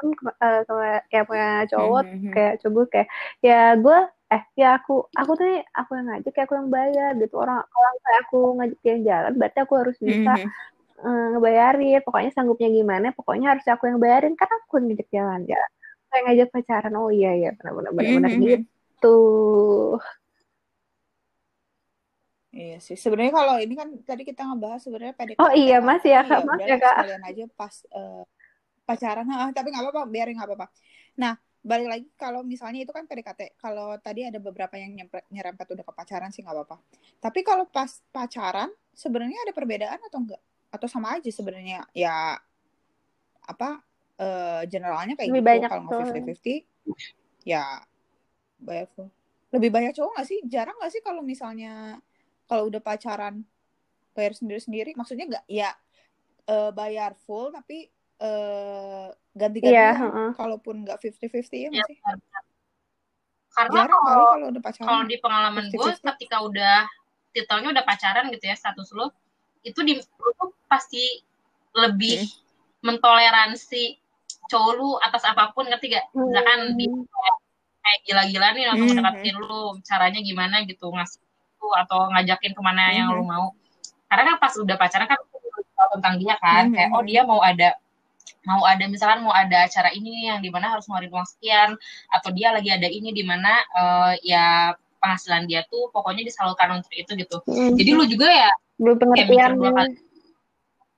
kan 0.01 0.09
eh, 0.45 0.59
kalau 0.67 0.83
kayak 1.11 1.25
punya 1.29 1.49
cowok 1.73 2.05
Mhm. 2.15 2.33
kayak 2.35 2.53
coba 2.63 2.81
kayak 2.93 3.09
ya 3.47 3.55
gue 3.85 3.99
eh 4.35 4.43
ya 4.61 4.67
aku 4.79 4.93
aku 5.21 5.31
tuh 5.39 5.45
nih, 5.51 5.61
aku 5.79 5.91
yang 5.99 6.07
ngajak 6.09 6.33
ya 6.39 6.43
aku 6.47 6.55
yang 6.61 6.71
bayar 6.77 7.11
gitu 7.23 7.35
orang 7.43 7.59
orang 7.79 7.95
kayak 8.05 8.19
aku 8.25 8.37
ngajak 8.57 8.79
dia 8.85 8.95
jalan 9.09 9.33
berarti 9.39 9.59
aku 9.65 9.75
harus 9.81 9.97
bisa 10.09 10.31
Mhm. 10.37 10.51
eh, 11.07 11.25
ngebayarin 11.33 12.01
pokoknya 12.07 12.31
sanggupnya 12.37 12.69
gimana 12.79 13.07
pokoknya 13.19 13.47
harus 13.53 13.65
aku 13.75 13.85
yang 13.91 13.99
bayarin 14.05 14.35
karena 14.41 14.55
aku 14.63 14.73
yang 14.79 14.87
ngajak 14.91 15.09
jalan 15.17 15.41
ya 15.53 15.61
kayak 16.11 16.23
ngajak 16.27 16.49
pacaran 16.55 16.95
oh 17.01 17.09
iya 17.17 17.31
ya 17.43 17.49
benar-benar 17.59 17.93
benar-benar 17.99 18.33
gitu 18.47 19.09
Iya 22.61 22.75
sih. 22.87 22.97
Sebenarnya 23.03 23.33
kalau 23.39 23.55
ini 23.65 23.75
kan 23.81 23.89
tadi 24.09 24.23
kita 24.31 24.41
ngebahas 24.49 24.81
sebenarnya 24.85 25.15
PDKT. 25.19 25.41
oh 25.43 25.53
iya 25.55 25.77
kan. 25.79 25.87
mas 25.87 26.03
ya 26.13 26.21
kak 26.29 26.41
mas 26.49 26.59
udahlah, 26.59 26.69
ya 26.71 26.77
kak 26.83 26.95
sekalian 26.99 27.23
aja 27.31 27.43
pas 27.59 27.75
eh, 27.99 28.23
pacaran. 28.91 29.27
Ah, 29.31 29.55
tapi 29.55 29.71
nggak 29.71 29.87
apa-apa, 29.87 30.03
biarin 30.11 30.35
nggak 30.35 30.49
apa-apa. 30.51 30.67
Nah, 31.23 31.39
balik 31.61 31.89
lagi 31.93 32.07
kalau 32.17 32.41
misalnya 32.41 32.83
itu 32.83 32.93
kan 32.93 33.05
PDKT. 33.05 33.61
Kalau 33.61 33.95
tadi 34.01 34.25
ada 34.25 34.41
beberapa 34.41 34.75
yang 34.81 34.97
nyerempet, 34.97 35.29
nyerempet 35.29 35.67
udah 35.69 35.85
ke 35.85 35.93
pacaran 35.93 36.31
sih 36.33 36.41
nggak 36.41 36.57
apa-apa. 36.57 36.77
Tapi 37.21 37.41
kalau 37.45 37.69
pas 37.69 38.01
pacaran 38.11 38.73
sebenarnya 38.97 39.45
ada 39.45 39.53
perbedaan 39.53 40.01
atau 40.01 40.19
enggak? 40.25 40.43
Atau 40.73 40.89
sama 40.89 41.21
aja 41.21 41.29
sebenarnya? 41.29 41.85
Ya 41.93 42.41
apa 43.45 43.83
eh, 44.17 44.63
generalnya 44.71 45.15
kayak 45.19 45.29
lebih 45.29 45.43
gitu. 45.45 45.53
banyak 45.53 45.71
Kalau 45.71 45.83
tuh 45.85 45.99
nggak 46.01 46.17
50-50 46.17 46.65
ya 47.45 47.65
bayar 48.61 48.89
full. 48.97 49.09
Lebih 49.51 49.71
banyak 49.73 49.93
cowok 49.97 50.11
nggak 50.17 50.29
sih? 50.29 50.39
Jarang 50.49 50.77
nggak 50.81 50.93
sih 50.93 51.03
kalau 51.05 51.21
misalnya 51.21 52.01
kalau 52.49 52.73
udah 52.73 52.81
pacaran 52.81 53.45
bayar 54.17 54.33
sendiri-sendiri? 54.33 54.97
Maksudnya 54.97 55.29
nggak 55.29 55.45
ya 55.45 55.77
eh, 56.49 56.71
bayar 56.73 57.13
full 57.21 57.53
tapi 57.53 57.93
eh, 58.21 59.07
ganti-gantian. 59.33 59.75
iya 59.75 59.91
heeh. 59.97 60.29
Kalaupun 60.35 60.85
nggak 60.85 60.99
50-50 60.99 61.59
ya 61.59 61.69
nggak 61.71 61.87
sih? 61.89 61.99
karena 63.51 63.83
Jarang 63.83 64.01
kalau 64.01 64.27
kalau 64.31 64.47
udah 64.47 64.63
pacaran. 64.63 64.87
kalau 64.87 65.03
di 65.05 65.17
pengalaman 65.19 65.65
gue 65.67 65.75
50-50. 65.75 66.07
ketika 66.15 66.37
udah 66.39 66.77
titelnya 67.31 67.69
udah 67.75 67.85
pacaran 67.85 68.25
gitu 68.31 68.45
ya 68.47 68.55
status 68.55 68.95
lo 68.95 69.11
itu 69.63 69.81
di 69.83 69.99
lu 69.99 70.31
tuh 70.39 70.55
pasti 70.67 71.03
lebih 71.75 72.31
mentoleransi 72.81 73.99
cowok 74.47 74.73
lu 74.75 74.89
atas 74.99 75.23
apa 75.25 75.51
pun 75.51 75.67
ngerti 75.67 75.91
gak 75.91 76.07
misalkan 76.13 76.79
dia 76.79 76.91
Hmm. 76.91 77.05
kayak 77.81 77.99
gila-gila 78.05 78.49
nih 78.55 78.65
langsung 78.67 78.87
Mhm. 78.87 78.97
ngedeketin 78.97 79.37
lu 79.37 79.59
caranya 79.83 80.21
gimana 80.21 80.57
gitu 80.63 80.87
ngasih 80.87 81.19
itu 81.19 81.67
atau 81.77 81.99
ngajakin 82.09 82.53
ke 82.55 82.63
mana 82.63 82.83
yang 82.91 83.11
Mhm. 83.11 83.17
lu 83.19 83.25
mau 83.27 83.47
karena 84.07 84.23
kan 84.31 84.37
pas 84.39 84.55
udah 84.55 84.77
pacaran 84.77 85.07
kan 85.07 85.19
tentang 85.91 86.15
dia 86.23 86.35
kan 86.39 86.71
Mhm. 86.71 86.75
kayak 86.77 86.91
oh 86.95 87.03
dia 87.03 87.23
mau 87.23 87.43
ada 87.43 87.75
mau 88.49 88.65
ada 88.65 88.89
misalkan 88.89 89.21
mau 89.21 89.35
ada 89.37 89.69
acara 89.69 89.93
ini 89.93 90.33
yang 90.33 90.41
di 90.41 90.49
mana 90.49 90.73
harus 90.73 90.89
ngeluarin 90.89 91.13
uang 91.13 91.29
sekian 91.29 91.71
atau 92.09 92.31
dia 92.33 92.49
lagi 92.57 92.73
ada 92.73 92.89
ini 92.89 93.13
di 93.13 93.25
mana 93.25 93.53
eh, 93.77 94.13
ya 94.25 94.73
penghasilan 95.01 95.49
dia 95.49 95.65
tuh 95.69 95.89
pokoknya 95.93 96.25
disalurkan 96.25 96.81
untuk 96.81 96.93
itu 96.93 97.13
gitu. 97.17 97.37
Hmm. 97.49 97.77
jadi 97.77 97.91
lu 97.97 98.05
juga 98.09 98.29
ya 98.29 98.53
belum 98.81 98.97
kayak 98.97 99.29
pengertian. 99.29 99.77
kali. 99.77 99.93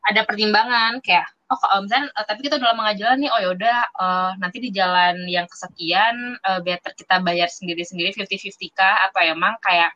Ada 0.02 0.20
pertimbangan 0.26 0.98
kayak 1.02 1.26
oh 1.50 1.58
kalau 1.58 1.82
misalnya 1.86 2.10
eh, 2.14 2.26
tapi 2.26 2.40
kita 2.46 2.54
udah 2.58 2.68
lama 2.74 2.80
nggak 2.90 2.98
jalan 3.02 3.16
nih 3.22 3.30
oh 3.30 3.40
yaudah 3.42 3.78
eh, 3.86 4.30
nanti 4.38 4.56
di 4.62 4.70
jalan 4.70 5.14
yang 5.26 5.46
kesekian 5.50 6.14
eh, 6.38 6.60
better 6.62 6.94
kita 6.94 7.18
bayar 7.22 7.50
sendiri-sendiri 7.50 8.14
50-50 8.14 8.78
kah 8.78 8.96
atau 9.10 9.20
emang 9.22 9.58
kayak 9.62 9.90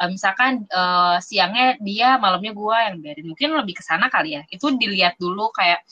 eh, 0.00 0.08
misalkan 0.12 0.64
eh, 0.68 1.16
siangnya 1.24 1.80
dia 1.80 2.20
malamnya 2.20 2.52
gua 2.52 2.88
yang 2.88 3.00
bayarin. 3.00 3.32
Mungkin 3.32 3.48
lebih 3.56 3.80
ke 3.80 3.82
sana 3.84 4.12
kali 4.12 4.36
ya. 4.36 4.42
Itu 4.52 4.72
dilihat 4.76 5.16
dulu 5.16 5.48
kayak 5.52 5.84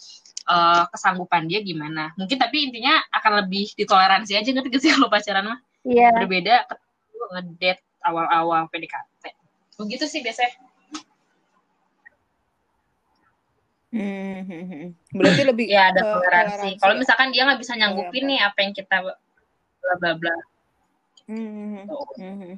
eh, 0.47 0.85
kesanggupan 0.93 1.49
dia 1.51 1.61
gimana 1.61 2.15
mungkin 2.17 2.37
tapi 2.41 2.71
intinya 2.71 3.01
akan 3.13 3.45
lebih 3.45 3.75
ditoleransi 3.77 4.33
aja 4.39 4.49
ngerti 4.49 4.69
gak 4.73 4.83
sih 4.83 4.91
kalau 4.95 5.09
pacaran 5.13 5.45
mah 5.45 5.59
iya 5.85 6.09
berbeda 6.15 6.65
ketika 6.69 7.13
lu 7.17 7.27
ngedate 7.37 7.83
awal-awal 8.01 8.69
PDKT 8.73 9.25
begitu 9.77 10.05
sih 10.09 10.21
biasanya 10.25 10.71
Mhm. 13.91 14.95
Berarti 15.19 15.43
lebih 15.43 15.67
ya 15.67 15.91
ada 15.91 16.15
toleransi. 16.15 16.79
Kalau 16.79 16.95
misalkan 16.95 17.35
dia 17.35 17.43
nggak 17.43 17.59
bisa 17.59 17.75
nyanggupin 17.75 18.23
oke. 18.23 18.29
nih 18.31 18.39
apa 18.39 18.59
yang 18.63 18.73
kita 18.75 18.97
bla 19.03 19.95
bla 19.99 20.13
bla 20.15 20.35
Mhm. 21.27 21.91
Gitu. 21.91 22.23
Mhm. 22.23 22.53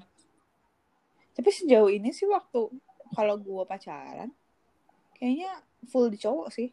Tapi 1.33 1.49
sejauh 1.49 1.89
ini 1.89 2.13
sih 2.13 2.29
waktu 2.29 2.69
kalau 3.17 3.37
gue 3.41 3.65
pacaran, 3.65 4.29
kayaknya 5.17 5.61
full 5.89 6.13
di 6.13 6.21
cowok 6.21 6.49
sih. 6.53 6.69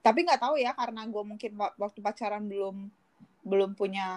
Tapi 0.00 0.24
nggak 0.24 0.40
tahu 0.40 0.56
ya 0.56 0.72
karena 0.72 1.04
gue 1.04 1.22
mungkin 1.22 1.52
wa- 1.60 1.76
waktu 1.76 2.00
pacaran 2.00 2.48
belum 2.48 2.88
belum 3.44 3.76
punya 3.76 4.08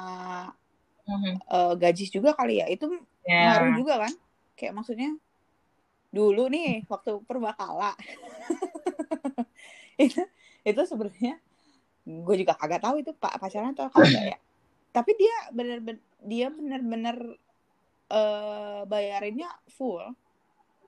Mhm. 1.03 1.35
eh, 1.43 1.73
gaji 1.75 2.05
juga 2.07 2.31
kali 2.35 2.63
ya. 2.63 2.71
Itu 2.71 2.87
Ya. 3.27 3.51
ngaruh 3.51 3.71
juga 3.75 3.93
kan? 4.07 4.13
Kayak 4.55 4.79
maksudnya 4.79 5.11
dulu 6.13 6.47
nih 6.47 6.85
waktu 6.87 7.19
perbakala 7.25 7.97
itu 9.97 10.21
itu 10.63 10.81
sebenarnya 10.85 11.41
gue 12.05 12.35
juga 12.37 12.53
kagak 12.53 12.83
tahu 12.83 13.01
itu 13.01 13.11
pak 13.17 13.41
pacaran 13.41 13.75
atau 13.75 13.89
kagak 13.91 14.23
ya. 14.35 14.37
Tapi 14.93 15.11
dia 15.17 15.35
bener-bener 15.51 15.99
dia 16.23 16.47
bener-bener 16.53 17.17
eh 18.13 18.81
bayarinnya 18.85 19.49
full 19.73 20.05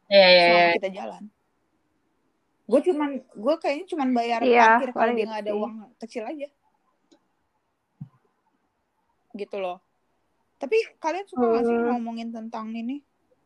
ya 0.06 0.22
ya 0.22 0.30
ya 0.30 0.42
selama 0.46 0.70
kita 0.78 0.90
jalan. 0.94 1.24
Gue 2.66 2.82
cuman, 2.82 3.10
gue 3.22 3.56
kayaknya 3.62 3.86
cuman 3.94 4.10
bayar 4.10 4.40
Iya, 4.42 4.82
parkir 4.82 4.90
kalau 4.92 5.14
dia 5.14 5.26
nggak 5.30 5.42
ada 5.46 5.52
sih. 5.54 5.60
uang 5.62 5.74
kecil 6.02 6.24
aja. 6.26 6.48
Gitu 9.36 9.58
loh. 9.60 9.78
Tapi 10.58 10.78
kalian 10.98 11.26
suka 11.28 11.46
nggak 11.46 11.64
sih 11.64 11.78
Hmm. 11.78 11.88
ngomongin 11.94 12.30
tentang 12.32 12.72
ini? 12.74 13.04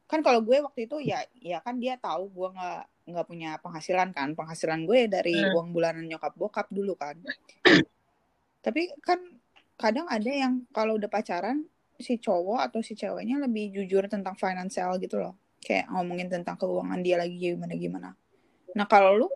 Kan 0.07 0.21
kalau 0.21 0.41
gue 0.41 0.57
waktu 0.61 0.87
itu 0.87 0.97
ya, 1.03 1.21
ya 1.37 1.59
kan 1.59 1.77
dia 1.77 1.97
tahu 1.97 2.29
gue 2.29 2.49
nggak 2.53 2.81
nggak 3.09 3.25
punya 3.27 3.57
penghasilan 3.59 4.13
kan. 4.13 4.37
Penghasilan 4.37 4.85
gue 4.85 5.09
dari 5.09 5.35
Hmm. 5.35 5.53
uang 5.57 5.67
bulanan 5.73 6.05
nyokap 6.05 6.33
bokap 6.37 6.67
dulu 6.69 6.93
kan. 6.95 7.17
Tapi 8.61 8.93
kan 9.01 9.19
kadang 9.75 10.05
ada 10.07 10.29
yang 10.29 10.63
kalau 10.71 10.95
udah 10.95 11.09
pacaran 11.09 11.65
si 11.99 12.15
cowok 12.15 12.71
atau 12.71 12.79
si 12.79 12.95
ceweknya 12.95 13.41
lebih 13.43 13.75
jujur 13.75 14.07
tentang 14.07 14.37
finansial 14.37 14.95
gitu 15.01 15.19
loh. 15.19 15.35
Kayak 15.59 15.91
ngomongin 15.91 16.31
tentang 16.31 16.55
keuangan 16.55 17.03
dia 17.03 17.19
lagi 17.19 17.35
gimana 17.35 17.75
gimana. 17.75 18.09
Nah 18.77 18.85
kalau 18.85 19.17
lu, 19.17 19.27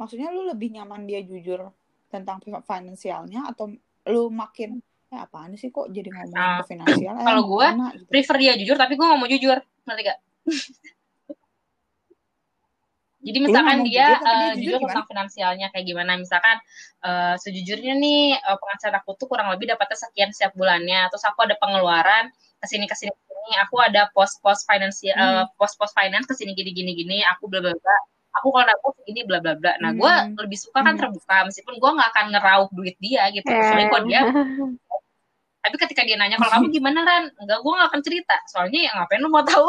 maksudnya 0.00 0.32
lu 0.32 0.48
lebih 0.48 0.72
nyaman 0.74 1.06
dia 1.06 1.20
jujur 1.22 1.70
tentang 2.10 2.42
fi- 2.42 2.64
finansialnya 2.66 3.46
atau 3.52 3.70
lu 4.10 4.22
makin 4.32 4.80
eh 5.10 5.18
apaan 5.18 5.58
sih 5.58 5.74
kok 5.74 5.90
jadi 5.90 6.06
ngomongin 6.06 6.38
Ah, 6.38 6.62
ke 6.62 6.70
finansial? 6.70 7.14
Eh, 7.18 7.26
kalau 7.26 7.42
gue, 7.50 7.66
gimana?" 7.66 7.90
gitu. 7.98 8.10
prefer 8.10 8.36
dia 8.38 8.52
jujur 8.54 8.76
tapi 8.78 8.94
gue 8.94 9.06
gak 9.06 9.18
mau 9.18 9.30
jujur 9.30 9.58
ngerti 9.86 10.02
gak 10.06 10.18
jadi 13.26 13.38
misalkan 13.44 13.76
ngomong 13.84 13.90
dia, 13.90 14.06
jujur, 14.06 14.18
tapi 14.22 14.30
dia 14.30 14.40
eh, 14.40 14.52
jujur 14.54 14.70
jujur 14.70 14.80
tentang 14.86 15.06
finansialnya 15.10 15.66
kayak 15.74 15.86
gimana 15.90 16.12
misalkan 16.16 16.56
eh, 17.04 17.34
sejujurnya 17.42 17.94
nih 17.98 18.22
eh, 18.38 18.56
penghasilan 18.62 18.96
aku 19.02 19.10
tuh 19.18 19.26
kurang 19.28 19.50
lebih 19.52 19.66
dapatnya 19.74 19.98
sekian 19.98 20.30
setiap 20.30 20.54
bulannya 20.56 21.10
terus 21.10 21.26
aku 21.26 21.42
ada 21.44 21.58
pengeluaran 21.58 22.30
ke 22.62 22.66
sini 22.70 22.86
ke 22.86 22.94
sini 22.94 23.10
ke 23.10 23.22
sini 23.34 23.52
aku 23.66 23.76
ada 23.82 24.08
pos-pos 24.14 24.62
finansial 24.64 25.14
Hmm. 25.18 25.42
eh, 25.42 25.46
pos-pos 25.58 25.90
finance 25.90 26.24
ke 26.30 26.38
sini 26.38 26.54
gini 26.54 26.70
gini 26.70 26.92
gini 26.96 27.18
aku 27.26 27.50
bla 27.50 27.58
bla 27.60 27.74
bla 27.74 27.96
aku 28.30 28.48
kalau 28.54 28.64
nabung 28.64 28.94
segini 29.02 29.22
bla 29.26 29.38
bla 29.42 29.58
bla 29.58 29.74
nah 29.78 29.90
gue 29.90 30.12
Hmm. 30.12 30.38
lebih 30.38 30.58
suka 30.58 30.80
kan 30.80 30.94
Hmm. 30.94 31.02
terbuka 31.02 31.36
meskipun 31.50 31.74
gue 31.76 31.90
nggak 31.98 32.08
akan 32.14 32.26
ngerauh 32.30 32.68
duit 32.70 32.96
dia 33.02 33.26
gitu 33.34 33.46
kecuali 33.48 33.84
Eh, 33.84 33.88
kalau 33.90 34.02
dia 34.06 34.20
tapi 35.64 35.76
ketika 35.76 36.02
dia 36.08 36.16
nanya 36.16 36.40
kalau 36.40 36.52
kamu 36.56 36.66
gimana 36.72 37.04
Ran 37.04 37.24
enggak 37.36 37.58
gue 37.60 37.72
gak 37.74 37.88
akan 37.92 38.00
cerita 38.00 38.36
soalnya 38.48 38.80
ya 38.88 38.90
ngapain 38.96 39.20
lu 39.20 39.28
mau 39.28 39.44
tahu 39.44 39.68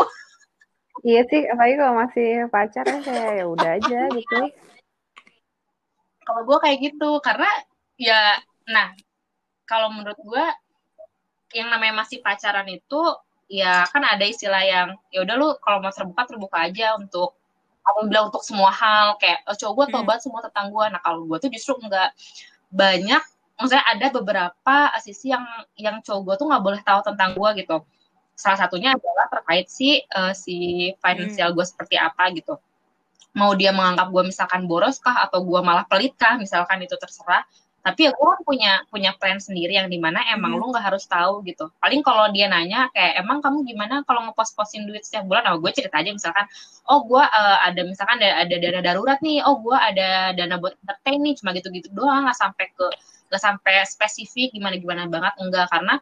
iya 1.03 1.25
sih, 1.27 1.43
apalagi 1.49 1.75
kalau 1.81 1.93
masih 1.97 2.29
pacaran 2.47 2.99
kayak 3.01 3.29
ya 3.41 3.45
udah 3.49 3.69
aja 3.81 3.99
gitu. 4.13 4.37
kalau 6.21 6.41
gue 6.45 6.57
kayak 6.61 6.77
gitu 6.79 7.09
karena 7.25 7.49
ya 7.97 8.37
nah 8.69 8.93
kalau 9.65 9.89
menurut 9.91 10.15
gue 10.21 10.45
yang 11.57 11.67
namanya 11.67 12.05
masih 12.05 12.23
pacaran 12.23 12.67
itu 12.71 13.01
ya 13.51 13.83
kan 13.91 14.03
ada 14.07 14.23
istilah 14.23 14.63
yang 14.63 14.87
ya 15.11 15.27
udah 15.27 15.35
lu 15.35 15.49
kalau 15.59 15.83
mau 15.83 15.91
terbuka 15.91 16.23
terbuka 16.23 16.57
aja 16.71 16.95
untuk 16.95 17.35
aku 17.85 18.07
bilang 18.09 18.29
untuk 18.29 18.43
semua 18.45 18.69
hal 18.69 19.17
kayak 19.17 19.41
oh, 19.49 19.55
cowok 19.57 19.73
gue 19.77 19.85
tau 19.93 20.01
Hmm. 20.05 20.21
semua 20.21 20.41
tentang 20.45 20.69
gue 20.69 20.85
nah 20.93 21.01
kalau 21.01 21.25
gue 21.25 21.37
tuh 21.41 21.49
justru 21.49 21.73
enggak. 21.81 22.13
Banyak 22.71 23.21
maksudnya 23.59 23.85
ada 23.85 24.07
beberapa 24.09 24.75
sisi 25.03 25.29
yang 25.33 25.45
yang 25.77 26.01
cowok 26.01 26.21
gue 26.25 26.35
tuh 26.41 26.45
nggak 26.49 26.63
boleh 26.63 26.81
tahu 26.85 26.99
tentang 27.05 27.33
gue 27.37 27.49
gitu. 27.61 27.77
Salah 28.37 28.57
satunya 28.57 28.95
adalah 28.97 29.27
terkait 29.29 29.67
si 29.69 30.01
eh, 30.01 30.33
si 30.33 30.55
finansial 31.01 31.53
gue 31.53 31.65
seperti 31.65 31.95
apa 31.99 32.31
gitu. 32.33 32.57
Mau 33.37 33.55
dia 33.55 33.71
menganggap 33.71 34.11
gue 34.11 34.23
misalkan 34.27 34.67
boros 34.67 34.99
kah 34.99 35.23
atau 35.23 35.39
gue 35.45 35.59
malah 35.63 35.85
pelit 35.87 36.13
kah 36.19 36.35
misalkan 36.35 36.83
itu 36.83 36.95
terserah 36.99 37.45
tapi 37.81 38.05
ya 38.05 38.11
gue 38.13 38.27
kan 38.29 38.41
punya 38.45 38.71
punya 38.93 39.11
plan 39.17 39.41
sendiri 39.41 39.73
yang 39.73 39.89
di 39.89 39.97
mana 39.97 40.21
emang 40.29 40.53
Mhm. 40.53 40.59
lu 40.61 40.65
nggak 40.69 40.85
harus 40.93 41.05
tahu 41.09 41.41
gitu. 41.49 41.65
Paling 41.81 42.05
kalau 42.05 42.29
dia 42.29 42.45
nanya 42.45 42.93
kayak 42.93 43.17
emang 43.25 43.41
kamu 43.41 43.65
gimana 43.65 44.05
kalau 44.05 44.21
ngepost-postin 44.29 44.85
duit 44.85 45.01
setiap 45.01 45.25
bulan? 45.25 45.49
Nah 45.49 45.57
gue 45.57 45.71
cerita 45.73 45.97
aja 45.97 46.13
misalkan 46.13 46.45
oh 46.93 47.01
gue 47.09 47.23
eh, 47.25 47.57
ada 47.65 47.81
misalkan 47.81 48.21
ada, 48.21 48.29
ada 48.45 48.55
dana 48.61 48.79
darurat 48.85 49.17
nih. 49.25 49.41
Oh 49.49 49.57
gue 49.65 49.73
ada 49.73 50.29
dana 50.37 50.55
buat 50.61 50.77
entertain 50.85 51.19
nih. 51.25 51.33
Cuma 51.41 51.49
gitu-gitu 51.57 51.89
doang 51.97 52.21
nggak 52.29 52.37
sampai 52.37 52.65
ke 52.77 52.85
nggak 53.33 53.41
sampai 53.41 53.73
spesifik 53.89 54.53
gimana 54.53 54.75
gimana 54.77 55.01
banget 55.09 55.33
enggak. 55.41 55.65
Karena 55.73 55.97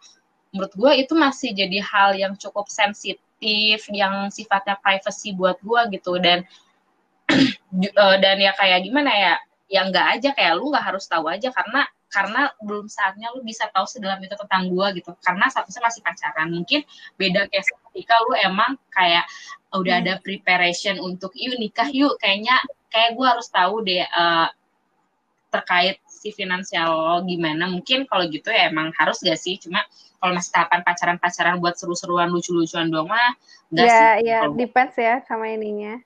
menurut 0.52 0.74
gue 0.76 0.92
itu 1.00 1.14
masih 1.16 1.56
jadi 1.56 1.80
hal 1.80 2.12
yang 2.20 2.34
cukup 2.36 2.68
sensitif 2.68 3.80
yang 3.96 4.28
sifatnya 4.36 4.76
privacy 4.84 5.32
buat 5.32 5.56
gue 5.64 5.82
gitu. 5.96 6.20
Dan 6.20 6.44
eh, 7.32 8.16
dan 8.20 8.36
ya 8.42 8.52
kayak 8.58 8.84
gimana 8.84 9.12
ya 9.16 9.34
ya 9.70 9.86
enggak 9.86 10.18
aja 10.18 10.30
kayak 10.34 10.58
lu 10.58 10.74
nggak 10.74 10.82
harus 10.82 11.06
tahu 11.06 11.30
aja 11.30 11.54
karena 11.54 11.86
karena 12.10 12.50
belum 12.66 12.90
saatnya 12.90 13.30
lu 13.38 13.46
bisa 13.46 13.70
tahu 13.70 13.86
sedalam 13.86 14.18
itu 14.18 14.34
tentang 14.34 14.66
gua 14.74 14.90
gitu. 14.98 15.14
Karena 15.22 15.46
statusnya 15.46 15.86
masih 15.86 16.02
pacaran. 16.02 16.50
Mungkin 16.50 16.82
beda 17.22 17.46
kayak 17.46 17.70
ketika 17.94 18.18
lu 18.26 18.34
emang 18.34 18.82
kayak 18.90 19.30
udah 19.78 20.02
Hmm. 20.02 20.10
ada 20.10 20.14
preparation 20.18 20.98
untuk 20.98 21.38
yuk 21.38 21.62
nikah 21.62 21.86
yuk. 21.94 22.18
Kayaknya 22.18 22.58
kayak 22.90 23.14
gua 23.14 23.38
harus 23.38 23.46
tahu 23.54 23.86
deh 23.86 24.02
eh, 24.02 24.48
terkait 25.54 26.02
si 26.10 26.34
finansial 26.34 26.90
lo 26.90 27.16
gimana. 27.26 27.70
Mungkin 27.70 28.10
kalau 28.10 28.26
gitu 28.26 28.50
ya 28.50 28.74
emang 28.74 28.90
harus 28.98 29.22
gak 29.22 29.38
sih? 29.38 29.62
Cuma 29.62 29.86
kalau 30.18 30.34
masih 30.34 30.50
tahapan 30.50 30.82
pacaran-pacaran 30.82 31.62
buat 31.62 31.78
seru-seruan 31.78 32.34
lucu-lucuan 32.34 32.90
doang 32.90 33.06
mah 33.06 33.38
enggak 33.70 33.86
sih. 33.90 34.34
Ya, 34.34 34.50
gua- 34.50 34.58
depends 34.58 34.98
ya 34.98 35.22
sama 35.30 35.46
ininya. 35.50 36.02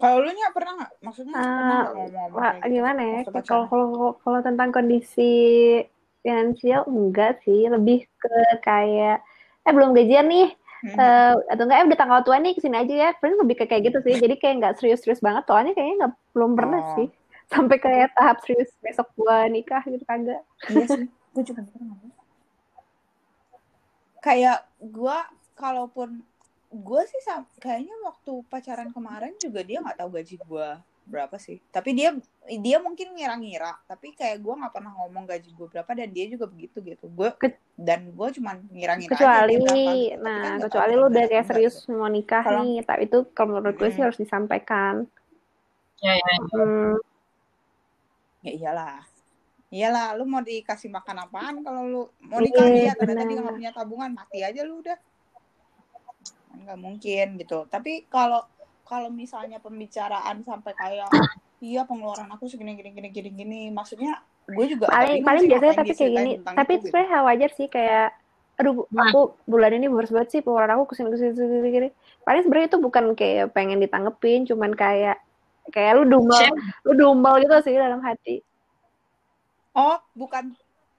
Kalau 0.00 0.16
lu 0.24 0.30
nya 0.34 0.48
pernah 0.56 0.72
nggak? 0.78 0.92
Maksudnya 1.06 1.32
pernah 1.34 1.54
Ah, 1.54 1.82
nggak 1.82 1.92
ngomong-ngomong 1.94 2.34
Wah, 2.34 2.50
kayak 2.52 2.62
gitu 2.64 2.74
gimana 2.74 3.02
ya? 3.02 3.18
Kalau 3.48 3.62
kalau 3.70 3.88
kalau 4.22 4.38
tentang 4.42 4.68
kondisi 4.74 5.32
finansial 6.24 6.80
enggak 6.88 7.32
sih, 7.44 7.60
lebih 7.68 7.98
ke 8.22 8.32
kayak 8.66 9.16
eh 9.64 9.72
belum 9.72 9.90
gajian 9.96 10.26
nih, 10.28 10.48
Mhm. 10.84 10.98
eh, 11.00 11.32
atau 11.52 11.62
enggak 11.64 11.78
eh 11.80 11.86
udah 11.88 11.98
tanggal 12.00 12.20
tua 12.26 12.36
nih 12.42 12.52
ke 12.56 12.60
sini 12.64 12.76
aja 12.82 12.94
ya. 12.94 13.08
Paling 13.20 13.36
lebih 13.40 13.54
ke 13.60 13.64
kayak 13.70 13.82
gitu 13.92 13.98
sih. 14.04 14.14
Jadi 14.18 14.34
kayak 14.40 14.54
nggak 14.60 14.74
serius-serius 14.80 15.20
banget. 15.24 15.42
Soalnya 15.48 15.72
kayaknya 15.76 15.94
nggak 16.04 16.12
belum 16.34 16.52
pernah 16.58 16.80
Oh. 16.82 16.94
sih 16.98 17.08
sampai 17.52 17.76
kayak 17.76 18.08
tahap 18.16 18.36
serius 18.44 18.70
besok 18.80 19.08
gua 19.20 19.46
nikah 19.52 19.82
gitu 19.84 20.04
kagak. 20.08 20.40
Iya 20.72 20.84
sih, 20.88 21.04
gue 21.36 21.44
juga 21.44 21.62
pernah. 21.68 21.96
Kayak 24.24 24.58
gue, 24.80 25.18
kalaupun 25.54 26.24
gue 26.74 27.02
sih 27.06 27.20
kayaknya 27.56 27.94
waktu 28.02 28.32
pacaran 28.50 28.90
kemarin 28.90 29.38
juga 29.38 29.62
dia 29.62 29.78
nggak 29.78 29.96
tahu 29.96 30.10
gaji 30.12 30.36
gue 30.36 30.68
berapa 31.04 31.36
sih. 31.36 31.60
Tapi 31.68 31.92
dia 31.92 32.10
dia 32.48 32.80
mungkin 32.80 33.12
ngira-ngira, 33.12 33.76
tapi 33.84 34.10
kayak 34.10 34.40
gue 34.40 34.54
nggak 34.56 34.72
pernah 34.72 34.92
ngomong 34.96 35.28
gaji 35.28 35.52
gue 35.52 35.68
berapa 35.68 35.90
dan 35.92 36.08
dia 36.10 36.26
juga 36.26 36.48
begitu 36.48 36.80
gitu. 36.80 37.06
Gue 37.06 37.28
Ke- 37.36 37.60
dan 37.76 38.08
gue 38.10 38.28
cuman 38.40 38.56
ngira-ngira 38.72 39.12
aja 39.12 39.20
kecuali 39.20 39.54
dia 39.54 39.60
berapa. 39.60 39.76
gitu. 39.76 40.16
Tapi 40.16 40.22
nah 40.24 40.40
kan 40.42 40.58
kecuali 40.64 40.92
lu 40.96 41.04
udah 41.06 41.24
kayak 41.28 41.46
serius 41.46 41.74
enggak 41.76 41.86
gitu. 41.86 42.00
mau 42.00 42.08
nikah 42.10 42.42
Kalau- 42.42 42.64
nih, 42.64 42.74
tapi 42.82 43.02
itu 43.04 43.18
kalau 43.30 43.48
menurut 43.52 43.76
gue 43.76 43.88
sih 43.88 44.00
Mm. 44.00 44.06
harus 44.08 44.18
disampaikan. 44.18 44.94
ya, 46.00 46.12
ya, 46.12 46.26
ya. 46.26 46.36
Hmm, 46.52 46.96
Ya 48.40 48.52
iyalah. 48.52 49.00
Iyalah, 49.72 50.06
lu 50.14 50.28
mau 50.28 50.38
dikasih 50.38 50.86
makan 50.86 51.16
apaan 51.24 51.64
kalau 51.64 51.82
lu 51.82 52.02
mau 52.22 52.38
Iya, 52.38 52.44
nikah 52.44 52.66
dia 52.68 52.92
ternyata 52.92 53.24
dia 53.24 53.38
nggak 53.40 53.56
punya 53.56 53.72
tabungan, 53.72 54.10
mati 54.12 54.38
aja 54.40 54.60
lu 54.62 54.84
udah. 54.84 54.94
Nggak 56.54 56.78
mungkin 56.78 57.26
gitu. 57.40 57.58
Tapi 57.66 58.06
kalau 58.06 58.46
kalau 58.84 59.08
misalnya 59.08 59.58
pembicaraan 59.58 60.44
sampai 60.44 60.72
kayak 60.76 61.08
iya 61.64 61.88
pengeluaran 61.88 62.28
aku 62.30 62.46
segini 62.46 62.76
gini 62.76 62.92
gini 62.92 63.08
gini 63.10 63.30
gini, 63.32 63.60
maksudnya 63.72 64.20
gue 64.44 64.66
juga 64.76 64.92
paling 64.92 65.24
paling 65.24 65.48
biasanya 65.48 65.74
tapi 65.80 65.92
kayak 65.96 66.12
gini 66.12 66.32
tapi 66.44 66.72
itu 66.76 66.78
gitu. 66.84 66.86
sebenarnya 66.92 67.20
wajar 67.24 67.50
sih 67.56 67.66
kayak 67.72 68.12
aduh 68.60 68.84
Nah. 68.92 69.08
aku 69.10 69.34
bulan 69.48 69.72
ini 69.72 69.88
boros 69.88 70.12
banget 70.12 70.28
sih 70.36 70.40
pengeluaran 70.44 70.76
aku 70.76 70.92
ke 70.92 70.94
sini 71.00 71.08
ke 71.10 71.16
sini 71.16 71.30
ke 71.32 71.36
sini 71.40 71.48
ke 71.58 71.70
sini 71.72 71.88
paling 72.22 72.42
sebenarnya 72.44 72.68
itu 72.68 72.78
bukan 72.78 73.04
kayak 73.16 73.50
pengen 73.56 73.80
ditanggepin 73.80 74.44
cuman 74.44 74.76
kayak 74.76 75.16
kayak 75.72 75.96
lu 75.96 76.04
Share. 76.28 76.52
lu 76.84 76.92
dumel 76.92 77.40
gitu 77.40 77.56
sih 77.64 77.72
dalam 77.74 78.04
hati 78.04 78.44
Oh, 79.74 79.98
bukan 80.14 80.54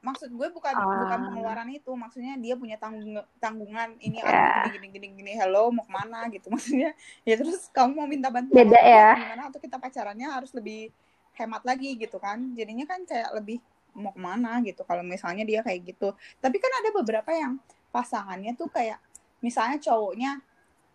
maksud 0.06 0.30
gue 0.30 0.48
bukan 0.54 0.70
bukan 0.72 1.18
Ah. 1.18 1.24
pengeluaran 1.26 1.70
itu, 1.70 1.90
maksudnya 1.92 2.38
dia 2.38 2.54
punya 2.54 2.78
tanggung 2.78 3.18
tanggungan 3.36 3.98
ini 4.00 4.22
aduh 4.22 4.70
gini 4.70 4.88
gini 4.88 4.88
gini 4.94 5.08
gini 5.18 5.32
hello 5.34 5.74
mau 5.74 5.82
ke 5.82 5.92
mana? 5.92 6.30
gitu 6.30 6.48
maksudnya. 6.54 6.94
Ya 7.26 7.36
terus 7.36 7.66
kamu 7.74 7.92
mau 7.92 8.06
minta 8.06 8.30
bantuan 8.30 8.54
Beda 8.54 8.78
ya. 8.78 9.18
gimana? 9.18 9.44
Atau 9.50 9.58
kita 9.58 9.76
pacarannya 9.76 10.30
harus 10.30 10.54
lebih 10.54 10.94
hemat 11.34 11.66
lagi 11.66 11.98
gitu 11.98 12.22
kan? 12.22 12.54
Jadinya 12.54 12.86
kan 12.86 13.02
kayak 13.04 13.34
lebih 13.34 13.58
mau 13.98 14.14
ke 14.14 14.22
mana? 14.22 14.62
gitu 14.62 14.86
kalau 14.86 15.02
misalnya 15.02 15.42
dia 15.42 15.66
kayak 15.66 15.82
gitu. 15.90 16.14
Tapi 16.38 16.58
kan 16.62 16.72
ada 16.80 16.90
beberapa 16.94 17.32
yang 17.34 17.58
pasangannya 17.90 18.54
tuh 18.54 18.70
kayak 18.70 19.02
misalnya 19.42 19.82
cowoknya 19.82 20.32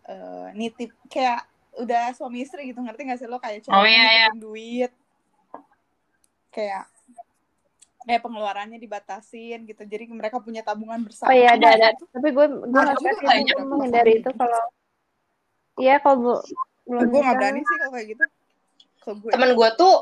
uh, 0.07 0.49
nitip 0.53 0.93
kayak 1.07 1.43
udah 1.71 2.11
suami 2.11 2.43
istri 2.43 2.67
gitu 2.67 2.79
ngerti 2.79 3.01
gak 3.05 3.19
sih 3.19 3.27
lo? 3.27 3.37
Kayak 3.37 3.65
cowoknya 3.65 3.79
Oh, 3.79 3.85
iya, 3.85 4.07
iya. 4.13 4.27
duit. 4.33 4.91
Kayak 6.51 6.83
kayak 8.05 8.21
pengeluarannya 8.25 8.79
dibatasin 8.81 9.65
gitu. 9.69 9.83
Jadi 9.85 10.09
mereka 10.09 10.41
punya 10.41 10.65
tabungan 10.65 11.01
bersama. 11.05 11.29
Oh 11.29 11.35
iya 11.35 11.53
ada 11.53 11.67
ada. 11.73 11.87
Gitu. 11.93 12.05
Tapi 12.09 12.27
gue 12.33 12.45
gue 12.49 12.81
Ada 12.81 12.93
nggak 12.97 13.45
gue 13.45 13.65
menghindari 13.65 14.13
itu 14.21 14.31
kalau 14.35 14.63
Iya 15.79 15.95
kalau 16.03 16.17
bu- 16.19 16.43
belum 16.85 17.07
gue 17.07 17.21
nggak 17.23 17.37
berani 17.37 17.61
sih 17.63 17.77
kalau 17.79 17.91
kayak 17.95 18.07
gitu. 18.17 18.25
Kalau 19.01 19.15
gue 19.21 19.31
temen 19.33 19.51
gue 19.55 19.69
tuh 19.77 19.95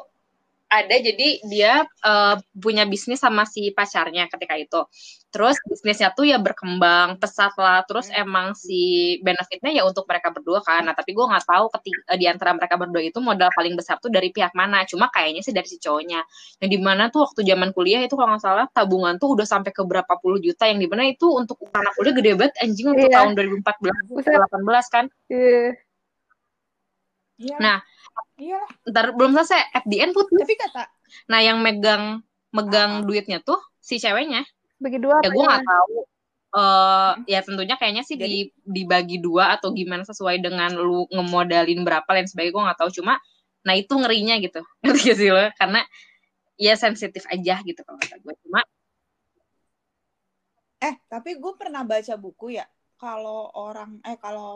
ada 0.69 0.93
jadi 0.93 1.41
dia 1.49 1.81
eh, 1.81 2.35
punya 2.53 2.85
bisnis 2.85 3.17
sama 3.17 3.41
si 3.43 3.73
pacarnya 3.73 4.29
ketika 4.29 4.53
itu 4.53 4.85
terus 5.29 5.57
bisnisnya 5.65 6.13
tuh 6.13 6.25
ya 6.25 6.37
berkembang 6.37 7.17
pesat 7.17 7.53
lah 7.57 7.81
terus 7.85 8.09
Hmm. 8.09 8.25
emang 8.25 8.47
si 8.53 9.17
benefitnya 9.21 9.69
ya 9.69 9.81
untuk 9.85 10.05
mereka 10.05 10.29
berdua 10.29 10.61
kan 10.61 10.85
nah 10.85 10.93
tapi 10.93 11.13
gue 11.13 11.21
nggak 11.21 11.45
tahu 11.45 11.65
ketika 11.73 12.13
di 12.17 12.25
antara 12.25 12.53
mereka 12.53 12.77
berdua 12.77 13.01
itu 13.01 13.17
modal 13.17 13.49
paling 13.53 13.73
besar 13.73 13.97
tuh 13.97 14.09
dari 14.09 14.29
pihak 14.29 14.53
mana 14.53 14.85
cuma 14.85 15.09
kayaknya 15.09 15.41
sih 15.41 15.53
dari 15.53 15.65
si 15.65 15.77
cowoknya 15.77 16.21
yang 16.61 16.69
di 16.69 16.79
mana 16.81 17.09
tuh 17.09 17.29
waktu 17.29 17.45
zaman 17.45 17.69
kuliah 17.73 18.01
itu 18.01 18.13
kalau 18.13 18.33
nggak 18.33 18.41
salah 18.41 18.65
tabungan 18.69 19.17
tuh 19.17 19.37
udah 19.37 19.45
sampai 19.45 19.69
ke 19.69 19.81
berapa 19.81 20.09
puluh 20.17 20.37
juta 20.37 20.65
yang 20.65 20.77
di 20.77 20.89
mana 20.89 21.05
itu 21.05 21.29
untuk 21.29 21.61
anak 21.73 21.93
kuliah 21.93 22.13
gede 22.13 22.31
banget 22.37 22.53
anjing 22.61 22.87
untuk 22.89 23.09
Iya. 23.09 23.13
tahun 23.17 23.31
2014 23.33 23.93
Buset. 24.09 24.33
2018 24.33 24.85
kan 24.89 25.05
iya 25.29 25.77
Nah. 27.57 27.81
Iya 28.37 28.59
ntar 28.85 29.11
belum 29.13 29.33
selesai 29.33 29.61
at 29.71 29.83
the 29.85 29.99
end 29.99 30.13
putus 30.13 30.37
tapi 30.37 30.55
kata 30.55 30.85
Nah, 31.25 31.41
yang 31.41 31.57
megang 31.59 32.21
megang 32.53 33.01
Ah. 33.01 33.05
duitnya 33.05 33.41
tuh 33.41 33.57
si 33.81 33.97
ceweknya. 33.97 34.45
Bagi 34.77 35.01
dua 35.01 35.17
Ya 35.19 35.29
gue 35.29 35.41
nggak 35.41 35.65
tahu. 35.65 35.95
eh 36.49 37.11
ya 37.27 37.39
tentunya 37.41 37.77
kayaknya 37.77 38.01
sih 38.01 38.13
Jadi- 38.13 38.49
di 38.49 38.81
dibagi 38.81 39.17
dua 39.17 39.53
atau 39.53 39.69
gimana 39.69 40.01
sesuai 40.01 40.37
dengan 40.37 40.73
lu 40.73 41.05
ngemodalin 41.09 41.81
berapa 41.81 42.05
lain 42.09 42.25
sebagainya 42.25 42.53
gue 42.53 42.63
nggak 42.65 42.79
tahu 42.79 42.89
cuma 42.93 43.17
nah 43.61 43.73
itu 43.73 43.89
ngerinya 43.91 44.37
gitu 44.37 44.61
ngerti 44.85 45.01
gak 45.03 45.17
sih 45.17 45.29
lo 45.29 45.45
karena 45.53 45.81
ya 46.57 46.73
sensitif 46.73 47.25
aja 47.25 47.61
gitu 47.61 47.81
kalau 47.81 47.97
kata 47.97 48.17
gue 48.17 48.33
cuma 48.41 48.61
Eh, 50.79 50.95
tapi 51.05 51.35
gue 51.35 51.53
pernah 51.59 51.83
baca 51.83 52.15
buku 52.15 52.55
ya. 52.55 52.63
Kalau 52.99 53.47
orang, 53.55 54.03
eh 54.03 54.17
kalau 54.19 54.49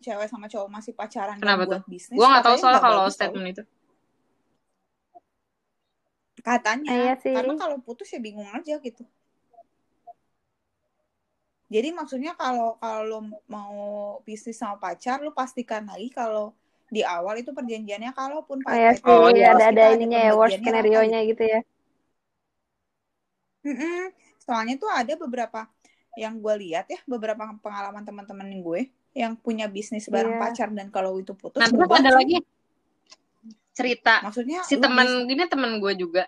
cewek 0.00 0.24
sama 0.32 0.48
cowok 0.48 0.68
masih 0.72 0.92
pacaran 0.96 1.36
Kenapa 1.36 1.68
buat 1.68 1.84
bisnis, 1.84 2.16
gue 2.16 2.26
nggak 2.26 2.44
tahu 2.48 2.56
soal 2.56 2.76
kalau 2.80 3.04
statement 3.12 3.48
itu 3.52 3.62
Katanya, 6.48 6.90
Iya 6.90 7.14
sih. 7.22 7.34
karena 7.36 7.52
kalau 7.60 7.76
putus 7.86 8.08
ya 8.14 8.18
bingung 8.26 8.48
aja 8.48 8.74
gitu. 8.80 9.04
Jadi 11.72 11.88
maksudnya 11.98 12.32
kalau 12.36 12.76
kalau 12.82 13.02
lo 13.10 13.18
mau 13.48 13.74
bisnis 14.28 14.56
sama 14.60 14.76
pacar, 14.84 15.16
lo 15.24 15.30
pastikan 15.40 15.82
lagi 15.88 16.08
kalau 16.12 16.52
di 16.94 17.00
awal 17.00 17.34
itu 17.40 17.50
perjanjiannya 17.56 18.12
kalaupun 18.12 18.58
Oh 18.68 18.76
ya 18.76 18.92
sih, 18.92 19.04
Oh, 19.08 19.28
iya. 19.32 19.46
ada 19.56 19.64
ada 19.72 19.84
kita 19.84 19.88
ininya 19.96 20.18
ya 20.26 20.32
worst 20.36 20.56
pembagiannya 20.56 20.70
apa 20.72 20.84
skenario 20.84 21.00
nya 21.10 21.20
gitu 21.30 21.42
ya. 21.52 21.60
Mm-mm. 23.66 24.10
Soalnya 24.42 24.74
tuh 24.82 24.90
ada 24.90 25.14
beberapa 25.14 25.60
yang 26.18 26.38
gue 26.38 26.54
lihat 26.60 26.86
ya, 26.92 27.00
beberapa 27.08 27.40
pengalaman 27.60 28.04
teman-teman 28.04 28.48
gue 28.60 28.80
yang 29.12 29.36
punya 29.36 29.68
bisnis 29.68 30.08
bareng 30.08 30.36
Iya. 30.36 30.40
pacar 30.40 30.68
dan 30.72 30.88
kalau 30.88 31.16
itu 31.20 31.32
putus, 31.36 31.60
nah 31.60 31.68
terus 31.68 31.88
ada 31.88 32.12
lagi? 32.12 32.40
Cerita. 33.72 34.20
Maksudnya 34.20 34.60
si 34.68 34.76
teman 34.76 35.24
gini 35.24 35.48
teman 35.48 35.80
gue 35.80 35.92
juga. 35.96 36.24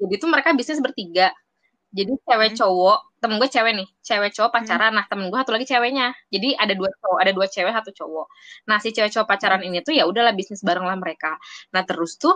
Jadi 0.00 0.14
tuh 0.16 0.28
mereka 0.32 0.56
bisnis 0.56 0.80
bertiga. 0.80 1.28
Jadi 1.94 2.10
cewek 2.26 2.50
Hmm. 2.52 2.58
cowok 2.58 2.98
temen 3.22 3.36
gue 3.40 3.48
cewek 3.48 3.72
nih 3.76 3.88
cewek 4.02 4.30
cowok 4.34 4.50
pacaran. 4.50 4.92
Nah 4.96 5.04
temen 5.06 5.28
gue 5.30 5.38
satu 5.38 5.52
lagi 5.54 5.66
ceweknya. 5.68 6.10
Jadi 6.32 6.56
ada 6.56 6.72
dua 6.74 6.90
cowok 6.90 7.18
ada 7.22 7.32
dua 7.32 7.46
cewek 7.46 7.72
satu 7.72 7.90
cowok. 7.94 8.26
Nah 8.66 8.76
si 8.82 8.90
cewek 8.90 9.12
cowok 9.14 9.28
pacaran 9.28 9.62
ini 9.62 9.84
tuh 9.84 9.92
ya 9.94 10.08
udahlah 10.08 10.32
bisnis 10.34 10.64
bareng 10.64 10.82
lah 10.82 10.96
mereka. 10.98 11.36
Nah 11.76 11.84
terus 11.86 12.16
tuh 12.18 12.34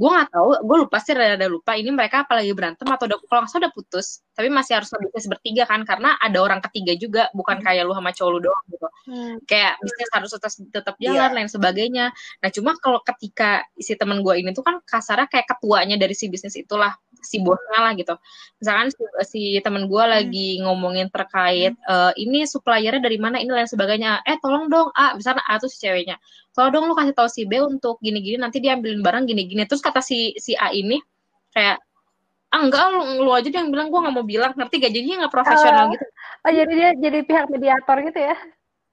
gue 0.00 0.08
nggak 0.08 0.32
tahu 0.32 0.48
gue 0.64 0.76
lupa 0.80 0.96
sih 0.96 1.12
rada 1.12 1.44
lupa 1.44 1.76
ini 1.76 1.92
mereka 1.92 2.24
apalagi 2.24 2.56
berantem 2.56 2.88
atau 2.88 3.04
udah 3.04 3.20
kalau 3.28 3.44
nggak 3.44 3.52
salah 3.52 3.68
udah 3.68 3.72
putus 3.76 4.24
tapi 4.32 4.48
masih 4.48 4.80
harus 4.80 4.88
bisnis 4.96 5.28
bertiga 5.28 5.68
kan 5.68 5.84
karena 5.84 6.16
ada 6.16 6.40
orang 6.40 6.64
ketiga 6.64 6.96
juga 6.96 7.22
bukan 7.36 7.60
Hmm. 7.60 7.64
kayak 7.68 7.82
lu 7.84 7.92
sama 7.92 8.10
cowok 8.16 8.30
lu 8.32 8.38
doang 8.48 8.64
gitu 8.72 8.88
Hmm. 9.04 9.36
kayak 9.44 9.76
bisnis 9.84 10.08
harus 10.16 10.30
tetap 10.32 10.52
tetap 10.72 10.94
jalan 10.96 11.28
Iya. 11.32 11.36
lain 11.36 11.48
sebagainya. 11.52 12.06
Nah 12.40 12.48
cuma 12.52 12.76
kalau 12.80 13.00
ketika 13.04 13.64
si 13.76 13.92
temen 13.96 14.24
gue 14.24 14.34
ini 14.40 14.52
tuh 14.52 14.64
kan 14.64 14.80
kasarnya 14.84 15.28
kayak 15.28 15.44
ketuanya 15.50 15.96
dari 16.00 16.16
si 16.16 16.32
bisnis 16.32 16.56
itulah 16.56 16.96
si 17.22 17.40
bosnya 17.40 17.78
lah 17.80 17.92
gitu. 17.94 18.14
Misalkan 18.60 18.88
si, 18.92 19.02
si 19.28 19.42
temen 19.60 19.86
gue 19.86 20.04
lagi 20.04 20.60
ngomongin 20.64 21.08
terkait 21.08 21.72
eh, 21.76 22.12
ini 22.20 22.44
suppliernya 22.48 23.00
dari 23.00 23.16
mana 23.20 23.38
ini 23.40 23.50
lain 23.52 23.68
sebagainya. 23.68 24.24
Eh 24.24 24.36
tolong 24.40 24.68
dong 24.68 24.88
A, 24.96 25.16
misalnya 25.16 25.44
A 25.48 25.56
tuh 25.60 25.68
si 25.68 25.80
ceweknya. 25.80 26.16
Tolong 26.52 26.72
dong 26.74 26.84
lu 26.90 26.94
kasih 26.98 27.14
tahu 27.14 27.28
si 27.30 27.46
B 27.46 27.60
untuk 27.62 28.00
gini-gini 28.02 28.40
nanti 28.40 28.58
dia 28.58 28.74
ambilin 28.74 29.04
barang 29.04 29.24
gini-gini. 29.28 29.64
Terus 29.68 29.80
kata 29.84 30.02
si 30.02 30.34
si 30.40 30.56
A 30.58 30.72
ini 30.74 30.98
kayak 31.54 31.78
ah 32.50 32.60
enggak 32.66 32.82
lu, 32.90 33.22
lu 33.22 33.30
aja 33.30 33.46
yang 33.46 33.70
bilang 33.70 33.94
gue 33.94 34.00
nggak 34.02 34.14
mau 34.14 34.26
bilang 34.26 34.50
ngerti 34.58 34.82
gak 34.82 34.90
jadinya 34.90 35.16
nggak 35.22 35.34
profesional 35.34 35.86
Oh. 35.86 35.94
gitu 35.94 36.06
Oh 36.40 36.50
jadi 36.50 36.72
dia 36.72 36.90
jadi 36.98 37.18
pihak 37.22 37.46
mediator 37.46 37.96
gitu 38.00 38.20
ya? 38.26 38.36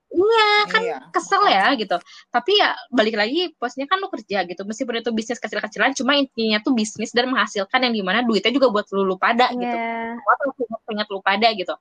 Iya 0.08 0.48
kan 0.72 0.82
Iya. 0.84 0.98
kesel 1.12 1.44
ya 1.52 1.68
gitu. 1.76 1.98
Tapi 2.32 2.52
ya 2.56 2.72
balik 2.90 3.16
lagi 3.20 3.52
posnya 3.60 3.86
kan 3.86 4.00
lu 4.00 4.08
kerja 4.08 4.48
gitu. 4.48 4.64
Meskipun 4.64 5.04
itu 5.04 5.12
bisnis 5.12 5.38
kecil-kecilan 5.38 5.92
cuma 6.00 6.16
intinya 6.16 6.64
tuh 6.64 6.72
bisnis 6.72 7.12
dan 7.12 7.28
menghasilkan 7.28 7.80
yang 7.84 7.94
di 7.94 8.04
mana 8.04 8.24
duitnya 8.24 8.56
juga 8.56 8.72
buat 8.72 8.88
lu, 8.96 9.04
lu 9.04 9.16
pada 9.20 9.52
gitu. 9.52 9.68
Iya. 9.68 10.16
Atau 10.16 10.56
ingat 10.96 11.08
lu 11.12 11.20
pada 11.20 11.48
gitu. 11.52 11.76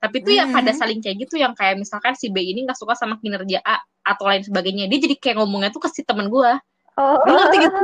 Tapi 0.00 0.16
tuh 0.20 0.32
ya 0.32 0.44
Mhm. 0.48 0.54
pada 0.56 0.70
saling 0.76 1.00
kayak 1.00 1.16
gitu 1.24 1.40
yang 1.40 1.52
kayak 1.56 1.76
misalkan 1.80 2.12
si 2.16 2.28
B 2.28 2.40
ini 2.40 2.68
gak 2.68 2.76
suka 2.76 2.92
sama 2.96 3.16
kinerja 3.20 3.60
A 3.64 3.80
atau 4.04 4.24
lain 4.28 4.44
sebagainya. 4.44 4.84
Dia 4.88 4.98
jadi 5.00 5.16
kayak 5.16 5.36
ngomongnya 5.40 5.72
tuh 5.72 5.80
ke 5.80 5.88
si 5.92 6.04
temen 6.04 6.28
gue. 6.28 6.50
Oh. 6.96 7.16
Lu 7.24 7.32
ngerti 7.32 7.56
gitu? 7.64 7.80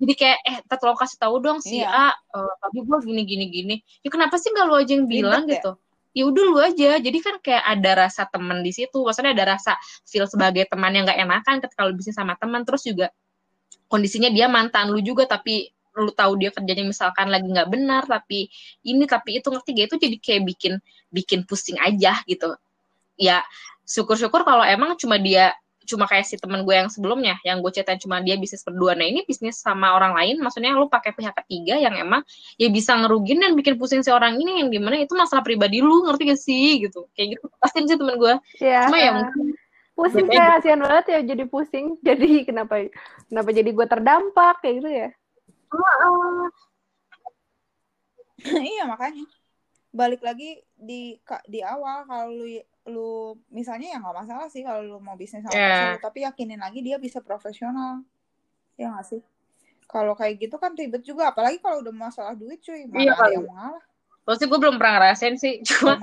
Jadi 0.00 0.14
kayak 0.16 0.38
eh 0.48 0.56
tolong 0.80 0.96
kasih 0.96 1.20
tahu 1.20 1.36
dong 1.44 1.58
si 1.60 1.84
Iya. 1.84 1.88
A 1.92 2.08
eh, 2.12 2.52
tadi 2.56 2.78
gue 2.80 2.98
gini 3.04 3.22
gini 3.28 3.44
gini. 3.52 3.74
Ya 4.00 4.08
kenapa 4.08 4.40
sih 4.40 4.48
gak 4.48 4.64
lu 4.64 4.80
aja 4.80 4.92
yang 4.96 5.04
bilang 5.04 5.44
Ribet 5.44 5.52
ya? 5.52 5.54
gitu? 5.60 5.72
Ya 5.76 5.89
udah 6.18 6.44
lu 6.46 6.58
aja. 6.58 6.98
Jadi 6.98 7.18
kan 7.22 7.38
kayak 7.38 7.64
ada 7.64 8.06
rasa 8.06 8.26
temen 8.26 8.60
di 8.66 8.72
situ. 8.74 8.98
Maksudnya 9.02 9.32
ada 9.34 9.54
rasa 9.54 9.78
feel 10.02 10.26
sebagai 10.26 10.66
teman 10.66 10.90
yang 10.90 11.06
gak 11.06 11.18
enakan 11.18 11.62
ketika 11.62 11.80
lu 11.86 11.94
bisnis 11.94 12.18
sama 12.18 12.34
teman. 12.34 12.66
Terus 12.66 12.82
juga 12.82 13.14
kondisinya 13.86 14.30
dia 14.30 14.46
mantan 14.50 14.90
lu 14.90 15.02
juga 15.02 15.26
tapi 15.26 15.70
lu 15.98 16.14
tahu 16.14 16.38
dia 16.38 16.54
kerjanya 16.54 16.86
misalkan 16.86 17.26
lagi 17.34 17.50
nggak 17.50 17.66
benar 17.66 18.06
tapi 18.06 18.46
ini 18.86 19.04
tapi 19.10 19.42
itu 19.42 19.50
ngerti 19.50 19.70
gak 19.74 19.86
itu 19.90 19.96
jadi 19.98 20.16
kayak 20.22 20.42
bikin 20.46 20.74
bikin 21.10 21.40
pusing 21.42 21.74
aja 21.82 22.22
gitu 22.30 22.54
ya 23.18 23.42
syukur-syukur 23.82 24.46
kalau 24.46 24.62
emang 24.62 24.94
cuma 24.94 25.18
dia 25.18 25.50
cuma 25.90 26.06
kayak 26.06 26.22
si 26.22 26.38
temen 26.38 26.62
gue 26.62 26.74
yang 26.74 26.86
sebelumnya 26.86 27.34
yang 27.42 27.58
gue 27.58 27.70
ceritain 27.74 27.98
cuma 27.98 28.22
dia 28.22 28.38
bisnis 28.38 28.62
berdua 28.62 28.94
nah 28.94 29.02
ini 29.02 29.26
bisnis 29.26 29.58
sama 29.58 29.98
orang 29.98 30.14
lain 30.14 30.38
maksudnya 30.38 30.70
lu 30.78 30.86
pakai 30.86 31.10
pihak 31.10 31.34
ketiga 31.44 31.74
yang 31.82 31.98
emang 31.98 32.22
ya 32.54 32.70
bisa 32.70 32.94
ngerugin 32.94 33.42
dan 33.42 33.58
bikin 33.58 33.74
pusing 33.74 34.06
si 34.06 34.14
orang 34.14 34.38
ini 34.38 34.62
yang 34.62 34.68
di 34.70 34.78
mana 34.78 35.02
itu 35.02 35.12
masalah 35.18 35.42
pribadi 35.42 35.82
lu 35.82 36.06
ngerti 36.06 36.22
gak 36.30 36.40
sih 36.40 36.86
gitu 36.86 37.10
kayak 37.18 37.36
gitu 37.36 37.50
pasti 37.58 37.82
sih 37.90 37.98
temen 37.98 38.14
gue 38.14 38.34
Iya. 38.62 38.86
cuma 38.86 38.96
ya 39.02 39.10
mungkin 39.10 39.58
pusing 40.00 40.26
kayak 40.32 40.64
kasihan 40.64 40.80
banget 40.80 41.06
ya 41.12 41.20
jadi 41.34 41.44
pusing. 41.44 41.86
Jadi 42.08 42.48
kenapa 42.48 42.88
kenapa 43.28 43.50
jadi 43.52 43.68
gue 43.68 43.86
terdampak 43.86 44.54
kayak 44.64 44.74
gitu 44.80 44.88
ya? 44.88 45.08
iya 48.64 48.84
makanya 48.88 49.24
balik 49.90 50.22
lagi 50.22 50.62
di 50.78 51.18
di 51.50 51.60
awal 51.66 52.06
kalau 52.06 52.30
lu 52.30 52.46
lu 52.88 53.10
misalnya 53.50 53.94
ya 53.94 53.98
nggak 54.00 54.16
masalah 54.24 54.46
sih 54.48 54.62
kalau 54.62 54.82
lu 54.86 54.98
mau 55.02 55.18
bisnis 55.18 55.44
sama 55.44 55.52
pacar 55.52 55.94
lu, 55.94 56.00
tapi 56.00 56.18
yakinin 56.24 56.60
lagi 56.62 56.80
dia 56.80 56.96
bisa 56.96 57.20
profesional. 57.20 58.02
Ya 58.78 58.90
nggak 58.94 59.06
sih? 59.06 59.20
Kalau 59.90 60.14
kayak 60.14 60.38
gitu 60.38 60.56
kan 60.56 60.72
ribet 60.78 61.02
juga 61.02 61.34
apalagi 61.34 61.58
kalau 61.58 61.82
udah 61.82 61.94
masalah 61.94 62.34
duit 62.38 62.62
cuy. 62.62 62.86
Mana 62.86 63.02
Iya, 63.02 63.12
ada 63.18 63.34
yang 63.34 63.46
mau 63.50 63.54
ngalah 63.58 63.84
Terus 64.30 64.46
gue 64.46 64.58
belum 64.62 64.76
pernah 64.78 64.94
ngerasain 65.00 65.36
sih 65.42 65.54
cuma 65.66 65.98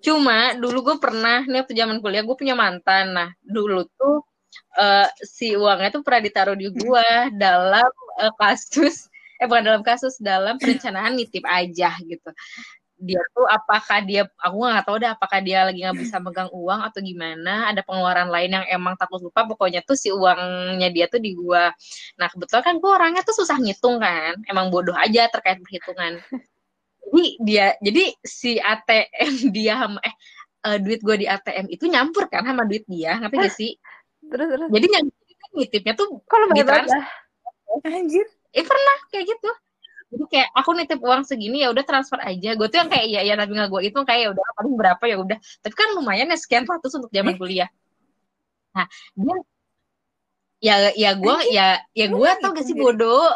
Cuma 0.00 0.38
dulu 0.56 0.78
gue 0.88 0.96
pernah 0.96 1.44
nih 1.44 1.60
waktu 1.60 1.74
zaman 1.76 2.00
kuliah 2.00 2.24
gue 2.24 2.36
punya 2.38 2.56
mantan. 2.56 3.12
Nah 3.12 3.28
dulu 3.44 3.84
tuh 3.92 4.24
eh, 4.80 5.08
si 5.20 5.52
uangnya 5.52 6.00
tuh 6.00 6.02
pernah 6.06 6.24
ditaruh 6.24 6.56
di 6.56 6.72
gue 6.72 7.08
dalam 7.36 7.90
eh, 8.24 8.32
kasus 8.40 9.12
eh 9.38 9.46
bukan 9.46 9.62
dalam 9.70 9.82
kasus 9.86 10.18
dalam 10.18 10.56
perencanaan 10.58 11.14
nitip 11.14 11.44
aja 11.44 11.92
gitu. 12.02 12.30
Dia 12.98 13.22
tuh 13.30 13.46
apakah 13.46 14.02
dia 14.02 14.26
aku 14.42 14.56
nggak 14.58 14.84
tahu 14.84 14.96
deh 14.98 15.10
apakah 15.10 15.38
dia 15.38 15.70
lagi 15.70 15.86
nggak 15.86 15.98
bisa 16.02 16.18
megang 16.18 16.50
uang 16.50 16.80
atau 16.82 16.98
gimana. 16.98 17.70
Ada 17.70 17.86
pengeluaran 17.86 18.28
lain 18.28 18.50
yang 18.58 18.66
emang 18.68 18.98
takut 18.98 19.22
lupa. 19.22 19.46
Pokoknya 19.46 19.86
tuh 19.86 19.94
si 19.94 20.10
uangnya 20.10 20.90
dia 20.90 21.06
tuh 21.06 21.22
di 21.22 21.38
gue. 21.38 21.64
Nah 22.18 22.26
kebetulan 22.26 22.62
kan 22.66 22.74
gue 22.82 22.90
orangnya 22.90 23.22
tuh 23.22 23.38
susah 23.38 23.56
ngitung 23.62 24.02
kan. 24.02 24.34
Emang 24.50 24.68
bodoh 24.74 24.98
aja 24.98 25.30
terkait 25.30 25.62
perhitungan. 25.62 26.18
Jadi 27.08 27.24
dia 27.40 27.66
jadi 27.80 28.04
si 28.20 28.58
ATM 28.58 29.32
dia 29.56 29.86
eh 30.02 30.14
eh, 30.66 30.78
duit 30.82 31.00
gue 31.00 31.16
di 31.22 31.26
ATM 31.30 31.66
itu 31.70 31.84
nyampur 31.86 32.26
kan 32.26 32.42
sama 32.42 32.66
duit 32.66 32.84
dia 32.84 33.16
ngerti 33.22 33.36
gak 33.38 33.54
sih 33.54 33.72
Terus 34.28 34.46
terus. 34.50 34.68
jadi 34.68 34.86
yang 34.90 35.04
nitipnya 35.56 35.94
tuh 35.96 36.20
Kalau 36.26 36.50
banget 36.50 36.90
anjir 37.86 38.26
eh 38.52 38.64
pernah 38.64 38.96
kayak 39.12 39.24
gitu 39.28 39.50
jadi 40.08 40.24
kayak 40.32 40.48
aku 40.56 40.70
nitip 40.72 41.00
uang 41.04 41.22
segini 41.28 41.60
ya 41.60 41.68
udah 41.68 41.84
transfer 41.84 42.16
aja. 42.24 42.56
Gue 42.56 42.66
tuh 42.72 42.80
yang 42.80 42.88
kayak 42.88 43.06
iya 43.12 43.20
iya 43.28 43.34
tapi 43.36 43.52
nggak 43.52 43.68
gue 43.68 43.80
itu 43.92 43.98
kayak 44.08 44.20
ya 44.24 44.28
udah 44.32 44.44
paling 44.56 44.74
berapa 44.80 45.04
ya 45.04 45.16
udah. 45.20 45.38
Tapi 45.60 45.74
kan 45.76 45.88
lumayan 45.92 46.32
ya 46.32 46.38
sekian 46.40 46.64
ratus 46.64 46.96
untuk 46.96 47.12
zaman 47.12 47.36
Eh. 47.36 47.38
kuliah. 47.38 47.68
Nah 48.72 48.88
dia 49.12 49.36
ya 50.58 50.74
ya 50.96 51.10
gue 51.14 51.36
ya 51.54 51.78
ya 51.94 52.06
lu 52.10 52.18
gue 52.18 52.30
tau 52.42 52.50
gak 52.50 52.66
sih 52.66 52.74
ngitung 52.74 52.98
bodoh 52.98 53.30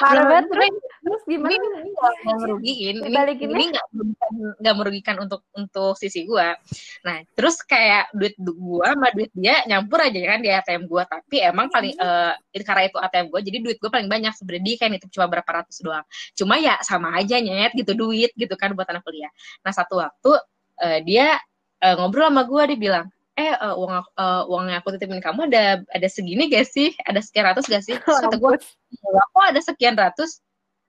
Parah 0.00 0.24
banget. 0.24 0.44
Terus, 0.48 0.74
terus 1.02 1.22
gimana? 1.28 1.52
ini 1.52 1.90
nggak 1.92 2.14
merugiin 2.38 2.96
ini 3.04 3.32
ini 3.44 3.64
nggak 3.74 3.86
merugikan 3.92 4.30
nggak 4.62 4.76
merugikan 4.78 5.16
untuk 5.20 5.40
untuk 5.52 5.92
sisi 5.98 6.24
gua. 6.24 6.56
Nah 7.04 7.16
terus 7.36 7.60
kayak 7.66 8.14
duit 8.16 8.34
du- 8.38 8.56
gua 8.56 8.94
sama 8.94 9.08
duit 9.12 9.28
dia 9.36 9.60
nyampur 9.68 9.98
aja 10.00 10.16
kan 10.16 10.40
di 10.40 10.48
ATM 10.48 10.82
gua. 10.88 11.02
Tapi 11.04 11.36
emang 11.42 11.68
paling 11.68 11.94
eh 11.98 12.62
karena 12.64 12.82
itu 12.88 12.98
ATM 12.98 13.26
gua 13.28 13.40
jadi 13.42 13.58
duit 13.60 13.76
gua 13.82 13.90
paling 13.92 14.08
banyak. 14.08 14.32
Sebenarnya 14.38 14.64
dia 14.64 14.74
kayak 14.80 14.90
nitip 14.96 15.10
cuma 15.12 15.26
berapa 15.28 15.50
ratus 15.62 15.76
doang. 15.84 16.04
Cuma 16.38 16.54
ya 16.62 16.78
sama 16.80 17.12
aja 17.18 17.36
nyet 17.42 17.72
gitu 17.76 17.92
duit 17.92 18.30
gitu 18.38 18.54
kan 18.56 18.72
buat 18.72 18.88
anak 18.88 19.04
kuliah. 19.04 19.30
Nah 19.60 19.72
satu 19.74 20.00
waktu 20.00 20.32
eh, 20.80 21.00
dia 21.04 21.36
eh, 21.82 21.94
ngobrol 21.98 22.30
sama 22.30 22.42
gua 22.48 22.64
dia 22.64 22.78
bilang 22.78 23.06
eh 23.32 23.48
eh, 23.56 23.74
uang 23.74 23.92
aku- 23.96 24.14
eh, 24.14 24.42
uang 24.48 24.64
yang 24.68 24.78
aku 24.80 24.88
titipin 24.96 25.22
kamu 25.24 25.48
ada 25.48 25.80
ada 25.88 26.08
segini 26.08 26.52
gak 26.52 26.68
sih? 26.68 26.92
Ada 27.08 27.24
sekian 27.24 27.48
ratus 27.48 27.64
gak 27.66 27.84
sih? 27.84 27.96
Terus 27.96 28.18
kata 28.24 28.36
"Enggak, 28.36 29.26
kok 29.32 29.44
ada 29.48 29.60
sekian 29.60 29.96
ratus? 29.96 30.30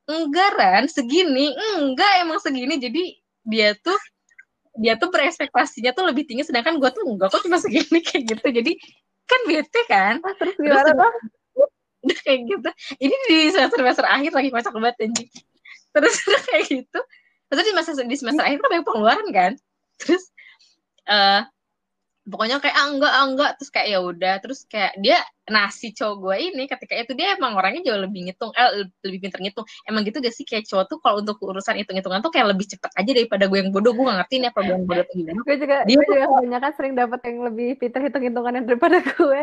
Enggak 0.04 0.50
Ran 0.60 0.86
segini. 0.92 1.56
Enggak 1.80 2.12
emang 2.20 2.40
segini. 2.44 2.76
Jadi 2.76 3.04
dia 3.48 3.72
tuh 3.80 3.96
dia 4.76 4.98
tuh 5.00 5.08
berekspektasinya 5.14 5.94
tuh 5.94 6.04
lebih 6.10 6.26
tinggi 6.28 6.44
sedangkan 6.44 6.82
gue 6.82 6.90
tuh 6.92 7.04
enggak. 7.08 7.32
Kok 7.32 7.48
cuma 7.48 7.62
segini? 7.62 8.00
Kayak 8.08 8.24
gitu. 8.36 8.48
Jadi 8.52 8.72
kan 9.24 9.40
bete 9.48 9.82
kan? 9.88 10.16
Ah, 10.20 10.36
terus 10.36 10.56
gimana 10.60 10.92
tuh? 10.92 11.12
udah 12.04 12.20
kayak 12.28 12.40
gitu. 12.52 12.70
Ini 13.00 13.16
di 13.32 13.38
semester 13.56 13.80
semester 13.80 14.04
akhir 14.04 14.36
lagi 14.36 14.52
kocak 14.52 14.76
banget 14.76 15.08
anjing. 15.08 15.30
Terus 15.96 16.14
udah 16.28 16.42
kayak 16.52 16.66
gitu. 16.68 17.00
Terus 17.48 17.64
di 17.64 17.72
semester 17.72 17.94
di 18.04 18.18
semester 18.20 18.44
akhir 18.44 18.58
kan 18.60 18.68
banyak 18.68 18.84
pengeluaran 18.92 19.28
kan? 19.32 19.52
Terus 20.04 20.24
eh 21.08 21.42
pokoknya 22.24 22.64
kayak 22.64 22.76
ah 22.76 22.88
enggak 22.88 23.12
ah 23.12 23.24
enggak 23.28 23.52
terus 23.60 23.70
kayak 23.70 23.88
ya 23.92 24.00
udah 24.00 24.36
terus 24.40 24.60
kayak 24.72 24.96
dia 25.04 25.20
nasi 25.52 25.92
cowok 25.92 26.16
gue 26.24 26.36
ini 26.56 26.64
ketika 26.72 26.96
itu 26.96 27.12
dia 27.20 27.36
emang 27.36 27.60
orangnya 27.60 27.84
jauh 27.92 28.00
lebih 28.00 28.32
ngitung 28.32 28.56
eh, 28.56 28.88
lebih 29.04 29.28
pinter 29.28 29.44
ngitung 29.44 29.68
emang 29.92 30.08
gitu 30.08 30.24
gak 30.24 30.32
sih 30.32 30.48
kayak 30.48 30.64
cowok 30.64 30.86
tuh 30.88 30.98
kalau 31.04 31.20
untuk 31.20 31.36
urusan 31.44 31.76
hitung 31.76 32.00
hitungan 32.00 32.24
tuh 32.24 32.32
kayak 32.32 32.56
lebih 32.56 32.64
cepet 32.64 32.92
aja 32.96 33.12
daripada 33.12 33.44
gue 33.52 33.60
yang 33.60 33.76
bodoh 33.76 33.92
gue 33.92 34.08
gak 34.08 34.18
ngerti 34.24 34.36
nih 34.40 34.50
apa 34.56 34.60
gue 34.64 34.72
yang 34.72 34.86
bodoh 34.88 35.04
atau 35.04 35.16
gimana 35.20 35.40
Gue 35.44 35.56
juga, 35.60 35.76
Dia 35.84 35.96
gue 36.00 36.06
juga 36.08 36.26
kebanyakan 36.32 36.72
sering 36.80 36.94
dapat 36.96 37.20
yang 37.28 37.38
lebih 37.44 37.70
pinter 37.76 38.00
hitung-hitungannya 38.08 38.62
daripada 38.64 38.98
gue. 39.04 39.42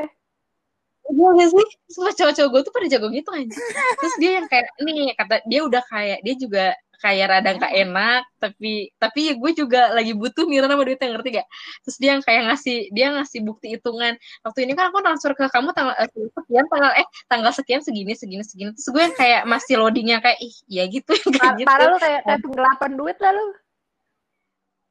Iya 1.10 1.28
gak 1.36 1.48
sih? 1.52 1.68
Semua 1.92 2.12
cowok-cowok 2.16 2.48
gue 2.48 2.60
tuh 2.64 2.72
pada 2.72 2.86
jago 2.88 3.06
gitu 3.12 3.30
aja. 3.34 3.56
Terus 4.00 4.14
dia 4.16 4.30
yang 4.40 4.46
kayak, 4.48 4.66
nih 4.80 5.12
kata 5.20 5.34
dia 5.44 5.60
udah 5.68 5.82
kayak, 5.84 6.18
dia 6.24 6.34
juga 6.40 6.64
kayak 7.00 7.26
rada 7.32 7.50
gak 7.56 7.72
enak, 7.72 8.22
tapi 8.36 8.92
tapi 9.00 9.32
gue 9.32 9.50
juga 9.56 9.90
lagi 9.96 10.12
butuh 10.12 10.44
nih 10.44 10.60
sama 10.60 10.84
duitnya 10.84 11.08
ngerti 11.16 11.28
gak? 11.40 11.48
Terus 11.88 11.96
dia 11.96 12.08
yang 12.12 12.22
kayak 12.22 12.42
ngasih, 12.52 12.76
dia 12.92 13.06
ngasih 13.16 13.40
bukti 13.40 13.66
hitungan. 13.72 14.14
Waktu 14.44 14.58
ini 14.68 14.72
kan 14.76 14.92
aku 14.92 15.00
transfer 15.00 15.32
ke 15.32 15.48
kamu 15.48 15.72
tanggal 15.72 15.96
eh, 15.96 16.08
sekian, 16.12 16.64
tanggal 16.68 16.92
eh 16.94 17.06
tanggal 17.26 17.52
sekian 17.56 17.80
segini 17.80 18.12
segini 18.12 18.44
segini. 18.44 18.70
Terus 18.76 18.88
gue 18.92 19.02
yang 19.02 19.16
kayak 19.16 19.42
masih 19.48 19.74
loadingnya 19.80 20.20
kayak 20.20 20.38
ih 20.44 20.54
ya 20.68 20.84
gitu 20.86 21.12
kayak 21.40 21.64
gitu. 21.64 21.68
Parah 21.72 21.88
lu 21.88 21.96
kayak, 21.96 22.20
kayak 22.28 22.40
penggelapan 22.44 22.90
duit 23.00 23.16
lah 23.18 23.32
lu. 23.32 23.46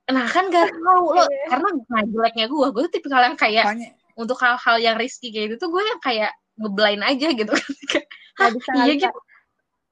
Nah 0.10 0.26
kan 0.26 0.50
gak 0.50 0.74
tahu 0.74 1.06
lo 1.14 1.22
Iya. 1.30 1.46
karena 1.54 1.68
nah, 1.86 2.02
jeleknya 2.02 2.46
gue, 2.50 2.68
gue 2.74 2.82
tuh 2.90 2.94
tipikal 2.98 3.22
yang 3.22 3.38
kayak 3.38 3.66
Pokoknya 3.70 3.90
untuk 4.20 4.38
hal-hal 4.42 4.76
yang 4.82 4.96
risky 5.00 5.30
kayak 5.32 5.56
gitu 5.56 5.64
tuh 5.64 5.70
gue 5.78 5.84
yang 5.86 6.02
kayak 6.02 6.32
ngeblain 6.60 7.00
aja 7.06 7.28
gitu 7.32 7.54
kan. 7.62 7.72
Kayak, 7.88 8.06
Gak 8.10 8.40
"Hah, 8.40 8.50
bisa, 8.52 8.72
iya 8.84 8.94
gitu. 8.98 9.20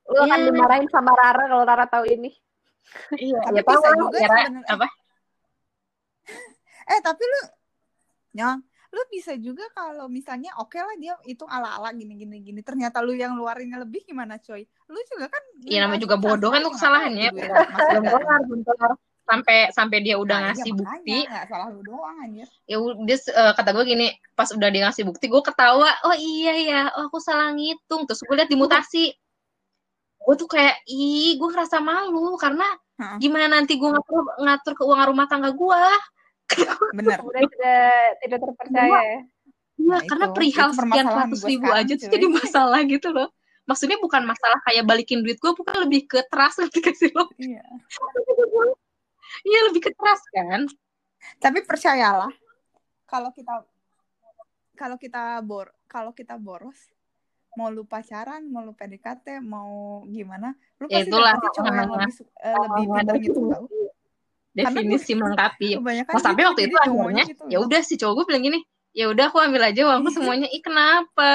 Lu 0.07 0.17
akan 0.23 0.39
Iya. 0.39 0.47
dimarahin 0.49 0.87
sama 0.87 1.11
Rara 1.11 1.43
kalau 1.51 1.63
Rara 1.67 1.85
tahu 1.87 2.05
ini. 2.07 2.31
Iya, 3.19 3.39
Tapi 3.43 3.57
ya 3.59 3.63
tahu 3.67 3.75
bisa 3.75 3.89
juga 3.99 4.17
ya, 4.23 4.29
apa? 4.71 4.87
eh 6.91 6.99
tapi 7.03 7.23
lu 7.23 7.41
nyong 8.39 8.59
lu 8.95 9.01
bisa 9.11 9.35
juga 9.35 9.67
kalau 9.75 10.07
misalnya 10.07 10.55
oke 10.55 10.79
lah 10.79 10.95
dia 10.95 11.11
hitung 11.27 11.51
ala-ala 11.51 11.91
gini 11.91 12.15
gini 12.15 12.39
gini 12.39 12.63
ternyata 12.63 13.03
lu 13.03 13.11
yang 13.11 13.35
luarinnya 13.35 13.83
lebih 13.83 14.07
gimana 14.07 14.39
coy 14.39 14.63
lu 14.87 14.99
juga 15.11 15.27
kan 15.27 15.43
Iya, 15.67 15.83
namanya 15.83 16.01
juga 16.07 16.15
bodoh 16.15 16.47
kan 16.47 16.63
tuh 16.63 16.71
nggak 16.71 16.79
kesalahannya. 16.79 17.29
ya, 17.35 17.51
belum 18.47 18.61
kelar. 18.63 18.95
Sampai 19.27 19.67
sampai 19.75 19.97
dia 19.99 20.15
udah 20.15 20.39
Nah, 20.39 20.43
iya, 20.47 20.47
ngasih 20.55 20.71
makanya, 20.71 20.87
bukti, 20.87 21.17
nggak 21.27 21.45
salah 21.51 21.67
lu 21.67 21.81
doang 21.83 22.15
anjir 22.23 22.47
ya 22.63 22.77
dia 22.79 23.17
eh, 23.19 23.51
kata 23.59 23.69
gue 23.75 23.83
gini, 23.83 24.07
pas 24.39 24.47
udah 24.55 24.69
dia 24.71 24.81
ngasih 24.87 25.03
bukti, 25.03 25.25
gue 25.27 25.43
ketawa, 25.43 25.91
oh 26.07 26.15
iya 26.15 26.53
ya, 26.55 26.81
oh 26.95 27.11
aku 27.11 27.19
salah 27.19 27.51
ngitung. 27.51 28.07
Terus 28.07 28.23
gue 28.23 28.35
lihat 28.39 28.47
di 28.47 28.55
mutasi, 28.55 29.11
gue 30.27 30.35
tuh 30.35 30.49
kayak, 30.49 30.83
ih, 30.85 31.39
gue 31.39 31.47
ngerasa 31.47 31.79
malu 31.79 32.35
karena 32.35 32.67
Heeh. 32.99 33.15
gimana 33.17 33.47
nanti 33.47 33.79
gue 33.79 33.87
ngatur 33.87 34.27
ngatur 34.37 34.73
keuangan 34.75 35.07
rumah 35.07 35.25
tangga 35.25 35.55
gue. 35.55 35.83
bener 36.99 37.19
Kemudian 37.19 37.47
tidak 37.47 37.91
tidak 38.19 38.39
terpercaya 38.43 38.91
ya. 38.91 38.99
Iya, 38.99 39.19
Nah, 39.77 40.01
karena 40.03 40.25
itu- 40.27 40.35
perihal 40.35 40.69
itu 40.69 40.77
sekian 40.77 41.07
ratus 41.07 41.41
ribu 41.45 41.63
sekarang, 41.63 41.85
aja 41.85 41.93
tuh 41.95 42.09
jadi 42.11 42.25
masalah 42.27 42.79
gitu 42.83 43.07
loh. 43.09 43.29
Maksudnya 43.63 43.97
bukan 43.99 44.23
masalah 44.23 44.59
kayak 44.63 44.83
balikin 44.83 45.23
duit 45.23 45.37
gue, 45.37 45.51
bukan 45.53 45.75
lebih 45.87 46.07
ke 46.07 46.19
trust 46.27 46.59
nanti 46.59 46.79
kasih 46.81 47.11
lo. 47.15 47.29
iya 47.39 47.63
Iya 49.47 49.59
lebih 49.69 49.81
ke 49.87 49.91
trust 49.93 50.27
kan. 50.31 50.67
tapi 51.37 51.59
percayalah 51.61 52.31
kalau 53.03 53.29
kita 53.31 53.67
kalau 54.73 54.95
kita 54.95 55.43
bor 55.43 55.67
kalau 55.85 56.11
kita 56.11 56.39
boros 56.39 56.77
mau 57.57 57.73
lu 57.73 57.83
pacaran 57.83 58.45
mau 58.45 58.61
lu 58.61 58.77
PDKT 58.77 59.41
mau 59.41 60.05
gimana 60.05 60.53
lu 60.77 60.85
Ya 60.85 61.01
pasti 61.01 61.09
itulah, 61.09 61.33
dapetin 61.33 61.51
cowok 61.57 61.73
yang 61.73 61.89
lebih 61.89 62.13
su- 62.13 62.29
eh, 62.37 62.53
lebih 62.53 62.83
Oh, 62.85 62.93
pintar 62.93 63.15
gitu 63.17 63.25
itu. 63.33 63.41
tau 63.49 63.65
Definisi 64.53 65.11
melengkapi. 65.19 65.69
kebanyakan 65.81 66.13
Pas 66.13 66.21
sampai 66.21 66.41
gitu, 66.41 66.49
waktu 66.53 66.61
itu 66.69 66.75
akhirnya 66.77 67.23
gitu 67.25 67.43
ya 67.49 67.57
udah 67.61 67.79
si 67.81 67.93
cowok 67.97 68.13
gue 68.13 68.25
bilang 68.29 68.43
gini, 68.45 68.59
ya 68.93 69.05
udah 69.09 69.25
aku 69.29 69.37
ambil 69.41 69.61
aja 69.69 69.81
uangku 69.89 70.09
semuanya. 70.17 70.47
Ih 70.49 70.61
kenapa? 70.61 71.33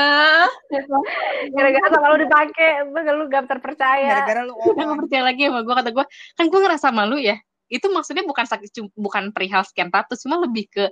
Gara-gara 1.54 1.86
sama 1.90 2.06
lu 2.10 2.16
dipakai, 2.22 2.70
lu 2.86 2.98
lu 3.18 3.24
gak 3.30 3.46
terpercaya. 3.50 4.10
gara-gara 4.10 4.40
lu 4.46 4.54
Udah 4.58 4.84
gak 4.94 4.98
percaya 5.06 5.22
lagi 5.26 5.42
sama 5.46 5.60
gue 5.62 5.74
kata 5.74 5.90
gue, 5.90 6.04
kan 6.38 6.44
gue 6.50 6.60
ngerasa 6.62 6.88
malu 6.90 7.16
ya. 7.18 7.36
Itu 7.70 7.86
maksudnya 7.94 8.26
bukan 8.26 8.44
sakit 8.46 8.68
cum- 8.74 8.94
bukan 8.94 9.30
perihal 9.30 9.62
sekian 9.62 9.90
ratus, 9.90 10.22
cuma 10.26 10.38
lebih 10.42 10.66
ke 10.70 10.84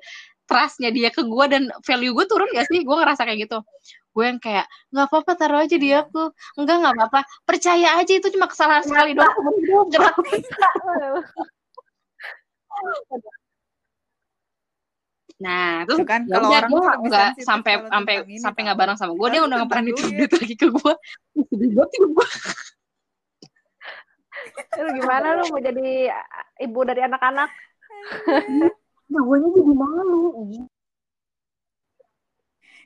trustnya 0.46 0.90
dia 0.90 1.10
ke 1.14 1.22
gue 1.22 1.44
dan 1.50 1.70
value 1.82 2.14
gue 2.14 2.26
turun 2.30 2.46
gak 2.54 2.66
sih? 2.70 2.82
Gue 2.82 2.94
ngerasa 2.94 3.26
kayak 3.26 3.50
gitu. 3.50 3.58
Gue 4.10 4.24
yang 4.26 4.42
kayak 4.42 4.66
nggak 4.90 5.06
apa-apa 5.06 5.32
taruh 5.38 5.62
aja 5.62 5.76
di 5.78 5.94
aku, 5.94 6.34
enggak 6.58 6.76
nggak 6.82 6.94
apa-apa, 6.98 7.20
percaya 7.46 7.94
aja 7.94 8.12
itu 8.12 8.28
cuma 8.34 8.50
kesalahan 8.50 8.82
sekali 8.82 9.14
doang. 9.14 9.34
Gue 9.38 9.82
gerak. 9.90 10.14
Nah, 15.40 15.88
terus 15.88 16.04
kan, 16.04 16.28
ya 16.28 16.36
kalau 16.36 16.52
orang 16.52 16.68
lebih 16.68 17.08
nggak 17.08 17.40
sampai 17.40 17.72
sampai 17.88 18.14
sampai 18.36 18.60
nggak 18.60 18.76
bareng 18.76 18.98
sama 19.00 19.16
gue, 19.16 19.28
dia 19.32 19.40
udah 19.40 19.56
nggak 19.56 19.70
pernah 19.72 19.84
duit 19.88 20.30
lagi 20.36 20.54
ke 20.54 20.66
gue. 20.68 20.94
Sedih 21.48 21.70
banget 21.72 21.96
gue. 21.96 22.28
Lu 24.84 24.90
gimana 25.00 25.26
lu 25.40 25.44
mau 25.48 25.60
jadi 25.64 26.12
ibu 26.60 26.80
dari 26.84 27.00
anak-anak? 27.08 27.48
Nah, 29.08 29.22
gue 29.24 29.36
jadi 29.40 29.72
malu. 29.72 30.24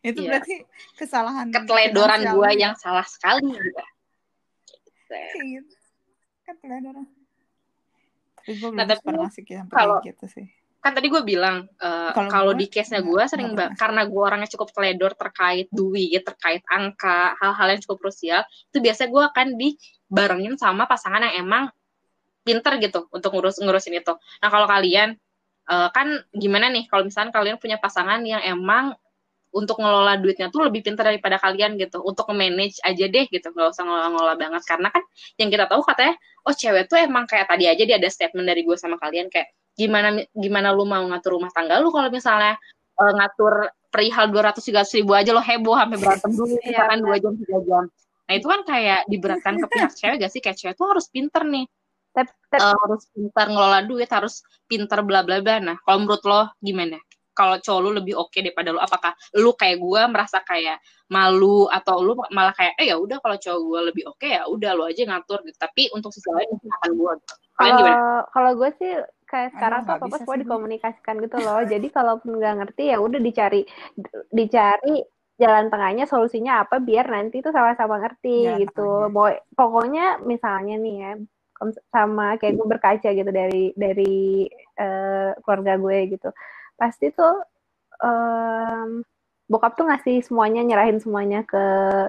Itu 0.05 0.20
Iya. 0.20 0.28
berarti 0.36 0.55
kesalahan 0.94 1.48
Keteledoran 1.48 2.20
gue 2.28 2.50
ya. 2.52 2.68
yang 2.68 2.74
salah 2.76 3.07
sekali. 3.09 3.48
Kayak 5.09 5.44
gitu 5.48 5.74
keteledoran 6.44 7.07
tapi 8.36 8.50
gue 8.52 8.68
belum 8.68 8.76
Nah, 8.76 8.84
tapi 8.84 9.00
pernah 9.00 9.30
sih 9.32 9.42
kalau- 9.72 10.05
gitu 10.05 10.26
sih 10.28 10.46
Kan 10.84 10.92
tadi 10.92 11.09
gue 11.09 11.24
bilang, 11.24 11.64
eh, 11.80 12.12
Kalau 12.28 12.52
di 12.52 12.68
case-nya 12.68 13.00
nggak- 13.00 13.09
gue 13.09 13.22
sering 13.24 13.50
ba- 13.57 13.72
karena 13.72 14.05
gue 14.05 14.20
orangnya 14.20 14.52
cukup 14.52 14.68
teledor 14.68 15.16
terkait 15.16 15.64
duit, 15.72 16.20
terkait 16.20 16.61
angka, 16.68 17.32
hal-hal 17.40 17.72
yang 17.72 17.80
cukup 17.80 18.05
krusial, 18.05 18.44
itu 18.68 18.84
biasanya 18.84 19.09
gue 19.09 19.22
akan 19.32 19.46
dibarengin 19.57 20.61
sama 20.61 20.84
pasangan 20.84 21.24
yang 21.24 21.40
emang 21.40 21.72
pinter 22.44 22.76
gitu 22.84 23.09
untuk 23.09 23.32
ngurus 23.32 23.57
ngurusin 23.64 23.96
itu. 23.96 24.12
Nah 24.44 24.48
kalau 24.52 24.68
kalian 24.68 25.16
eh, 25.64 25.88
kan 25.88 26.05
gimana 26.36 26.68
nih 26.68 26.84
kalau 26.84 27.09
misalnya 27.09 27.32
kalian 27.32 27.57
punya 27.57 27.80
pasangan 27.80 28.20
yang 28.20 28.44
emang 28.44 28.92
untuk 29.55 29.78
ngelola 29.78 30.18
duitnya 30.18 30.50
tuh 30.50 30.66
lebih 30.66 30.82
pintar 30.82 31.07
daripada 31.14 31.38
kalian 31.38 31.78
gitu. 31.78 32.02
Untuk 32.02 32.26
manage 32.34 32.82
aja 32.82 33.07
deh 33.07 33.24
gitu. 33.30 33.46
Nggak 33.55 33.68
usah 33.70 33.86
ngelola-ngelola 33.86 34.34
banget. 34.34 34.62
Karena 34.66 34.88
kan 34.90 35.02
yang 35.38 35.48
kita 35.55 35.64
tahu 35.70 35.80
katanya 35.86 36.14
oh 36.44 36.55
cewek 36.55 36.84
tuh 36.90 36.98
emang 36.98 37.24
kayak 37.30 37.46
tadi 37.46 37.64
aja 37.70 37.82
dia 37.86 37.96
ada 37.96 38.11
statement 38.11 38.46
dari 38.50 38.66
gue 38.66 38.74
sama 38.74 38.98
kalian. 38.98 39.30
Kayak 39.30 39.55
gimana 39.78 40.26
gimana 40.34 40.68
lu 40.74 40.86
mau 40.86 41.02
ngatur 41.07 41.38
rumah 41.38 41.50
tangga 41.55 41.78
lu 41.82 41.90
kalau 41.94 42.11
misalnya 42.11 42.59
eh, 42.98 43.12
ngatur 43.14 43.70
perihal 43.90 44.26
dua 44.30 44.50
ratus 44.50 44.66
tiga 44.66 44.82
ribu 44.82 45.14
aja 45.14 45.30
lo 45.30 45.42
heboh 45.42 45.78
sampai 45.78 45.98
berantem 46.02 46.30
dulu. 46.34 46.55
Iya, 46.59 46.66
misalkan 46.66 46.98
dua 47.07 47.16
jam 47.22 47.32
tiga 47.38 47.59
jam. 47.62 47.84
Nah 48.24 48.34
itu 48.34 48.46
kan 48.50 48.61
kayak 48.66 49.00
diberatkan 49.07 49.55
ke 49.62 49.66
pihak 49.70 49.92
cewek 49.94 50.16
gak 50.26 50.32
sih? 50.34 50.40
Kayak 50.42 50.59
cewek 50.59 50.74
tuh 50.74 50.86
harus 50.90 51.07
pinter 51.12 51.42
nih. 51.46 51.66
Tapi, 52.14 52.30
tapi 52.50 52.62
Eh, 52.62 52.74
harus 52.78 53.02
pintar 53.11 53.46
ngelola 53.50 53.80
duit 53.86 54.11
harus 54.11 54.42
pinter 54.66 54.98
bla 55.07 55.22
bla 55.22 55.38
bla. 55.38 55.62
Nah 55.62 55.76
kalau 55.86 56.02
menurut 56.02 56.22
lo 56.26 56.40
gimana 56.59 56.98
kalau 57.35 57.59
cowok 57.59 57.80
lu 57.82 57.91
lebih 57.99 58.14
oke 58.14 58.30
okay 58.30 58.41
daripada 58.41 58.70
lu 58.70 58.80
apakah 58.80 59.12
lu 59.37 59.51
kayak 59.59 59.82
gue 59.82 60.03
merasa 60.09 60.41
kayak 60.47 60.78
malu 61.11 61.68
atau 61.68 62.01
lu 62.01 62.16
malah 62.32 62.55
kayak 62.57 62.78
eh 62.80 62.89
ya 62.89 62.97
udah 62.97 63.20
kalau 63.20 63.37
cowok 63.37 63.61
gue 63.61 63.80
lebih 63.93 64.05
oke 64.09 64.18
okay, 64.22 64.41
ya 64.41 64.43
udah 64.49 64.70
lu 64.72 64.82
aja 64.87 65.03
ngatur 65.05 65.43
gitu. 65.45 65.59
Tapi 65.59 65.91
untuk 65.93 66.14
sisi 66.14 66.30
lain 66.30 66.49
mungkin 66.49 66.70
akan 66.80 66.91
gue 66.95 67.12
kalau 67.55 67.87
kalau 68.35 68.51
gue 68.59 68.70
sih 68.82 68.93
kayak 69.30 69.55
sekarang 69.55 69.87
tuh 69.87 69.95
apa 69.99 70.07
apa 70.11 70.16
semua 70.22 70.39
dikomunikasikan 70.43 71.14
gitu 71.22 71.37
loh. 71.39 71.62
Jadi 71.62 71.87
kalaupun 71.91 72.39
nggak 72.39 72.55
ngerti 72.62 72.82
ya 72.91 72.99
udah 72.99 73.20
dicari 73.22 73.62
dicari 74.30 75.03
jalan 75.35 75.66
tengahnya 75.66 76.07
solusinya 76.07 76.62
apa 76.62 76.78
biar 76.78 77.11
nanti 77.11 77.43
tuh 77.43 77.51
sama-sama 77.51 77.99
ngerti 77.99 78.47
ya, 78.47 78.59
gitu. 78.62 79.11
Boy, 79.11 79.35
pokoknya 79.59 80.22
misalnya 80.22 80.78
nih 80.78 80.97
ya 80.99 81.12
sama 81.95 82.35
kayak 82.37 82.55
gue 82.59 82.66
berkaca 82.66 83.09
gitu 83.14 83.30
dari 83.30 83.70
dari 83.78 84.47
uh, 84.78 85.32
keluarga 85.43 85.78
gue 85.78 85.99
gitu 86.18 86.28
pasti 86.77 87.11
tuh 87.14 87.43
um, 88.03 89.03
bokap 89.45 89.77
tuh 89.77 89.85
ngasih 89.85 90.25
semuanya 90.25 90.64
nyerahin 90.64 90.97
semuanya 91.05 91.45
ke 91.45 91.61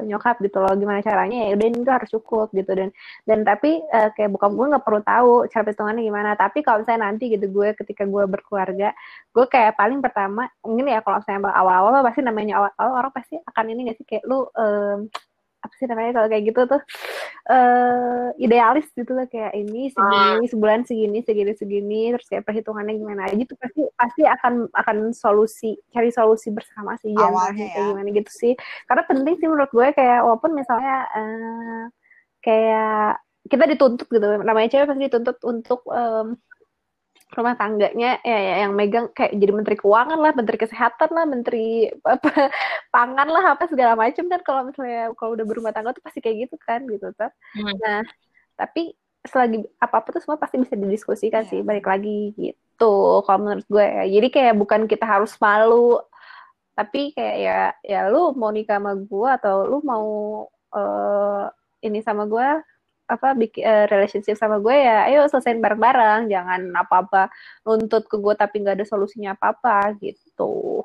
nyokap 0.07 0.39
gitu 0.39 0.63
loh. 0.63 0.72
Gimana 0.80 1.03
caranya? 1.03 1.51
Ya 1.51 1.59
udah 1.59 1.68
ini 1.68 1.80
tuh 1.84 1.93
harus 1.93 2.09
cukup 2.16 2.47
gitu. 2.55 2.72
Dan 2.72 2.89
dan 3.28 3.43
tapi 3.43 3.84
uh, 3.91 4.09
kayak 4.16 4.32
bokap 4.32 4.51
gue 4.55 4.66
nggak 4.72 4.86
perlu 4.88 5.01
tahu 5.03 5.34
cara 5.51 5.63
perhitungannya 5.68 6.03
gimana. 6.07 6.32
Tapi 6.39 6.63
kalau 6.63 6.82
misalnya 6.82 7.11
nanti 7.11 7.24
gitu 7.36 7.45
gue 7.51 7.76
ketika 7.76 8.03
gue 8.07 8.24
berkeluarga 8.26 8.95
gue 9.36 9.45
kayak 9.51 9.76
paling 9.76 9.99
pertama 9.99 10.47
mungkin 10.63 10.88
ya 10.88 11.03
kalau 11.03 11.20
misalnya 11.20 11.51
awal-awal 11.51 12.01
pasti 12.07 12.22
namanya 12.24 12.53
awal-awal 12.63 12.93
orang 13.03 13.13
pasti 13.13 13.36
akan 13.43 13.66
ini 13.72 13.91
gak 13.91 13.97
sih? 13.99 14.05
Kayak 14.07 14.24
lu 14.32 14.47
um, 14.55 14.99
apa 15.66 15.74
sih 15.76 15.89
namanya 15.89 16.11
kalau 16.22 16.28
kayak 16.30 16.43
gitu 16.53 16.61
tuh 16.70 16.82
uh, 17.49 18.30
idealis 18.38 18.88
gitu 18.93 19.11
lah 19.18 19.26
kayak 19.26 19.51
ini 19.57 19.89
segini 19.89 20.45
ah. 20.45 20.49
sebulan 20.49 20.80
segini 20.86 21.20
segini 21.26 21.51
segini 21.57 22.01
terus 22.13 22.28
kayak 22.30 22.45
perhitungannya 22.45 22.93
gimana 22.95 23.22
aja 23.28 23.43
tuh 23.43 23.57
pasti 23.57 23.82
pasti 23.97 24.22
akan 24.24 24.53
akan 24.72 24.97
solusi 25.11 25.74
cari 25.89 26.13
solusi 26.13 26.53
bersama 26.53 26.93
sih 27.01 27.11
ya. 27.11 27.30
kayak 27.74 27.86
gimana 27.91 28.09
gitu 28.13 28.32
sih 28.32 28.53
karena 28.86 29.03
penting 29.09 29.36
sih 29.41 29.47
menurut 29.49 29.72
gue 29.74 29.88
kayak 29.97 30.20
walaupun 30.22 30.51
misalnya 30.53 31.09
uh, 31.11 31.84
kayak 32.45 33.20
kita 33.45 33.63
dituntut 33.70 34.07
gitu 34.09 34.28
namanya 34.41 34.70
cewek 34.70 34.89
pasti 34.89 35.03
dituntut 35.05 35.38
untuk 35.45 35.82
um, 35.89 36.38
rumah 37.36 37.55
tangganya 37.59 38.17
ya, 38.23 38.38
ya 38.39 38.55
yang 38.65 38.73
megang 38.73 39.11
kayak 39.11 39.36
jadi 39.36 39.51
menteri 39.53 39.75
keuangan 39.77 40.19
lah, 40.19 40.31
menteri 40.33 40.57
kesehatan 40.57 41.09
lah, 41.11 41.25
menteri 41.27 41.91
apa 42.03 42.31
pangan 42.95 43.27
lah 43.27 43.43
apa 43.53 43.67
segala 43.67 43.93
macam 43.99 44.25
kan 44.31 44.41
kalau 44.41 44.61
misalnya 44.71 45.11
kalau 45.19 45.36
udah 45.36 45.45
berumah 45.45 45.71
tangga 45.75 45.91
tuh 45.93 46.03
pasti 46.03 46.19
kayak 46.23 46.47
gitu 46.49 46.55
kan 46.63 46.88
gitu 46.88 47.11
kan. 47.19 47.29
Hmm. 47.53 47.75
Nah, 47.83 48.01
tapi 48.55 48.95
selagi 49.25 49.65
apa-apa 49.81 50.15
tuh 50.15 50.21
semua 50.21 50.38
pasti 50.38 50.61
bisa 50.61 50.77
didiskusikan 50.77 51.43
yeah. 51.45 51.49
sih 51.49 51.59
balik 51.65 51.89
lagi 51.89 52.31
gitu 52.38 53.21
kalau 53.25 53.39
menurut 53.43 53.65
gue 53.67 53.86
ya. 53.86 54.03
Jadi 54.07 54.27
kayak 54.31 54.55
bukan 54.55 54.81
kita 54.88 55.05
harus 55.05 55.36
malu 55.38 55.99
tapi 56.75 57.15
kayak 57.15 57.36
ya 57.39 57.59
ya 57.88 57.99
lu 58.11 58.36
mau 58.36 58.51
nikah 58.51 58.77
sama 58.77 58.99
gue 58.99 59.29
atau 59.39 59.63
lu 59.63 59.79
mau 59.79 60.07
uh, 60.75 61.47
ini 61.79 62.03
sama 62.03 62.27
gue 62.27 62.47
apa 63.06 63.38
bikin 63.38 63.62
uh, 63.62 63.86
relationship 63.86 64.34
sama 64.34 64.58
gue 64.58 64.74
ya 64.74 65.06
ayo 65.06 65.30
selesaiin 65.30 65.62
bareng-bareng 65.62 66.26
jangan 66.30 66.62
apa-apa 66.74 67.30
nuntut 67.62 68.10
ke 68.10 68.18
gue 68.18 68.34
tapi 68.34 68.66
nggak 68.66 68.82
ada 68.82 68.88
solusinya 68.88 69.38
apa-apa 69.38 69.93
gitu. 70.01 70.82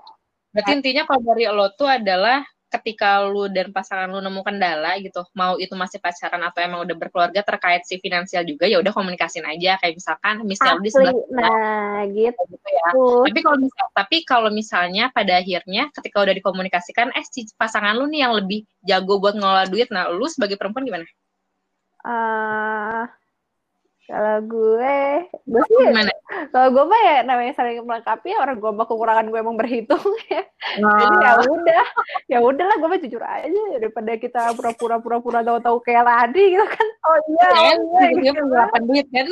Berarti 0.50 0.70
intinya 0.76 1.06
kalau 1.06 1.22
dari 1.24 1.46
lo 1.48 1.72
tuh 1.78 1.88
adalah 1.88 2.42
ketika 2.70 3.26
lu 3.26 3.50
dan 3.50 3.74
pasangan 3.74 4.06
lu 4.06 4.22
nemu 4.22 4.46
kendala 4.46 4.94
gitu 5.02 5.26
mau 5.34 5.58
itu 5.58 5.74
masih 5.74 5.98
pacaran 5.98 6.38
atau 6.38 6.62
emang 6.62 6.86
udah 6.86 6.94
berkeluarga 6.94 7.42
terkait 7.42 7.82
si 7.82 7.98
finansial 7.98 8.46
juga 8.46 8.70
ya 8.70 8.78
udah 8.78 8.94
komunikasin 8.94 9.42
aja. 9.42 9.78
Kayak 9.82 9.98
misalkan 9.98 10.34
misalnya 10.46 10.78
di 10.82 10.90
sebelah 10.90 11.14
nah 11.34 12.06
gitu, 12.06 12.40
gitu 12.46 12.68
ya. 12.70 12.88
tapi 13.26 13.40
kalau 13.42 13.58
misal 13.58 13.86
tapi 13.90 14.16
kalau 14.22 14.50
misalnya 14.54 15.04
pada 15.10 15.42
akhirnya 15.42 15.90
ketika 15.96 16.22
udah 16.22 16.34
dikomunikasikan 16.34 17.10
eh 17.16 17.26
si 17.26 17.50
pasangan 17.58 17.98
lu 17.98 18.06
nih 18.06 18.28
yang 18.28 18.34
lebih 18.38 18.62
jago 18.86 19.18
buat 19.18 19.34
ngelola 19.34 19.66
duit 19.66 19.90
nah 19.90 20.06
lu 20.06 20.26
sebagai 20.30 20.54
perempuan 20.54 20.86
gimana 20.86 21.06
Uh, 22.00 23.04
kalau 24.10 24.42
gue, 24.42 24.96
gue 25.46 25.62
sih, 25.70 25.86
kalau 26.50 26.68
gue 26.74 26.82
mah 26.82 27.00
ya 27.06 27.16
namanya 27.22 27.54
saling 27.54 27.78
melengkapi 27.86 28.34
ya 28.34 28.42
orang 28.42 28.58
gue 28.58 28.72
mah 28.74 28.82
kekurangan 28.90 29.30
gue 29.30 29.38
emang 29.38 29.54
berhitung 29.54 30.02
ya. 30.34 30.42
Nah. 30.82 30.98
Jadi 30.98 31.16
ya 31.22 31.32
udah, 31.46 31.84
ya 32.26 32.38
udahlah 32.42 32.76
gue 32.82 32.88
mah 32.90 33.00
jujur 33.06 33.22
aja 33.22 33.62
daripada 33.78 34.10
kita 34.18 34.50
pura-pura 34.58 34.98
pura-pura 34.98 35.46
tahu-tahu 35.46 35.78
kayak 35.86 36.02
ladi 36.02 36.58
gitu 36.58 36.66
kan. 36.66 36.88
Oh 37.06 37.18
iya, 37.30 37.48
oh 37.54 38.02
iya, 38.02 38.06
dia 38.18 38.32
penggelapan 38.34 38.82
duit 38.82 39.06
kan. 39.14 39.26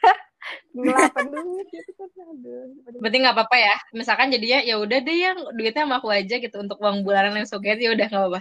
Ngelapan 0.72 1.24
duit 1.36 1.66
gitu 1.68 1.90
kan. 1.92 2.26
Aduh. 2.32 2.64
Berarti 3.04 3.16
nggak 3.20 3.34
apa-apa 3.36 3.56
ya. 3.60 3.76
Misalkan 3.92 4.32
jadinya 4.32 4.64
ya 4.64 4.80
udah 4.80 4.98
deh 5.04 5.16
yang 5.28 5.38
duitnya 5.52 5.84
sama 5.84 6.00
aku 6.00 6.08
aja 6.08 6.40
gitu 6.40 6.56
untuk 6.56 6.80
uang 6.80 7.04
bulanan 7.04 7.36
yang 7.36 7.44
suket 7.44 7.76
ya 7.76 7.92
udah 7.92 8.08
nggak 8.08 8.22
apa-apa. 8.24 8.40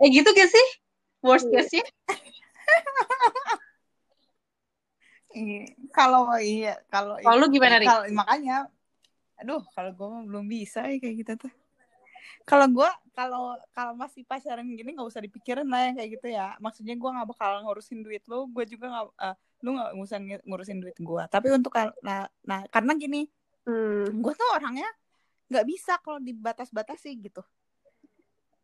Eh 0.00 0.08
gitu 0.08 0.32
gak 0.32 0.48
sih? 0.48 0.66
Worst 1.24 1.46
case 1.50 1.70
sih 1.78 1.84
kalau 5.92 6.30
iya 6.40 6.80
kalau 6.88 7.20
kalau 7.20 7.46
gimana 7.52 7.78
kalau 7.84 8.04
makanya 8.10 8.66
aduh 9.38 9.62
kalau 9.70 9.90
gue 9.94 10.08
belum 10.26 10.44
bisa 10.50 10.82
ya 10.90 10.98
kayak 10.98 11.16
gitu 11.24 11.32
tuh. 11.46 11.52
Kalau 12.48 12.64
gue 12.66 12.90
kalau 13.12 13.54
kalau 13.76 13.92
masih 13.94 14.24
pacaran 14.24 14.66
gini 14.66 14.96
nggak 14.96 15.08
usah 15.08 15.22
dipikirin 15.22 15.68
lah 15.68 15.92
yang 15.92 15.96
kayak 16.00 16.10
gitu 16.18 16.26
ya. 16.34 16.58
Maksudnya 16.58 16.98
gue 16.98 17.10
nggak 17.12 17.28
bakal 17.28 17.62
ngurusin 17.62 18.02
duit 18.02 18.24
lo 18.26 18.50
gue 18.50 18.64
juga 18.66 18.90
nggak 18.90 19.06
uh, 19.14 19.36
lu 19.62 19.78
nggak 19.78 19.90
usah 20.00 20.18
ngurusin 20.46 20.78
duit 20.78 20.94
gue 20.98 21.22
tapi 21.30 21.50
untuk 21.50 21.74
nah 22.02 22.30
nah 22.46 22.62
karena 22.70 22.94
gini 22.94 23.26
hmm. 23.66 24.22
gue 24.22 24.32
tuh 24.38 24.48
orangnya 24.54 24.86
nggak 25.50 25.66
bisa 25.66 26.02
kalau 26.02 26.18
dibatas-batasi 26.18 27.14
gitu. 27.22 27.42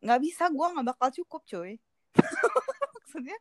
Nggak 0.03 0.21
bisa 0.27 0.51
gue 0.51 0.67
nggak 0.75 0.87
bakal 0.91 1.09
cukup 1.23 1.47
cuy 1.47 1.79
maksudnya 2.95 3.39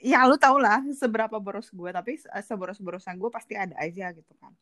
ya 0.00 0.24
lu 0.24 0.40
tau 0.40 0.56
lah 0.56 0.80
seberapa 0.96 1.36
boros 1.36 1.68
gue 1.68 1.90
tapi 1.92 2.16
seboros 2.44 2.80
borosan 2.80 3.20
gue 3.20 3.30
pasti 3.32 3.54
ada 3.54 3.76
aja 3.76 4.10
gitu 4.16 4.32
kan. 4.40 4.52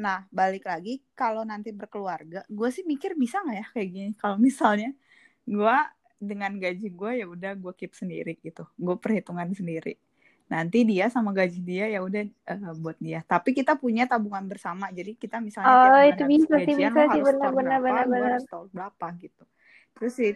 Nah 0.00 0.24
balik 0.32 0.64
lagi 0.64 1.04
kalau 1.12 1.44
nanti 1.44 1.70
berkeluarga 1.70 2.42
gue 2.48 2.68
sih 2.72 2.82
mikir 2.88 3.12
bisa 3.14 3.44
nggak 3.44 3.56
ya 3.56 3.66
kayak 3.76 3.88
gini? 3.92 4.10
Kalau 4.16 4.40
misalnya 4.40 4.96
gue 5.44 5.76
dengan 6.16 6.56
gaji 6.56 6.88
gue 6.88 7.12
ya 7.20 7.26
udah 7.28 7.52
gue 7.52 7.72
keep 7.76 7.92
sendiri 7.92 8.40
gitu. 8.40 8.64
Gue 8.80 8.96
perhitungan 8.96 9.48
sendiri. 9.52 10.00
Nanti 10.48 10.84
dia 10.84 11.08
sama 11.08 11.32
gaji 11.32 11.60
dia 11.60 11.88
ya 11.92 12.00
udah 12.00 12.24
uh, 12.48 12.76
buat 12.80 12.96
dia. 12.96 13.20
Tapi 13.24 13.52
kita 13.52 13.76
punya 13.76 14.08
tabungan 14.08 14.48
bersama. 14.48 14.88
Jadi 14.88 15.20
kita 15.20 15.36
misalnya 15.40 15.68
oh 15.68 16.02
itu 16.08 16.22
bisa 16.28 16.56
sih 16.64 16.76
bisa 16.76 17.02
sih. 17.12 17.20
benar-benar 17.20 17.80
benar-benar 17.80 18.40
berapa 18.72 19.06
gitu. 19.20 19.44
Terus 20.00 20.12
sih 20.16 20.32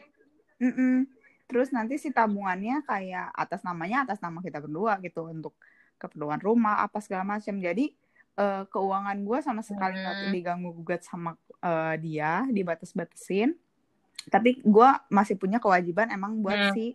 mm 0.61 0.73
-mm 0.73 1.17
terus 1.47 1.71
nanti 1.71 1.97
si 1.97 2.11
tabungannya 2.11 2.83
kayak 2.83 3.31
atas 3.35 3.63
namanya 3.63 4.07
atas 4.07 4.19
nama 4.19 4.43
kita 4.43 4.59
berdua 4.59 4.99
gitu 5.03 5.27
untuk 5.27 5.55
keperluan 5.97 6.43
rumah 6.43 6.83
apa 6.83 7.01
segala 7.01 7.25
macam 7.25 7.57
jadi 7.57 7.95
uh, 8.37 8.65
keuangan 8.69 9.17
gue 9.25 9.39
sama 9.43 9.63
sekali 9.65 9.97
nggak 9.99 10.17
hmm. 10.29 10.33
diganggu 10.33 10.71
gugat 10.77 11.03
sama 11.03 11.35
uh, 11.65 11.95
dia 11.99 12.45
dibatas-batasin. 12.49 13.57
Tapi 14.27 14.61
gue 14.63 14.89
masih 15.09 15.39
punya 15.39 15.63
kewajiban 15.63 16.11
emang 16.13 16.43
buat 16.43 16.71
hmm. 16.71 16.75
si 16.77 16.87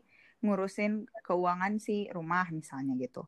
ngurusin 0.42 1.06
keuangan 1.22 1.78
si 1.78 2.10
rumah 2.12 2.50
misalnya 2.50 2.98
gitu. 2.98 3.26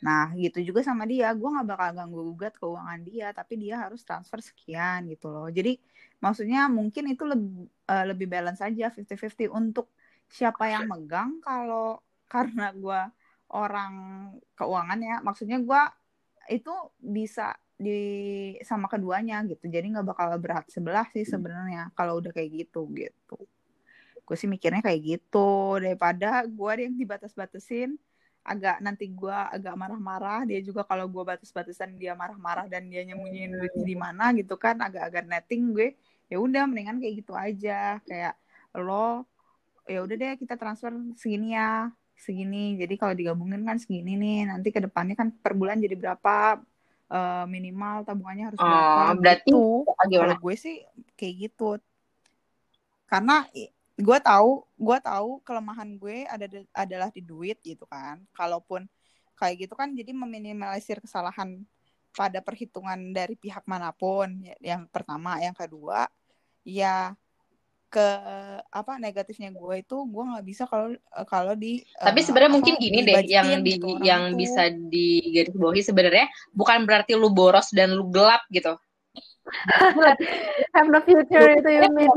Nah 0.00 0.32
gitu 0.36 0.60
juga 0.60 0.84
sama 0.84 1.08
dia. 1.08 1.32
Gue 1.32 1.48
nggak 1.52 1.66
bakal 1.68 1.88
ganggu 1.96 2.20
gugat 2.34 2.54
keuangan 2.60 3.00
dia 3.04 3.32
tapi 3.32 3.60
dia 3.60 3.80
harus 3.80 4.04
transfer 4.04 4.40
sekian 4.40 5.08
gitu 5.08 5.32
loh. 5.32 5.48
Jadi 5.48 5.80
maksudnya 6.20 6.68
mungkin 6.68 7.12
itu 7.12 7.24
lebih 7.24 7.68
uh, 7.88 8.04
lebih 8.08 8.26
balance 8.28 8.60
aja 8.64 8.92
50-50 8.92 9.52
untuk 9.52 9.92
siapa 10.30 10.70
yang 10.70 10.88
megang 10.90 11.38
kalau 11.44 12.00
karena 12.32 12.74
gue 12.74 13.00
orang 13.54 13.92
keuangan 14.58 15.00
ya. 15.00 15.16
Maksudnya 15.22 15.58
gue 15.62 15.82
itu 16.50 16.74
bisa 16.98 17.54
di 17.74 18.54
sama 18.62 18.86
keduanya 18.86 19.42
gitu. 19.46 19.66
Jadi 19.66 19.94
nggak 19.94 20.06
bakal 20.06 20.28
berat 20.38 20.66
sebelah 20.70 21.06
sih 21.10 21.26
sebenarnya 21.26 21.90
kalau 21.98 22.18
udah 22.22 22.30
kayak 22.34 22.66
gitu 22.66 22.86
gitu. 22.94 23.38
Gue 24.24 24.36
sih 24.38 24.48
mikirnya 24.50 24.80
kayak 24.82 25.00
gitu. 25.02 25.78
Daripada 25.78 26.46
gue 26.46 26.72
yang 26.80 26.94
dibatas-batasin 26.96 27.94
agak 28.44 28.76
nanti 28.84 29.08
gue 29.08 29.32
agak 29.32 29.72
marah-marah 29.72 30.44
dia 30.44 30.60
juga 30.60 30.84
kalau 30.84 31.08
gue 31.08 31.24
batas-batasan 31.24 31.96
dia 31.96 32.12
marah-marah 32.12 32.68
dan 32.68 32.92
dia 32.92 33.00
nyembunyiin 33.00 33.56
duit 33.56 33.72
di 33.72 33.96
mana 33.96 34.36
gitu 34.36 34.60
kan 34.60 34.76
agak-agak 34.84 35.24
netting 35.24 35.72
gue 35.72 35.96
ya 36.28 36.36
udah 36.36 36.68
mendingan 36.68 37.00
kayak 37.00 37.14
gitu 37.24 37.32
aja. 37.32 38.00
Kayak 38.04 38.36
lo 38.76 39.24
ya 39.84 40.00
udah 40.04 40.16
deh 40.16 40.32
kita 40.40 40.56
transfer 40.56 40.92
segini 41.16 41.56
ya 41.56 41.92
segini. 42.18 42.78
Jadi 42.78 42.94
kalau 42.96 43.14
digabungin 43.14 43.62
kan 43.66 43.76
segini 43.76 44.16
nih 44.16 44.48
nanti 44.48 44.70
ke 44.70 44.80
depannya 44.80 45.18
kan 45.18 45.28
per 45.34 45.52
bulan 45.54 45.80
jadi 45.82 45.94
berapa? 45.98 46.62
Uh, 47.04 47.44
minimal 47.46 48.00
tabungannya 48.02 48.48
harus 48.48 48.58
oh, 48.58 48.64
berapa? 48.64 49.12
Berarti 49.20 49.50
gitu. 49.52 49.64
kalau 50.18 50.36
gue 50.40 50.54
sih 50.56 50.76
kayak 51.14 51.34
gitu. 51.50 51.68
Karena 53.06 53.44
gue 53.94 54.18
tahu 54.24 54.66
gue 54.74 54.98
tahu 54.98 55.30
kelemahan 55.44 55.94
gue 56.00 56.26
ada 56.26 56.46
adalah 56.72 57.08
di 57.12 57.20
duit 57.20 57.60
gitu 57.60 57.84
kan. 57.84 58.24
Kalaupun 58.32 58.88
kayak 59.36 59.68
gitu 59.68 59.74
kan 59.76 59.92
jadi 59.92 60.10
meminimalisir 60.16 61.02
kesalahan 61.04 61.62
pada 62.14 62.38
perhitungan 62.40 63.12
dari 63.12 63.36
pihak 63.36 63.66
mana 63.68 63.90
pun. 63.92 64.40
Ya, 64.40 64.56
Yang 64.74 64.88
pertama, 64.88 65.36
yang 65.42 65.54
kedua, 65.54 66.08
ya 66.64 67.12
ke 67.94 68.06
apa 68.74 68.92
negatifnya 68.98 69.54
gue 69.54 69.74
itu 69.78 69.96
gue 70.02 70.24
nggak 70.34 70.44
bisa 70.50 70.66
kalau 70.66 70.90
kalau 71.30 71.54
di 71.54 71.78
Tapi 71.94 72.18
eh, 72.18 72.24
sebenarnya 72.26 72.52
mungkin 72.58 72.74
gini 72.82 73.06
deh, 73.06 73.22
yang 73.30 73.62
di 73.62 73.78
gitu 73.78 73.88
yang 74.02 74.22
itu. 74.34 74.38
bisa 74.42 74.62
digarisbawahi 74.74 75.82
sebenarnya 75.86 76.26
bukan 76.50 76.82
berarti 76.82 77.14
lu 77.14 77.30
boros 77.30 77.70
dan 77.70 77.94
lu 77.94 78.10
gelap 78.10 78.42
gitu. 78.50 78.74
have 80.74 80.88
no 80.90 80.98
future 81.06 81.54
itu 81.54 81.68
you 81.70 81.86
mean 81.92 82.10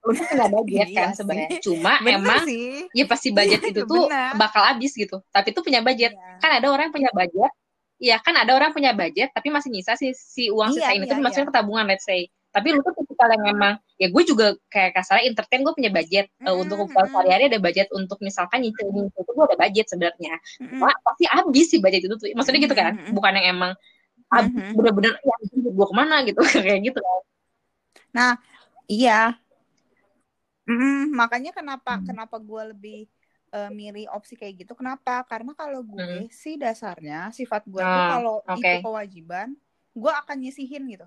Lu 0.00 0.16
tuh 0.16 0.24
punya 0.32 0.48
budget 0.48 0.88
Iya 0.88 0.96
kan 0.96 1.10
sih. 1.12 1.18
sebenarnya. 1.20 1.58
Cuma 1.60 1.92
Bener 2.00 2.16
emang 2.16 2.42
sih. 2.48 2.88
ya 2.96 3.04
pasti 3.04 3.28
budget 3.36 3.60
itu 3.68 3.84
tuh 3.92 4.08
Bener. 4.08 4.32
bakal 4.32 4.62
habis 4.64 4.96
gitu. 4.96 5.20
Tapi 5.28 5.52
itu 5.52 5.60
punya 5.60 5.84
budget. 5.84 6.16
Iya. 6.16 6.40
Kan 6.40 6.50
ada 6.56 6.66
orang 6.72 6.88
yang 6.88 6.94
punya 6.96 7.10
budget. 7.12 7.52
Iya, 8.00 8.16
kan 8.24 8.32
ada 8.32 8.52
orang 8.56 8.72
punya 8.72 8.96
budget 8.96 9.28
tapi 9.36 9.52
masih 9.52 9.68
nyisa 9.68 9.92
si 10.00 10.16
si 10.16 10.48
uang 10.48 10.72
Iya, 10.72 10.88
sisa 10.88 10.90
ini 10.96 11.04
iya, 11.04 11.10
tuh 11.12 11.20
iya. 11.20 11.44
ke 11.44 11.52
tabungan 11.52 11.84
let's 11.84 12.08
say. 12.08 12.24
Tapi 12.50 12.68
lu 12.74 12.80
tuh 12.82 12.94
tipikal 12.98 13.28
yang 13.30 13.44
memang 13.54 13.72
ya 14.00 14.06
gue 14.10 14.22
juga 14.26 14.46
kayak 14.72 14.90
kasarnya 14.98 15.24
entertain 15.30 15.62
gue 15.62 15.74
punya 15.76 15.92
budget 15.94 16.26
Eh, 16.48 16.50
Mm-mm, 16.50 16.56
untuk 16.56 16.88
kebutuhan 16.88 17.06
sehari-hari 17.12 17.44
ada 17.52 17.60
budget 17.62 17.88
untuk 17.94 18.18
misalkan 18.24 18.58
nyicil 18.64 18.90
nyicil 18.90 19.22
itu 19.22 19.32
gue 19.38 19.44
ada 19.46 19.58
budget 19.60 19.86
sebenarnya. 19.92 20.34
Mm-mm. 20.60 20.80
Cuma 20.80 20.92
pasti 21.06 21.24
habis 21.30 21.66
sih 21.70 21.78
budget 21.84 22.02
itu 22.08 22.14
tuh. 22.18 22.26
Maksudnya 22.34 22.60
gitu 22.66 22.74
kan. 22.76 22.92
Bukan 23.06 23.32
yang 23.38 23.46
emang 23.54 23.72
Mhm. 24.32 24.76
bener-bener 24.76 25.12
ya 25.26 25.34
gue 25.78 25.86
ke 25.90 25.94
mana 26.00 26.16
gitu 26.28 26.40
kayak 26.66 26.80
gitu 26.86 26.98
kan. 27.02 27.20
Nah, 28.14 28.38
iya. 28.90 29.40
Mm, 30.68 31.10
makanya 31.20 31.50
kenapa 31.58 31.92
Hmm. 31.96 32.06
kenapa 32.06 32.36
gue 32.38 32.62
lebih 32.72 32.98
eh, 33.56 33.70
milih 33.80 34.06
opsi 34.14 34.34
kayak 34.38 34.54
gitu? 34.64 34.72
Kenapa? 34.78 35.26
Karena 35.30 35.52
kalau 35.58 35.80
gue 35.82 36.06
Hmm. 36.06 36.30
sih 36.30 36.54
dasarnya 36.54 37.34
sifat 37.38 37.62
gue 37.66 37.82
tuh 37.90 38.02
Ah, 38.02 38.10
kalau 38.10 38.46
oke. 38.46 38.54
itu 38.62 38.76
kewajiban, 38.78 39.48
gue 39.96 40.12
akan 40.20 40.36
nyisihin 40.42 40.84
gitu. 40.92 41.06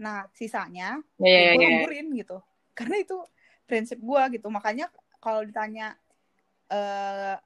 Nah, 0.00 0.24
sisanya 0.32 1.04
Ya, 1.20 1.28
ya 1.28 1.40
ya, 1.44 1.50
gue 1.52 1.62
hamburin 1.68 2.06
gitu. 2.16 2.40
Karena 2.72 2.96
itu 3.04 3.16
prinsip 3.68 4.00
gue 4.00 4.22
gitu. 4.40 4.48
Makanya 4.48 4.88
kalau 5.20 5.44
ditanya 5.44 5.94
eh 6.72 7.36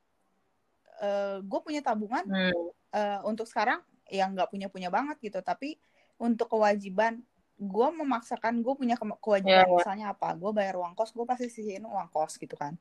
eh, 1.03 1.37
gue 1.43 1.61
punya 1.61 1.83
tabungan 1.83 2.25
Hmm. 2.25 2.71
eh, 2.95 3.21
untuk 3.27 3.51
sekarang 3.51 3.83
ya 4.07 4.29
nggak 4.31 4.53
punya 4.53 4.69
punya 4.71 4.93
banget 4.93 5.17
gitu 5.19 5.41
tapi 5.41 5.81
untuk 6.21 6.47
kewajiban 6.53 7.25
gue 7.59 7.89
memaksakan 7.91 8.61
gue 8.63 8.75
punya 8.77 8.95
ke- 8.95 9.19
kewajiban 9.19 9.65
Ya, 9.65 9.67
ya. 9.67 9.75
misalnya 9.81 10.07
apa 10.15 10.37
gue 10.37 10.51
bayar 10.55 10.77
uang 10.79 10.95
kos 10.95 11.11
gue 11.17 11.25
pasti 11.27 11.51
sisihin 11.51 11.89
uang 11.89 12.13
kos 12.13 12.37
gitu 12.39 12.55
kan 12.55 12.77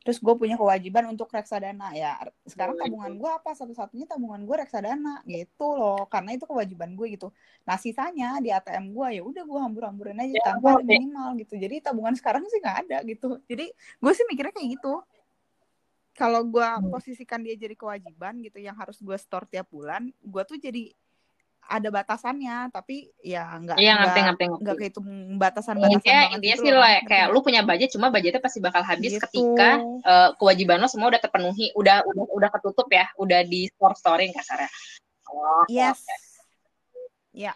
terus 0.00 0.18
gue 0.18 0.34
punya 0.34 0.54
kewajiban 0.54 1.04
untuk 1.06 1.28
reksadana 1.28 1.92
ya. 1.92 2.16
Sekarang 2.44 2.78
Hmm. 2.78 2.86
tabungan 2.86 3.12
gue 3.18 3.30
apa? 3.30 3.50
Satu-satunya 3.52 4.06
tabungan 4.06 4.42
gue 4.42 4.56
reksadana 4.56 5.20
gitu 5.24 5.74
loh. 5.74 6.06
Karena 6.06 6.32
itu 6.32 6.44
kewajiban 6.44 6.94
gue 6.94 7.06
gitu. 7.14 7.28
Nah 7.66 7.76
sisanya 7.76 8.38
di 8.38 8.48
ATM 8.48 8.90
gue 8.90 9.08
ya 9.18 9.22
udah 9.22 9.44
gue 9.44 9.60
hambur-hamburin 9.60 10.18
aja 10.18 10.32
Ya, 10.32 10.44
tanpa 10.54 10.80
minimal 10.80 11.36
gitu. 11.36 11.54
Jadi 11.56 11.82
tabungan 11.82 12.14
sekarang 12.14 12.46
sih 12.48 12.58
nggak 12.58 12.78
ada 12.88 12.98
gitu. 13.04 13.38
Jadi 13.44 13.70
gue 13.74 14.12
sih 14.14 14.24
mikirnya 14.26 14.54
kayak 14.54 14.70
gitu. 14.80 14.94
Kalau 16.12 16.42
gue 16.42 16.66
Hmm. 16.66 16.90
posisikan 16.90 17.46
dia 17.46 17.54
jadi 17.54 17.78
kewajiban 17.78 18.42
gitu 18.42 18.58
yang 18.58 18.74
harus 18.74 18.98
gue 18.98 19.14
store 19.14 19.46
tiap 19.46 19.70
bulan 19.70 20.10
gue 20.18 20.42
tuh 20.42 20.58
jadi 20.58 20.90
ada 21.68 21.88
batasannya 21.92 22.72
tapi 22.72 23.12
ya 23.20 23.44
nggak 23.60 23.76
Iya 23.76 23.92
ngerti 23.94 24.08
nggak 24.08 24.24
ngerti 24.24 24.44
ngerti. 24.48 24.62
nggak 24.64 24.76
kehitung 24.80 25.08
batasan-batasan 25.36 25.94
Intinya 26.00 26.16
banget 26.16 26.34
intinya 26.34 26.56
gitu 26.56 26.62
sih 26.64 26.70
ngerti 26.72 27.06
kayak 27.06 27.26
lu 27.28 27.38
punya 27.44 27.60
budget 27.60 27.88
cuma 27.92 28.06
budgetnya 28.08 28.40
pasti 28.40 28.58
bakal 28.58 28.82
habis 28.82 29.12
Gitu. 29.12 29.22
ketika 29.22 29.70
eh, 30.02 30.30
kewajiban 30.34 30.80
lo 30.80 30.88
semua 30.88 31.12
udah 31.12 31.20
terpenuhi, 31.20 31.70
udah 31.76 32.02
udah 32.02 32.24
udah 32.32 32.48
ketutup 32.56 32.88
ya, 32.88 33.06
udah 33.14 33.40
di 33.44 33.68
store 33.68 33.94
storing 33.94 34.32
kasarnya. 34.32 34.72
Oh, 35.28 35.68
yes 35.68 36.00
oke. 36.00 36.16
ya 37.36 37.52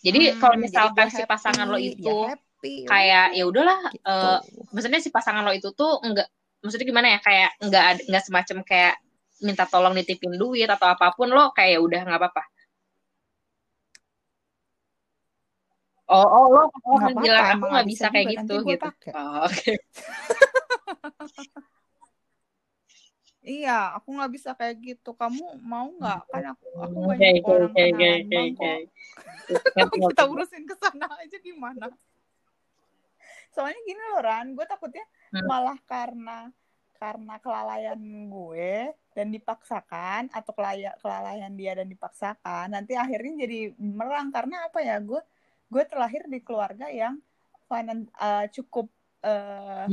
Jadi 0.00 0.32
Mm-mm. 0.32 0.40
kalau 0.40 0.56
Jadi 0.56 0.64
misalkan 0.64 1.06
gua 1.08 1.16
si 1.16 1.22
pasangan 1.24 1.66
lo 1.68 1.76
itu 1.76 2.00
dia 2.00 2.32
happy, 2.32 2.74
kayak 2.84 3.26
ya 3.32 3.44
udahlah 3.44 3.80
gitu. 3.88 4.04
eh, 4.04 4.38
maksudnya 4.72 5.00
si 5.00 5.08
pasangan 5.08 5.44
lo 5.44 5.52
itu 5.52 5.68
tuh 5.72 6.00
enggak 6.00 6.28
maksudnya 6.60 6.84
gimana 6.84 7.08
ya 7.12 7.18
kayak 7.20 7.50
enggak 7.60 7.84
enggak 8.04 8.24
semacam 8.24 8.56
kayak 8.64 8.94
minta 9.40 9.64
tolong 9.64 9.96
nitipin 9.96 10.36
duit 10.36 10.68
atau 10.68 10.84
apa 10.84 11.16
pun 11.16 11.32
lo 11.32 11.48
kayak 11.56 11.76
ya 11.76 11.80
udah 11.80 12.00
nggak 12.04 12.20
apa-apa. 12.20 12.42
Oh, 16.10 16.26
oh 16.26 16.44
lo, 16.50 16.62
lo 16.66 16.94
nggak 16.98 17.54
aku 17.54 17.70
nggak 17.70 17.86
bisa 17.86 18.10
bisa 18.10 18.14
kayak 18.14 18.26
gitu 18.34 18.54
gitu. 18.66 18.82
pakai. 18.82 19.12
Oh, 19.14 19.46
Oke. 19.46 19.72
iya 23.46 23.94
aku 23.94 24.08
nggak 24.18 24.32
bisa 24.34 24.50
kayak 24.58 24.76
gitu. 24.82 25.14
Kamu 25.14 25.62
mau 25.62 25.86
nggak? 25.86 26.22
Kan 26.34 26.44
aku 26.50 26.66
aku 26.82 26.98
banyak 27.14 27.46
oke, 27.46 27.46
orang 27.46 27.70
bang 27.70 27.94
oke. 27.94 28.58
kok. 28.58 28.78
Ngerti, 29.78 29.96
kita 30.10 30.24
urusin 30.26 30.62
ke 30.66 30.74
sana 30.82 31.06
aja 31.14 31.36
gimana? 31.38 31.86
Soalnya 33.54 33.78
gini 33.86 34.02
loh 34.10 34.20
Ran. 34.22 34.46
Gue 34.58 34.66
takutnya 34.66 35.06
Hmm. 35.30 35.46
malah 35.46 35.78
karena 35.86 36.50
karena 36.98 37.38
kelalaian 37.38 38.02
gue 38.26 38.90
dan 39.14 39.30
dipaksakan 39.30 40.26
atau 40.34 40.50
kelaya, 40.52 40.90
kelalaian 40.98 41.54
dia 41.54 41.78
dan 41.78 41.86
dipaksakan 41.86 42.74
nanti 42.74 42.98
akhirnya 42.98 43.46
jadi 43.46 43.78
merang 43.78 44.34
karena 44.34 44.66
apa 44.66 44.82
ya? 44.82 44.98
Gue 44.98 45.22
gue 45.72 45.82
terlahir 45.86 46.22
di 46.26 46.38
keluarga 46.42 46.86
yang 46.90 47.14
finan, 47.70 48.06
eh, 48.18 48.46
cukup 48.56 48.86
eh, 49.22 49.86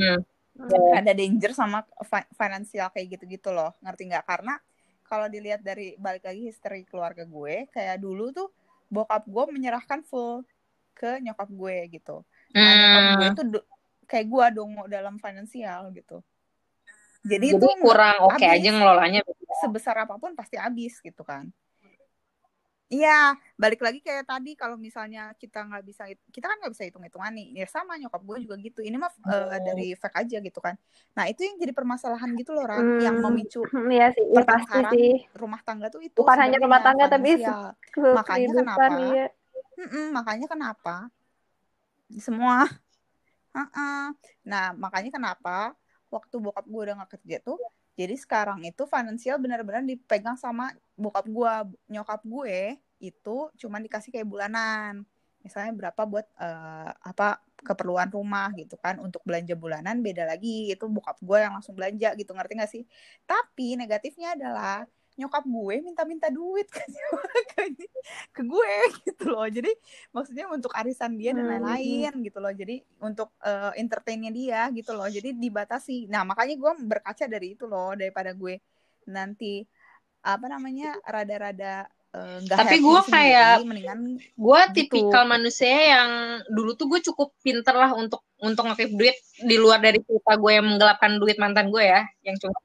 Hmm. 0.58 0.98
ada 1.00 1.14
danger 1.14 1.54
sama 1.54 1.86
fi- 2.02 2.30
finansial 2.34 2.90
kayak 2.90 3.08
gitu-gitu 3.18 3.54
loh 3.54 3.78
ngerti 3.86 4.10
nggak 4.10 4.26
karena 4.26 4.58
kalau 5.06 5.30
dilihat 5.30 5.62
dari 5.62 5.94
balik 6.02 6.26
lagi 6.26 6.50
history 6.50 6.82
keluarga 6.90 7.24
gue 7.30 7.70
kayak 7.70 8.02
dulu 8.02 8.34
tuh 8.34 8.50
bokap 8.90 9.24
gue 9.30 9.44
menyerahkan 9.54 10.02
full 10.10 10.42
ke 10.98 11.22
nyokap 11.22 11.50
gue 11.54 11.76
gitu 11.94 12.26
nah 12.58 12.74
nyokap 12.74 13.04
gue 13.06 13.26
Hmm. 13.28 13.32
itu 13.38 13.42
kayak 14.10 14.26
gue 14.34 14.46
dong 14.58 14.72
dalam 14.90 15.16
finansial 15.22 15.94
gitu 15.94 16.26
jadi, 17.28 17.46
Jadi 17.54 17.60
itu 17.60 17.68
kurang 17.84 18.16
oke 18.24 18.34
habis 18.34 18.50
aja 18.56 18.70
ngelolanya. 18.74 19.20
sebesar 19.62 19.96
apa 20.08 20.16
pun 20.18 20.32
pasti 20.34 20.56
habis 20.58 20.98
gitu 21.04 21.22
kan 21.22 21.52
Iya, 22.88 23.36
balik 23.60 23.84
lagi 23.84 24.00
kayak 24.00 24.24
tadi 24.32 24.56
kalau 24.56 24.80
misalnya 24.80 25.36
kita 25.36 25.60
nggak 25.68 25.84
bisa 25.84 26.04
kita 26.32 26.46
kan 26.48 26.56
nggak 26.64 26.72
bisa 26.72 26.86
hitung 26.88 27.04
hitungan 27.04 27.32
nih, 27.36 27.48
ya 27.60 27.66
sama 27.68 28.00
nyokap 28.00 28.22
gue 28.24 28.38
juga 28.48 28.56
gitu. 28.64 28.80
Ini 28.80 28.96
mah 28.96 29.12
eh, 29.28 29.60
dari 29.60 29.86
fake 29.92 30.18
aja 30.24 30.38
gitu 30.40 30.60
kan. 30.64 30.76
Nah 31.20 31.28
itu 31.28 31.44
yang 31.44 31.60
jadi 31.60 31.74
permasalahan 31.76 32.32
gitu 32.40 32.56
loh 32.56 32.64
Ran, 32.64 32.88
yang 32.96 33.20
Hmm, 33.20 33.24
memicu 33.28 33.68
iya 33.92 34.08
sih 34.16 34.24
iya 34.32 34.42
pasti 34.48 34.80
sih 34.92 35.08
rumah 35.36 35.60
tangga 35.68 35.88
tuh 35.92 36.00
itu 36.08 36.16
bukan 36.24 36.38
hanya 36.44 36.58
rumah 36.64 36.80
tangga 36.80 37.06
tapi 37.12 37.28
Makanya 38.16 38.48
kenapa? 38.56 38.94
iya 38.96 39.24
makanya 40.16 40.48
kenapa 40.48 41.12
semua 42.18 42.64
Heeh. 43.56 44.02
Nah, 44.50 44.66
makanya 44.84 45.10
kenapa 45.16 45.74
waktu 46.14 46.36
bokap 46.40 46.66
gue 46.72 46.82
udah 46.86 46.96
gak 47.04 47.12
kerja 47.20 47.38
tuh, 47.44 47.58
jadi 47.98 48.14
sekarang 48.14 48.62
itu 48.62 48.86
finansial 48.86 49.42
benar-benar 49.42 49.82
dipegang 49.82 50.38
sama 50.38 50.70
bokap 50.94 51.26
gue, 51.26 51.54
nyokap 51.90 52.22
gue 52.22 52.78
itu 53.02 53.38
cuma 53.58 53.82
dikasih 53.82 54.14
kayak 54.14 54.30
bulanan. 54.30 55.02
Misalnya 55.42 55.74
berapa 55.74 56.02
buat 56.06 56.30
eh, 56.38 56.92
apa 56.94 57.42
keperluan 57.58 58.14
rumah 58.14 58.54
gitu 58.54 58.78
kan 58.78 59.02
untuk 59.02 59.26
belanja 59.26 59.58
bulanan 59.58 60.06
beda 60.06 60.30
lagi 60.30 60.70
itu 60.70 60.86
bokap 60.86 61.18
gue 61.26 61.38
yang 61.42 61.58
langsung 61.58 61.74
belanja 61.74 62.14
gitu 62.14 62.32
ngerti 62.38 62.54
gak 62.62 62.72
sih? 62.72 62.84
Tapi 63.26 63.74
negatifnya 63.82 64.38
adalah 64.38 64.86
nyokap 65.18 65.44
gue 65.46 65.76
minta-minta 65.82 66.28
duit 66.30 66.68
ke, 66.76 66.82
ke, 67.54 67.62
ke 68.36 68.42
gue 68.46 68.74
gitu 69.08 69.26
loh. 69.34 69.48
Jadi 69.50 69.72
maksudnya 70.16 70.46
untuk 70.52 70.72
arisan 70.78 71.18
dia 71.20 71.34
dan 71.34 71.46
Hmm, 71.46 71.50
lain-lain 71.50 72.12
gitu 72.24 72.38
loh. 72.44 72.54
Jadi 72.54 72.82
untuk 73.02 73.34
eh, 73.44 73.72
entertainnya 73.82 74.32
dia 74.34 74.62
gitu 74.74 74.94
loh. 74.98 75.08
Jadi 75.10 75.34
dibatasi. 75.38 76.08
Nah 76.12 76.22
makanya 76.28 76.56
gue 76.58 76.72
berkaca 76.86 77.26
dari 77.30 77.58
itu 77.58 77.66
loh 77.66 77.94
daripada 77.98 78.32
gue 78.38 78.62
nanti 79.10 79.64
apa 80.26 80.46
namanya 80.52 81.00
rada-rada 81.08 81.88
nggak 82.18 82.60
Tapi 82.60 82.76
gue 82.82 83.00
kayak 83.14 83.54
mendingan 83.70 84.00
gue 84.38 84.62
gitu. 84.74 84.98
tipikal 84.98 85.24
manusia 85.30 85.70
yang 85.94 86.12
dulu 86.50 86.72
tuh 86.80 86.86
gue 86.92 87.00
cukup 87.10 87.30
pinter 87.46 87.74
lah 87.74 87.92
untuk 87.94 88.22
untuk 88.42 88.64
ngaktif 88.70 88.90
duit 88.94 89.16
di 89.50 89.56
luar 89.58 89.80
dari 89.82 89.98
cerita 90.06 90.34
gue 90.42 90.52
yang 90.58 90.66
menggelapkan 90.70 91.12
duit 91.22 91.38
mantan 91.42 91.68
gue 91.74 91.84
ya 91.86 92.02
yang 92.26 92.36
cuma 92.42 92.58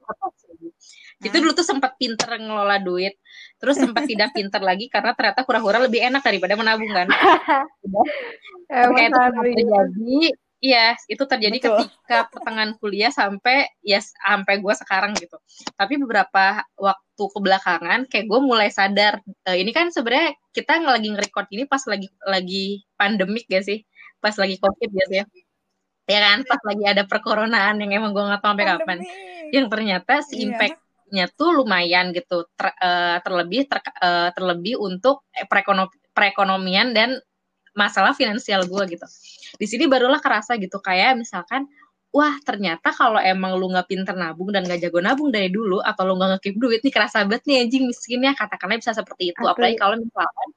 itu 1.23 1.37
dulu 1.39 1.51
tuh 1.55 1.65
sempat 1.65 1.95
pinter 1.95 2.27
ngelola 2.37 2.77
duit 2.83 3.15
terus 3.57 3.79
sempat 3.79 4.03
tidak 4.05 4.29
pinter 4.37 4.59
lagi 4.59 4.91
karena 4.91 5.15
ternyata 5.15 5.41
hura-hura 5.47 5.79
lebih 5.83 6.03
enak 6.03 6.21
daripada 6.21 6.53
menabung 6.59 6.91
kan? 6.91 7.07
Kayak 8.69 9.09
itu 9.11 9.19
begitu. 9.39 9.57
terjadi. 9.63 10.17
Iya 10.63 10.95
itu 11.11 11.23
terjadi 11.27 11.57
Betul. 11.59 11.75
ketika 11.83 12.19
pertengahan 12.31 12.71
kuliah 12.79 13.11
sampai 13.11 13.67
ya 13.83 13.99
sampai 13.99 14.63
gue 14.63 14.73
sekarang 14.79 15.11
gitu. 15.19 15.35
Tapi 15.75 15.99
beberapa 15.99 16.63
waktu 16.79 17.23
kebelakangan 17.35 18.07
kayak 18.07 18.25
gue 18.31 18.39
mulai 18.39 18.71
sadar 18.71 19.19
eh, 19.43 19.59
ini 19.59 19.75
kan 19.75 19.91
sebenarnya 19.91 20.31
kita 20.55 20.79
lagi 20.79 21.11
nge-record 21.11 21.51
ini 21.51 21.67
pas 21.67 21.83
lagi 21.83 22.07
lagi 22.23 22.87
pandemik 22.95 23.43
gak 23.51 23.67
sih? 23.67 23.83
Pas 24.23 24.31
lagi 24.39 24.55
covid 24.55 24.87
gitu 24.87 25.13
ya 25.19 25.25
ya 26.07 26.19
kan? 26.19 26.47
Pas 26.47 26.61
lagi 26.63 26.83
ada 26.87 27.03
perkoronaan 27.07 27.75
yang 27.83 27.91
emang 27.99 28.11
gue 28.15 28.23
nggak 28.23 28.41
tahu 28.43 28.51
sampai 28.55 28.67
kapan. 28.67 28.97
Yang 29.51 29.67
ternyata 29.67 30.13
si 30.23 30.47
Iya. 30.47 30.79
Duitnya 31.13 31.29
tuh 31.37 31.53
lumayan 31.61 32.09
gitu 32.09 32.49
ter, 32.57 32.73
uh, 32.81 33.21
terlebih 33.21 33.69
ter, 33.69 33.77
uh, 34.01 34.33
terlebih 34.33 34.81
untuk 34.81 35.29
perekonom, 35.45 35.85
perekonomian 36.09 36.97
dan 36.97 37.21
masalah 37.77 38.17
finansial 38.17 38.65
gue 38.65 38.97
gitu. 38.97 39.05
Di 39.61 39.69
sini 39.69 39.85
barulah 39.85 40.17
kerasa 40.17 40.57
gitu 40.57 40.81
kayak 40.81 41.21
misalkan 41.21 41.69
wah 42.09 42.33
ternyata 42.41 42.89
kalau 42.89 43.21
emang 43.21 43.61
lu 43.61 43.69
nggak 43.69 43.85
pinter 43.85 44.17
nabung 44.17 44.49
dan 44.49 44.65
gak 44.65 44.81
jago 44.81 45.05
nabung 45.05 45.29
dari 45.29 45.53
dulu 45.53 45.85
atau 45.85 46.01
lu 46.01 46.17
nggak 46.17 46.41
ngekip 46.41 46.55
duit 46.57 46.81
nih 46.81 46.93
kerasa 46.93 47.25
banget 47.29 47.45
nih 47.45 47.57
anjing 47.65 47.85
miskinnya 47.85 48.33
katakanlah 48.33 48.81
bisa 48.81 48.97
seperti 48.97 49.37
itu. 49.37 49.43
Apalagi 49.45 49.77
kalau 49.77 50.01
misalkan 50.01 50.47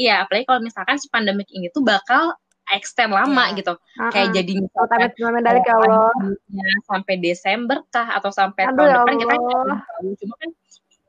iya 0.00 0.24
apalagi 0.24 0.48
kalau 0.48 0.60
misalkan 0.64 0.96
si 0.96 1.12
pandemik 1.12 1.48
ini 1.52 1.68
tuh 1.68 1.84
bakal 1.84 2.32
extend 2.74 3.14
lama 3.14 3.50
yeah. 3.50 3.56
gitu. 3.58 3.72
Uh-uh. 3.76 4.10
Kayak 4.10 4.28
jadi 4.42 4.52
misalkan 4.64 4.98
dari 5.42 5.60
ya 5.62 5.74
Allah. 5.78 6.10
sampai 6.86 7.14
Desember 7.22 7.78
kah 7.92 8.08
atau 8.18 8.30
sampai 8.34 8.66
Aduh, 8.70 8.82
tahun 8.82 8.88
ya 8.88 8.96
depan 8.98 9.14
kita 9.20 9.34
nggak 9.38 9.80
tahu. 9.86 10.08
Cuma 10.18 10.34
kan 10.40 10.50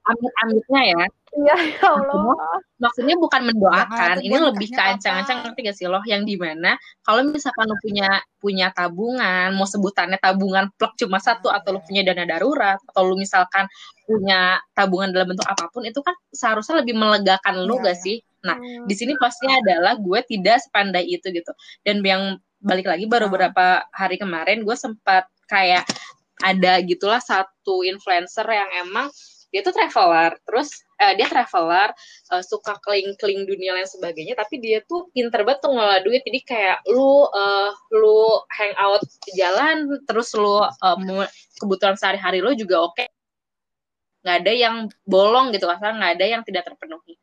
amit-amitnya 0.07 0.81
ya. 0.87 1.05
Iya, 1.37 1.55
ya 1.75 1.87
Allah. 1.91 2.33
Maksudnya 2.79 3.15
bukan 3.19 3.51
mendoakan, 3.51 4.23
ini 4.23 4.35
lebih 4.39 4.71
ke 4.71 4.79
ancang-ancang 4.79 5.43
ngerti 5.43 5.59
gak 5.67 5.77
sih 5.77 5.87
loh 5.91 6.01
yang 6.07 6.23
di 6.23 6.39
mana 6.39 6.79
kalau 7.03 7.27
misalkan 7.27 7.67
lo 7.67 7.75
punya 7.83 8.23
punya 8.39 8.71
tabungan, 8.71 9.51
mau 9.53 9.67
sebutannya 9.67 10.17
tabungan 10.17 10.71
plek 10.79 10.95
cuma 10.95 11.19
satu 11.19 11.51
atau 11.51 11.77
lo 11.77 11.79
punya 11.83 12.07
dana 12.07 12.23
darurat 12.23 12.79
atau 12.79 13.01
lo 13.03 13.19
misalkan 13.19 13.67
punya 14.07 14.61
tabungan 14.71 15.11
dalam 15.11 15.35
bentuk 15.35 15.45
apa 15.45 15.67
pun 15.67 15.83
itu 15.83 15.99
kan 15.99 16.15
seharusnya 16.31 16.79
lebih 16.81 16.95
melegakan 16.95 17.67
lo 17.67 17.75
ya, 17.83 17.91
gak 17.91 17.97
sih? 17.99 18.17
Nah, 18.47 18.57
hmm. 18.57 18.87
di 18.87 18.95
sini 18.95 19.13
pastinya 19.19 19.59
adalah 19.59 19.99
gue 19.99 20.19
tidak 20.23 20.63
sepandai 20.63 21.03
itu 21.03 21.27
gitu. 21.29 21.51
Dan 21.83 21.99
yang 22.01 22.39
balik 22.63 22.87
lagi 22.87 23.05
baru 23.05 23.27
hmm. 23.27 23.33
beberapa 23.33 23.65
hari 23.91 24.15
kemarin 24.17 24.63
gue 24.63 24.75
sempat 24.79 25.27
kayak 25.51 25.85
ada 26.41 26.81
gitulah 26.85 27.21
satu 27.21 27.81
influencer 27.81 28.45
yang 28.45 28.69
emang 28.85 29.09
dia 29.47 29.63
tuh 29.63 29.71
traveler 29.71 30.35
terus 30.43 30.83
uh, 30.99 31.13
dia 31.15 31.25
traveler 31.25 31.89
uh, 32.35 32.43
suka 32.43 32.75
keling-keling 32.83 33.47
dunia 33.47 33.73
dan 33.79 33.87
sebagainya 33.87 34.35
tapi 34.35 34.59
dia 34.59 34.83
tuh 34.83 35.07
pinter 35.15 35.47
banget 35.47 35.63
tuh 35.63 35.71
ngelola 35.71 36.03
duit 36.03 36.21
jadi 36.27 36.39
kayak 36.43 36.77
lu 36.91 37.25
uh, 37.31 37.71
lu 37.95 38.43
hang 38.51 38.75
out 38.75 39.01
di 39.23 39.39
jalan 39.39 39.87
terus 40.03 40.35
lu 40.35 40.61
uh, 40.61 41.27
kebutuhan 41.63 41.95
sehari-hari 41.95 42.43
lu 42.43 42.51
juga 42.59 42.83
oke 42.83 42.99
okay. 42.99 43.07
nggak 44.27 44.37
ada 44.43 44.51
yang 44.53 44.75
bolong 45.07 45.55
gitu 45.55 45.71
asal 45.71 45.95
nggak 45.95 46.19
ada 46.19 46.25
yang 46.27 46.41
tidak 46.43 46.67
terpenuhi 46.67 47.15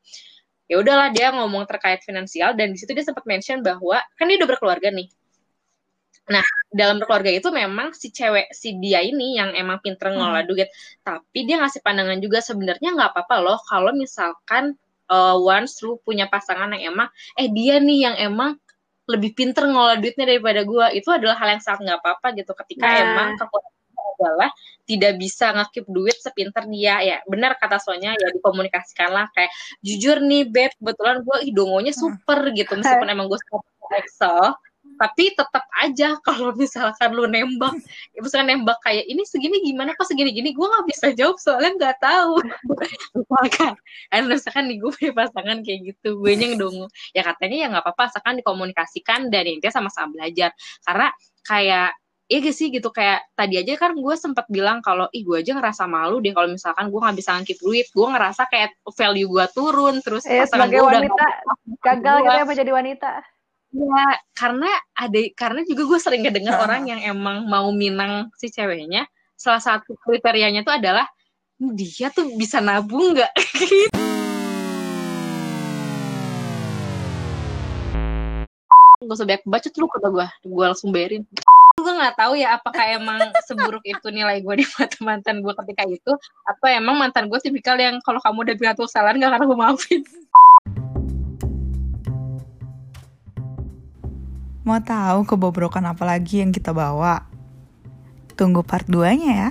ya 0.70 0.80
udahlah 0.80 1.12
dia 1.12 1.28
ngomong 1.34 1.68
terkait 1.68 2.00
finansial 2.00 2.56
dan 2.56 2.72
di 2.72 2.78
situ 2.80 2.96
dia 2.96 3.04
sempat 3.04 3.24
mention 3.28 3.60
bahwa 3.60 4.00
kan 4.16 4.24
dia 4.28 4.40
udah 4.40 4.48
berkeluarga 4.48 4.88
nih 4.88 5.08
Nah, 6.24 6.44
dalam 6.72 7.04
berkeluarga 7.04 7.28
itu 7.36 7.48
memang 7.52 7.92
si 7.92 8.08
cewek, 8.08 8.48
si 8.48 8.80
dia 8.80 9.04
ini 9.04 9.36
yang 9.36 9.52
emang 9.52 9.84
pinter 9.84 10.08
ngelola 10.08 10.40
hmm. 10.40 10.48
duit. 10.48 10.68
Tapi 11.04 11.44
dia 11.44 11.60
ngasih 11.60 11.84
pandangan 11.84 12.16
juga 12.16 12.40
sebenarnya 12.40 12.96
nggak 12.96 13.10
apa-apa 13.12 13.36
loh 13.44 13.58
kalau 13.68 13.92
misalkan 13.92 14.72
uh, 15.12 15.36
once 15.36 15.84
lu 15.84 16.00
punya 16.00 16.24
pasangan 16.32 16.72
yang 16.72 16.96
emang, 16.96 17.08
eh 17.36 17.52
dia 17.52 17.76
nih 17.76 18.08
yang 18.08 18.16
emang 18.16 18.56
lebih 19.04 19.36
pinter 19.36 19.68
ngelola 19.68 20.00
duitnya 20.00 20.24
daripada 20.24 20.64
gue. 20.64 20.86
Itu 20.96 21.12
adalah 21.12 21.36
hal 21.36 21.60
yang 21.60 21.62
sangat 21.62 21.92
nggak 21.92 22.00
apa-apa 22.00 22.26
gitu 22.40 22.52
ketika 22.56 22.84
nah. 22.88 23.04
emang 23.04 23.28
kekuatan 23.36 23.73
adalah 24.20 24.50
tidak 24.84 25.12
bisa 25.18 25.52
ngekip 25.54 25.86
duit 25.88 26.16
sepinter 26.20 26.64
dia. 26.68 27.00
Ya 27.02 27.16
benar 27.26 27.56
kata 27.58 27.80
Sonya 27.80 28.14
ya 28.14 28.28
dikomunikasikan 28.34 29.10
lah 29.10 29.26
kayak 29.32 29.50
jujur 29.80 30.20
nih 30.22 30.46
beb 30.48 30.72
kebetulan 30.78 31.22
gue 31.24 31.36
idongonya 31.50 31.92
hmm. 31.92 32.00
super 32.00 32.40
gitu. 32.52 32.72
Meskipun 32.78 33.08
emang 33.10 33.26
gue 33.28 33.38
suka 33.40 33.64
Excel 33.94 34.56
tapi 34.94 35.34
tetap 35.34 35.64
aja 35.82 36.14
kalau 36.26 36.54
misalkan 36.54 37.14
lu 37.14 37.26
nembak 37.26 37.74
ya 38.14 38.20
misalkan 38.22 38.48
nembak 38.54 38.78
kayak 38.82 39.04
ini 39.10 39.22
segini 39.26 39.60
gimana? 39.64 39.92
Kok 39.98 40.06
segini 40.06 40.30
gini 40.30 40.54
gue 40.54 40.66
nggak 40.66 40.86
bisa 40.88 41.06
jawab 41.16 41.36
soalnya 41.40 41.72
nggak 41.78 41.96
tahu. 42.02 42.34
Misalkan 43.18 43.72
ada 44.10 44.24
misalkan 44.26 44.64
nih 44.70 44.76
gue 44.78 44.90
punya 44.94 45.12
pasangan 45.14 45.58
kayak 45.64 45.80
gitu 45.90 46.20
gue 46.20 46.32
yang 46.34 46.54
dong 46.60 46.86
ya 47.16 47.22
katanya 47.24 47.56
ya 47.56 47.66
nggak 47.72 47.84
apa-apa 47.86 48.02
misalkan 48.10 48.34
dikomunikasikan 48.38 49.20
dan 49.32 49.44
intinya 49.48 49.72
sama-sama 49.74 50.14
belajar. 50.14 50.50
Karena 50.84 51.08
kayak 51.44 51.90
Iya 52.24 52.40
gak 52.40 52.56
sih 52.56 52.72
gitu 52.72 52.88
kayak 52.88 53.20
tadi 53.36 53.60
aja 53.60 53.76
kan 53.76 53.92
gue 53.92 54.14
sempat 54.16 54.48
bilang 54.48 54.80
kalau 54.80 55.12
ih 55.12 55.28
gue 55.28 55.44
aja 55.44 55.52
ngerasa 55.60 55.84
malu 55.84 56.24
deh 56.24 56.32
kalau 56.32 56.48
misalkan 56.48 56.88
gue 56.88 56.96
nggak 56.96 57.16
bisa 57.20 57.36
ngakip 57.36 57.60
duit 57.60 57.84
gue 57.92 58.06
ngerasa 58.08 58.48
kayak 58.48 58.72
value 58.96 59.28
gue 59.28 59.44
turun 59.52 60.00
terus 60.00 60.24
eh, 60.24 60.48
sebagai 60.48 60.80
wanita 60.80 61.12
udah 61.12 61.32
gagal 61.84 62.16
gitu 62.24 62.32
ya 62.32 62.44
menjadi 62.48 62.72
wanita 62.72 63.10
Ya, 63.74 64.06
karena 64.38 64.70
ada 64.94 65.18
karena 65.34 65.66
juga 65.66 65.82
gue 65.82 65.98
sering 65.98 66.22
kedenger 66.22 66.54
orang 66.54 66.86
yang 66.86 67.02
emang 67.10 67.42
mau 67.50 67.74
minang 67.74 68.30
si 68.38 68.46
ceweknya. 68.46 69.02
Salah 69.34 69.58
satu 69.58 69.98
kriterianya 69.98 70.62
tuh 70.62 70.78
adalah 70.78 71.10
dia 71.58 72.06
tuh 72.14 72.38
bisa 72.38 72.62
nabung 72.62 73.18
nggak? 73.18 73.34
Gak 79.04 79.20
usah 79.20 79.26
banyak 79.26 79.42
baca 79.42 79.68
tuh 79.68 79.90
kata 79.90 80.08
gue, 80.08 80.26
gue 80.46 80.64
langsung 80.64 80.94
bayarin. 80.94 81.26
Gue 81.74 81.90
nggak 81.90 82.14
tahu 82.14 82.38
ya 82.38 82.54
apakah 82.54 82.86
emang 82.86 83.34
seburuk 83.50 83.82
itu 83.82 84.06
nilai 84.14 84.38
gue 84.38 84.54
di 84.62 84.66
mata 84.78 84.94
mantan 85.02 85.42
gue 85.42 85.50
ketika 85.58 85.82
itu, 85.90 86.12
atau 86.46 86.66
emang 86.70 86.94
mantan 86.94 87.26
gue 87.26 87.38
tipikal 87.42 87.74
yang 87.74 87.98
kalau 87.98 88.22
kamu 88.22 88.46
udah 88.46 88.54
bilang 88.54 88.74
tuh 88.78 88.86
kesalahan 88.86 89.18
gak 89.18 89.34
akan 89.34 89.46
gue 89.50 89.58
maafin. 89.58 90.02
Mau 94.62 94.78
tahu 94.78 95.26
kebobrokan 95.26 95.90
apa 95.90 96.06
lagi 96.06 96.40
yang 96.40 96.54
kita 96.54 96.70
bawa? 96.70 97.26
Tunggu 98.38 98.62
part 98.62 98.86
2-nya 98.86 99.30
ya. 99.34 99.50